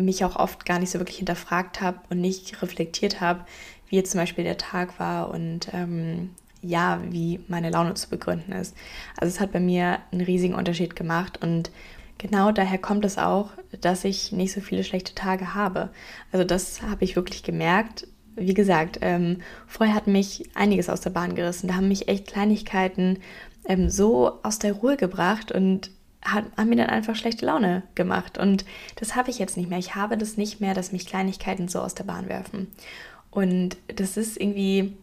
mich 0.00 0.24
auch 0.24 0.36
oft 0.36 0.66
gar 0.66 0.78
nicht 0.78 0.90
so 0.90 0.98
wirklich 0.98 1.18
hinterfragt 1.18 1.80
habe 1.80 2.00
und 2.10 2.20
nicht 2.20 2.62
reflektiert 2.62 3.20
habe, 3.20 3.44
wie 3.88 3.96
jetzt 3.96 4.12
zum 4.12 4.20
Beispiel 4.20 4.44
der 4.44 4.58
Tag 4.58 4.98
war 4.98 5.30
und 5.30 5.72
ähm, 5.72 6.30
ja, 6.62 7.00
wie 7.08 7.40
meine 7.48 7.70
Laune 7.70 7.94
zu 7.94 8.08
begründen 8.08 8.52
ist. 8.52 8.76
Also 9.16 9.34
es 9.34 9.40
hat 9.40 9.52
bei 9.52 9.60
mir 9.60 9.98
einen 10.12 10.20
riesigen 10.20 10.54
Unterschied 10.54 10.94
gemacht 10.94 11.42
und 11.42 11.70
genau 12.18 12.52
daher 12.52 12.78
kommt 12.78 13.04
es 13.04 13.18
auch, 13.18 13.50
dass 13.80 14.04
ich 14.04 14.32
nicht 14.32 14.52
so 14.52 14.60
viele 14.60 14.84
schlechte 14.84 15.14
Tage 15.14 15.54
habe. 15.54 15.90
Also 16.32 16.44
das 16.44 16.82
habe 16.82 17.04
ich 17.04 17.16
wirklich 17.16 17.42
gemerkt. 17.42 18.06
Wie 18.36 18.54
gesagt, 18.54 18.98
ähm, 19.00 19.38
vorher 19.66 19.94
hat 19.94 20.06
mich 20.06 20.48
einiges 20.54 20.88
aus 20.88 21.00
der 21.00 21.10
Bahn 21.10 21.34
gerissen. 21.34 21.68
Da 21.68 21.74
haben 21.74 21.88
mich 21.88 22.08
echt 22.08 22.28
Kleinigkeiten 22.28 23.18
ähm, 23.66 23.90
so 23.90 24.40
aus 24.42 24.58
der 24.58 24.74
Ruhe 24.74 24.96
gebracht 24.96 25.50
und 25.50 25.90
hat, 26.22 26.44
haben 26.56 26.68
mir 26.68 26.76
dann 26.76 26.90
einfach 26.90 27.16
schlechte 27.16 27.46
Laune 27.46 27.82
gemacht. 27.94 28.38
Und 28.38 28.64
das 28.96 29.16
habe 29.16 29.30
ich 29.30 29.38
jetzt 29.38 29.56
nicht 29.56 29.68
mehr. 29.68 29.78
Ich 29.78 29.94
habe 29.94 30.18
das 30.18 30.36
nicht 30.36 30.60
mehr, 30.60 30.74
dass 30.74 30.92
mich 30.92 31.06
Kleinigkeiten 31.06 31.68
so 31.68 31.80
aus 31.80 31.94
der 31.94 32.04
Bahn 32.04 32.28
werfen. 32.28 32.68
Und 33.30 33.76
das 33.86 34.16
ist 34.16 34.38
irgendwie, 34.40 34.96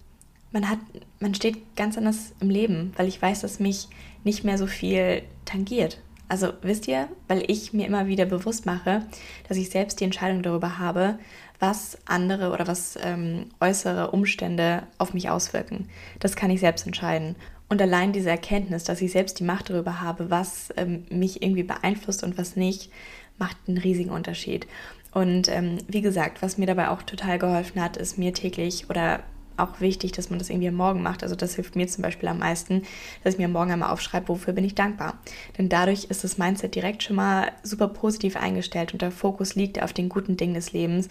man 0.51 0.69
hat, 0.69 0.79
man 1.19 1.33
steht 1.33 1.75
ganz 1.75 1.97
anders 1.97 2.33
im 2.39 2.49
Leben, 2.49 2.93
weil 2.97 3.07
ich 3.07 3.21
weiß, 3.21 3.41
dass 3.41 3.59
mich 3.59 3.87
nicht 4.23 4.43
mehr 4.43 4.57
so 4.57 4.67
viel 4.67 5.23
tangiert. 5.45 5.99
Also 6.29 6.51
wisst 6.61 6.87
ihr, 6.89 7.07
weil 7.29 7.49
ich 7.49 7.71
mir 7.71 7.87
immer 7.87 8.07
wieder 8.07 8.25
bewusst 8.25 8.65
mache, 8.65 9.05
dass 9.47 9.57
ich 9.57 9.69
selbst 9.69 9.99
die 9.99 10.03
Entscheidung 10.03 10.43
darüber 10.43 10.77
habe, 10.77 11.19
was 11.59 11.97
andere 12.05 12.51
oder 12.51 12.67
was 12.67 12.97
ähm, 13.01 13.45
äußere 13.61 14.11
Umstände 14.11 14.83
auf 14.97 15.13
mich 15.13 15.29
auswirken. 15.29 15.87
Das 16.19 16.35
kann 16.35 16.51
ich 16.51 16.59
selbst 16.59 16.85
entscheiden. 16.85 17.35
Und 17.69 17.81
allein 17.81 18.13
diese 18.13 18.29
Erkenntnis, 18.29 18.85
dass 18.85 19.01
ich 19.01 19.11
selbst 19.11 19.39
die 19.39 19.43
Macht 19.43 19.69
darüber 19.69 20.01
habe, 20.01 20.29
was 20.29 20.69
ähm, 20.77 21.05
mich 21.09 21.41
irgendwie 21.41 21.63
beeinflusst 21.63 22.23
und 22.23 22.37
was 22.37 22.55
nicht, 22.55 22.91
macht 23.37 23.57
einen 23.67 23.77
riesigen 23.77 24.09
Unterschied. 24.09 24.67
Und 25.11 25.49
ähm, 25.49 25.79
wie 25.87 26.01
gesagt, 26.01 26.41
was 26.41 26.57
mir 26.57 26.65
dabei 26.65 26.89
auch 26.89 27.01
total 27.03 27.39
geholfen 27.39 27.81
hat, 27.81 27.97
ist 27.97 28.17
mir 28.17 28.33
täglich 28.33 28.89
oder 28.89 29.23
auch 29.57 29.81
wichtig, 29.81 30.11
dass 30.11 30.29
man 30.29 30.39
das 30.39 30.49
irgendwie 30.49 30.67
am 30.67 30.75
Morgen 30.75 31.01
macht. 31.01 31.23
Also 31.23 31.35
das 31.35 31.55
hilft 31.55 31.75
mir 31.75 31.87
zum 31.87 32.03
Beispiel 32.03 32.29
am 32.29 32.39
meisten, 32.39 32.83
dass 33.23 33.33
ich 33.33 33.39
mir 33.39 33.45
am 33.45 33.51
Morgen 33.51 33.71
einmal 33.71 33.91
aufschreibe, 33.91 34.29
wofür 34.29 34.53
bin 34.53 34.63
ich 34.63 34.75
dankbar. 34.75 35.17
Denn 35.57 35.67
dadurch 35.67 36.05
ist 36.05 36.23
das 36.23 36.37
Mindset 36.37 36.75
direkt 36.75 37.03
schon 37.03 37.15
mal 37.15 37.51
super 37.63 37.87
positiv 37.87 38.37
eingestellt 38.37 38.93
und 38.93 39.01
der 39.01 39.11
Fokus 39.11 39.55
liegt 39.55 39.81
auf 39.81 39.93
den 39.93 40.09
guten 40.09 40.37
Dingen 40.37 40.53
des 40.53 40.73
Lebens. 40.73 41.09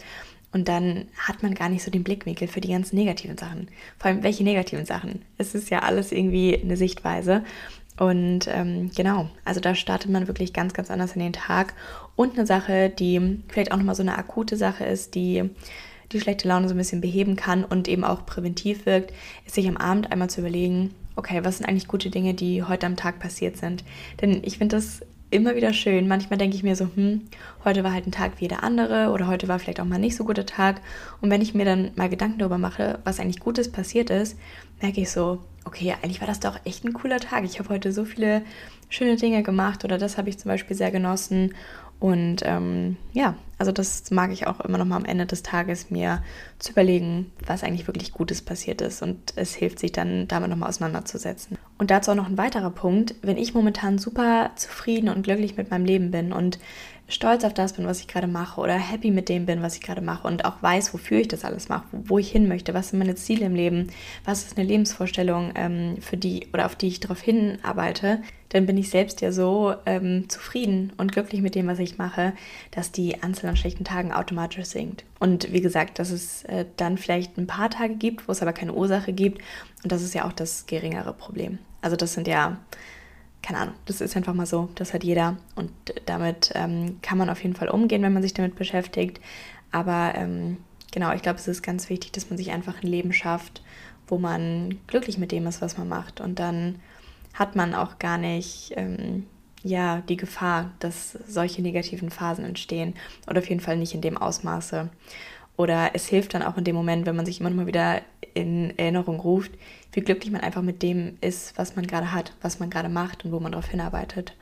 Und 0.57 0.69
dann 0.69 1.09
hat 1.19 1.42
man 1.42 1.55
gar 1.55 1.69
nicht 1.69 1.83
so 1.83 1.90
den 1.90 2.03
Blickwinkel 2.03 2.49
für 2.49 2.62
die 2.62 2.71
ganzen 2.71 2.97
negativen 2.97 3.37
Sachen. 3.37 3.69
Vor 3.99 4.07
allem, 4.11 4.23
welche 4.23 4.42
negativen 4.42 4.87
Sachen? 4.87 5.21
Es 5.37 5.55
ist 5.55 5.69
ja 5.69 5.81
alles 5.81 6.12
irgendwie 6.12 6.59
eine 6.59 6.79
Sichtweise. 6.79 7.45
Und 7.99 8.49
ähm, 8.49 8.90
genau, 8.97 9.29
also 9.45 9.61
da 9.61 9.75
startet 9.75 10.11
man 10.11 10.29
wirklich 10.29 10.55
ganz, 10.55 10.73
ganz 10.73 10.90
anders 10.90 11.12
in 11.12 11.21
den 11.21 11.35
Tag. 11.35 11.75
Und 12.14 12.38
eine 12.38 12.47
Sache, 12.47 12.88
die 12.88 13.42
vielleicht 13.49 13.71
auch 13.71 13.77
nochmal 13.77 13.97
so 13.97 14.03
eine 14.03 14.16
akute 14.16 14.57
Sache 14.57 14.87
ist, 14.87 15.14
die 15.14 15.51
die 16.12 16.21
schlechte 16.23 16.49
Laune 16.49 16.69
so 16.69 16.75
ein 16.75 16.79
bisschen 16.79 17.03
beheben 17.03 17.37
kann 17.37 17.62
und 17.62 17.87
eben 17.87 18.03
auch 18.03 18.25
präventiv 18.25 18.87
wirkt, 18.87 19.12
ist 19.45 19.57
sich 19.57 19.69
am 19.69 19.77
Abend 19.77 20.11
einmal 20.11 20.31
zu 20.31 20.40
überlegen, 20.40 20.95
okay, 21.16 21.45
was 21.45 21.59
sind 21.59 21.69
eigentlich 21.69 21.87
gute 21.87 22.09
Dinge, 22.09 22.33
die 22.33 22.62
heute 22.62 22.87
am 22.87 22.97
Tag 22.97 23.19
passiert 23.19 23.59
sind. 23.59 23.85
Denn 24.23 24.40
ich 24.42 24.57
finde 24.57 24.77
das 24.77 25.03
immer 25.37 25.55
wieder 25.55 25.72
schön. 25.72 26.09
Manchmal 26.09 26.38
denke 26.38 26.57
ich 26.57 26.62
mir 26.62 26.77
so, 26.77 26.88
hm, 26.94 27.22
heute 27.64 27.85
war 27.85 27.92
halt 27.92 28.07
ein 28.07 28.12
Tag 28.12 28.33
wie 28.37 28.44
jeder 28.44 28.62
andere 28.62 29.11
oder 29.11 29.27
heute 29.27 29.49
war 29.49 29.59
vielleicht 29.59 29.81
auch 29.81 29.85
mal 29.85 29.99
nicht 29.99 30.16
so 30.16 30.25
guter 30.25 30.46
Tag. 30.46 30.81
Und 31.20 31.31
wenn 31.31 31.42
ich 31.42 31.55
mir 31.55 31.64
dann 31.64 31.90
mal 31.94 32.09
Gedanken 32.09 32.38
darüber 32.38 32.59
mache, 32.59 32.99
was 33.05 33.20
eigentlich 33.20 33.40
Gutes 33.40 33.70
passiert 33.70 34.11
ist, 34.11 34.37
merke 34.81 35.01
ich 35.01 35.11
so, 35.11 35.38
okay, 35.64 35.94
eigentlich 36.03 36.20
war 36.20 36.29
das 36.29 36.40
doch 36.40 36.59
echt 36.64 36.85
ein 36.85 36.92
cooler 36.92 37.20
Tag. 37.20 37.44
Ich 37.44 37.59
habe 37.59 37.68
heute 37.68 37.92
so 37.92 38.05
viele 38.05 38.42
schöne 38.88 39.16
Dinge 39.16 39.42
gemacht 39.42 39.85
oder 39.85 39.99
das 39.99 40.16
habe 40.16 40.29
ich 40.29 40.38
zum 40.38 40.49
Beispiel 40.49 40.77
sehr 40.77 40.90
genossen. 40.90 41.55
Und 41.99 42.42
ähm, 42.44 42.96
ja, 43.12 43.35
also 43.59 43.72
das 43.72 44.11
mag 44.11 44.31
ich 44.31 44.46
auch 44.46 44.61
immer 44.61 44.79
noch 44.79 44.85
mal 44.85 44.96
am 44.96 45.07
Ende 45.07 45.27
des 45.27 45.42
Tages 45.42 45.90
mir 45.90 46.22
zu 46.59 46.72
überlegen, 46.72 47.33
was 47.46 47.64
eigentlich 47.64 47.87
wirklich 47.87 48.12
Gutes 48.12 48.42
passiert 48.42 48.81
ist. 48.81 49.03
Und 49.03 49.33
es 49.37 49.55
hilft 49.55 49.79
sich 49.79 49.92
dann 49.92 50.29
damit 50.29 50.51
nochmal 50.51 50.68
auseinanderzusetzen. 50.68 51.59
Und 51.79 51.91
dazu 51.91 52.11
auch 52.11 52.17
noch 52.17 52.29
ein 52.29 52.39
weiterer 52.39 52.71
Punkt. 52.71 53.15
Wenn 53.23 53.37
ich 53.37 53.55
momentan 53.55 53.99
super 53.99 54.53
zufrieden 54.57 55.09
und 55.09 55.23
glücklich 55.23 55.57
mit 55.57 55.71
meinem 55.71 55.85
Leben 55.85 56.11
bin 56.11 56.33
und 56.33 56.59
stolz 57.09 57.45
auf 57.45 57.55
das 57.55 57.75
bin, 57.75 57.87
was 57.87 58.01
ich 58.01 58.09
gerade 58.09 58.27
mache 58.27 58.61
oder 58.61 58.75
happy 58.75 59.11
mit 59.11 59.29
dem 59.29 59.47
bin, 59.47 59.62
was 59.62 59.77
ich 59.77 59.81
gerade 59.81 60.01
mache 60.01 60.27
und 60.27 60.45
auch 60.45 60.61
weiß, 60.61 60.92
wofür 60.92 61.19
ich 61.19 61.29
das 61.29 61.45
alles 61.45 61.69
mache, 61.69 61.85
wo 61.92 62.19
ich 62.19 62.31
hin 62.31 62.49
möchte, 62.49 62.75
was 62.75 62.90
sind 62.90 62.99
meine 62.99 63.14
Ziele 63.14 63.47
im 63.47 63.55
Leben, 63.55 63.88
was 64.25 64.45
ist 64.45 64.59
eine 64.59 64.66
Lebensvorstellung, 64.66 65.53
ähm, 65.55 65.97
für 66.01 66.16
die 66.16 66.49
oder 66.53 66.66
auf 66.66 66.75
die 66.75 66.88
ich 66.88 67.01
darauf 67.01 67.21
hinarbeite, 67.21 68.23
dann 68.49 68.66
bin 68.66 68.77
ich 68.77 68.90
selbst 68.90 69.21
ja 69.21 69.33
so 69.33 69.75
ähm, 69.87 70.29
zufrieden 70.29 70.92
und 70.97 71.12
glücklich 71.12 71.42
mit 71.42 71.55
dem, 71.55 71.66
was 71.66 71.79
ich 71.79 71.99
mache, 71.99 72.33
dass 72.71 72.92
die 72.92 73.23
Anzahl 73.23 73.51
an 73.51 73.57
schlechten 73.57 73.85
Tagen 73.85 74.12
automatisch 74.12 74.66
sinkt. 74.66 75.05
Und 75.19 75.53
wie 75.53 75.61
gesagt, 75.61 75.99
dass 75.99 76.11
es 76.11 76.45
äh, 76.45 76.64
dann 76.77 76.99
vielleicht 76.99 77.38
ein 77.38 77.47
paar 77.47 77.71
Tage 77.71 77.95
gibt, 77.95 78.27
wo 78.27 78.33
es 78.33 78.42
aber 78.42 78.53
keine 78.53 78.75
Ursache 78.75 79.12
gibt 79.12 79.42
und 79.83 79.92
das 79.92 80.03
ist 80.03 80.14
ja 80.14 80.27
auch 80.27 80.33
das 80.33 80.66
geringere 80.66 81.12
Problem. 81.12 81.59
Also 81.83 81.97
das 81.97 82.14
sind 82.14 82.27
ja 82.27 82.59
keine 83.47 83.61
Ahnung, 83.61 83.75
das 83.85 84.01
ist 84.01 84.17
einfach 84.17 84.35
mal 84.35 84.45
so, 84.45 84.71
das 84.75 84.93
hat 84.93 85.05
jeder 85.05 85.37
und 85.55 85.71
damit 86.07 86.51
ähm, 86.57 86.99
kann 87.01 87.17
man 87.17 87.31
auf 87.31 87.45
jeden 87.45 87.55
Fall 87.55 87.69
umgehen, 87.69 88.03
wenn 88.03 88.13
man 88.13 88.23
sich 88.23 88.35
damit 88.35 88.57
beschäftigt. 88.57 89.21
Aber 89.71 90.15
ähm, 90.17 90.57
genau, 90.91 91.13
ich 91.13 91.23
glaube, 91.23 91.39
es 91.39 91.47
ist 91.47 91.63
ganz 91.63 91.89
wichtig, 91.89 92.11
dass 92.11 92.29
man 92.29 92.39
sich 92.39 92.51
einfach 92.51 92.83
ein 92.83 92.89
Leben 92.89 93.13
schafft, 93.13 93.63
wo 94.09 94.19
man 94.19 94.81
glücklich 94.89 95.17
mit 95.17 95.31
dem 95.31 95.47
ist, 95.47 95.63
was 95.63 95.79
man 95.79 95.89
macht. 95.89 96.21
Und 96.21 96.41
dann 96.41 96.81
hat 97.35 97.55
man 97.55 97.73
auch 97.73 98.01
gar 98.01 98.19
nicht 98.19 98.73
ähm, 98.75 99.27
ja, 99.63 100.03
die 100.09 100.17
Gefahr, 100.17 100.73
dass 100.81 101.13
solche 101.29 101.63
negativen 101.63 102.11
Phasen 102.11 102.45
entstehen 102.45 102.95
oder 103.29 103.39
auf 103.39 103.49
jeden 103.49 103.61
Fall 103.61 103.77
nicht 103.77 103.95
in 103.95 104.01
dem 104.01 104.19
Ausmaße. 104.19 104.91
Oder 105.57 105.90
es 105.95 106.07
hilft 106.07 106.35
dann 106.35 106.42
auch 106.42 106.57
in 106.57 106.64
dem 106.64 106.77
Moment, 106.77 107.07
wenn 107.07 107.16
man 107.16 107.27
sich 107.27 107.40
immer 107.40 107.51
mal 107.51 107.66
wieder 107.66 108.03
in 108.35 108.79
Erinnerung 108.79 109.21
ruft, 109.21 109.53
wie 109.92 110.01
glücklich 110.01 110.31
man 110.31 110.42
einfach 110.42 110.62
mit 110.62 110.83
dem 110.83 111.16
ist, 111.21 111.57
was 111.57 111.77
man 111.77 111.87
gerade 111.87 112.12
hat, 112.12 112.35
was 112.42 112.61
man 112.61 112.69
gerade 112.69 112.88
macht 112.88 113.25
und 113.25 113.33
wo 113.33 113.40
man 113.40 113.53
darauf 113.53 113.69
hinarbeitet. 113.69 114.35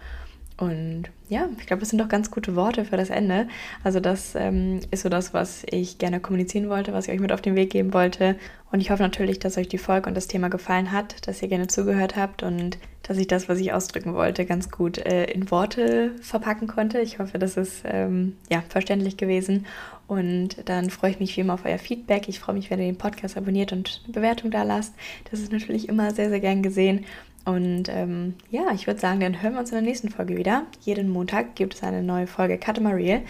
Und 0.56 1.04
ja, 1.28 1.48
ich 1.58 1.66
glaube, 1.66 1.80
das 1.80 1.88
sind 1.88 2.00
doch 2.00 2.08
ganz 2.08 2.30
gute 2.30 2.54
Worte 2.54 2.84
für 2.84 2.96
das 2.96 3.10
Ende. 3.10 3.48
Also 3.82 3.98
das 3.98 4.36
ähm, 4.36 4.80
ist 4.92 5.02
so 5.02 5.08
das, 5.08 5.34
was 5.34 5.64
ich 5.68 5.98
gerne 5.98 6.20
kommunizieren 6.20 6.68
wollte, 6.68 6.92
was 6.92 7.08
ich 7.08 7.14
euch 7.14 7.20
mit 7.20 7.32
auf 7.32 7.42
den 7.42 7.56
Weg 7.56 7.70
geben 7.70 7.92
wollte. 7.92 8.36
Und 8.70 8.80
ich 8.80 8.90
hoffe 8.90 9.02
natürlich, 9.02 9.40
dass 9.40 9.58
euch 9.58 9.68
die 9.68 9.78
Folge 9.78 10.08
und 10.08 10.16
das 10.16 10.28
Thema 10.28 10.50
gefallen 10.50 10.92
hat, 10.92 11.26
dass 11.26 11.42
ihr 11.42 11.48
gerne 11.48 11.66
zugehört 11.66 12.14
habt 12.14 12.44
und 12.44 12.78
dass 13.02 13.18
ich 13.18 13.26
das, 13.26 13.48
was 13.48 13.58
ich 13.58 13.72
ausdrücken 13.72 14.14
wollte, 14.14 14.46
ganz 14.46 14.70
gut 14.70 14.98
äh, 14.98 15.24
in 15.24 15.50
Worte 15.50 16.12
verpacken 16.20 16.68
konnte. 16.68 17.00
Ich 17.00 17.18
hoffe, 17.18 17.38
das 17.38 17.56
ist 17.56 17.82
ähm, 17.84 18.36
ja, 18.48 18.62
verständlich 18.68 19.16
gewesen. 19.16 19.66
Und 20.06 20.68
dann 20.68 20.90
freue 20.90 21.10
ich 21.10 21.20
mich 21.20 21.36
wie 21.36 21.40
immer 21.40 21.54
auf 21.54 21.64
euer 21.64 21.78
Feedback. 21.78 22.28
Ich 22.28 22.40
freue 22.40 22.54
mich, 22.54 22.70
wenn 22.70 22.78
ihr 22.78 22.86
den 22.86 22.98
Podcast 22.98 23.36
abonniert 23.36 23.72
und 23.72 24.02
eine 24.04 24.12
Bewertung 24.12 24.50
da 24.50 24.62
lasst. 24.62 24.94
Das 25.30 25.40
ist 25.40 25.52
natürlich 25.52 25.88
immer 25.88 26.10
sehr, 26.10 26.28
sehr 26.28 26.40
gern 26.40 26.62
gesehen. 26.62 27.04
Und 27.44 27.88
ähm, 27.88 28.34
ja, 28.50 28.70
ich 28.74 28.86
würde 28.86 29.00
sagen, 29.00 29.20
dann 29.20 29.42
hören 29.42 29.54
wir 29.54 29.60
uns 29.60 29.70
in 29.70 29.76
der 29.76 29.82
nächsten 29.82 30.08
Folge 30.08 30.36
wieder. 30.36 30.64
Jeden 30.80 31.10
Montag 31.10 31.54
gibt 31.56 31.74
es 31.74 31.82
eine 31.82 32.02
neue 32.02 32.26
Folge 32.26 32.58
Real. 32.66 33.22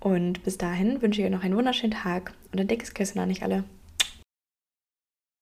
Und 0.00 0.44
bis 0.44 0.58
dahin 0.58 1.02
wünsche 1.02 1.20
ich 1.20 1.26
euch 1.26 1.32
noch 1.32 1.44
einen 1.44 1.56
wunderschönen 1.56 1.92
Tag 1.92 2.32
und 2.52 2.60
ein 2.60 2.68
dickes 2.68 2.94
Küssen 2.94 3.18
an 3.18 3.30
euch 3.30 3.42
alle. 3.42 3.64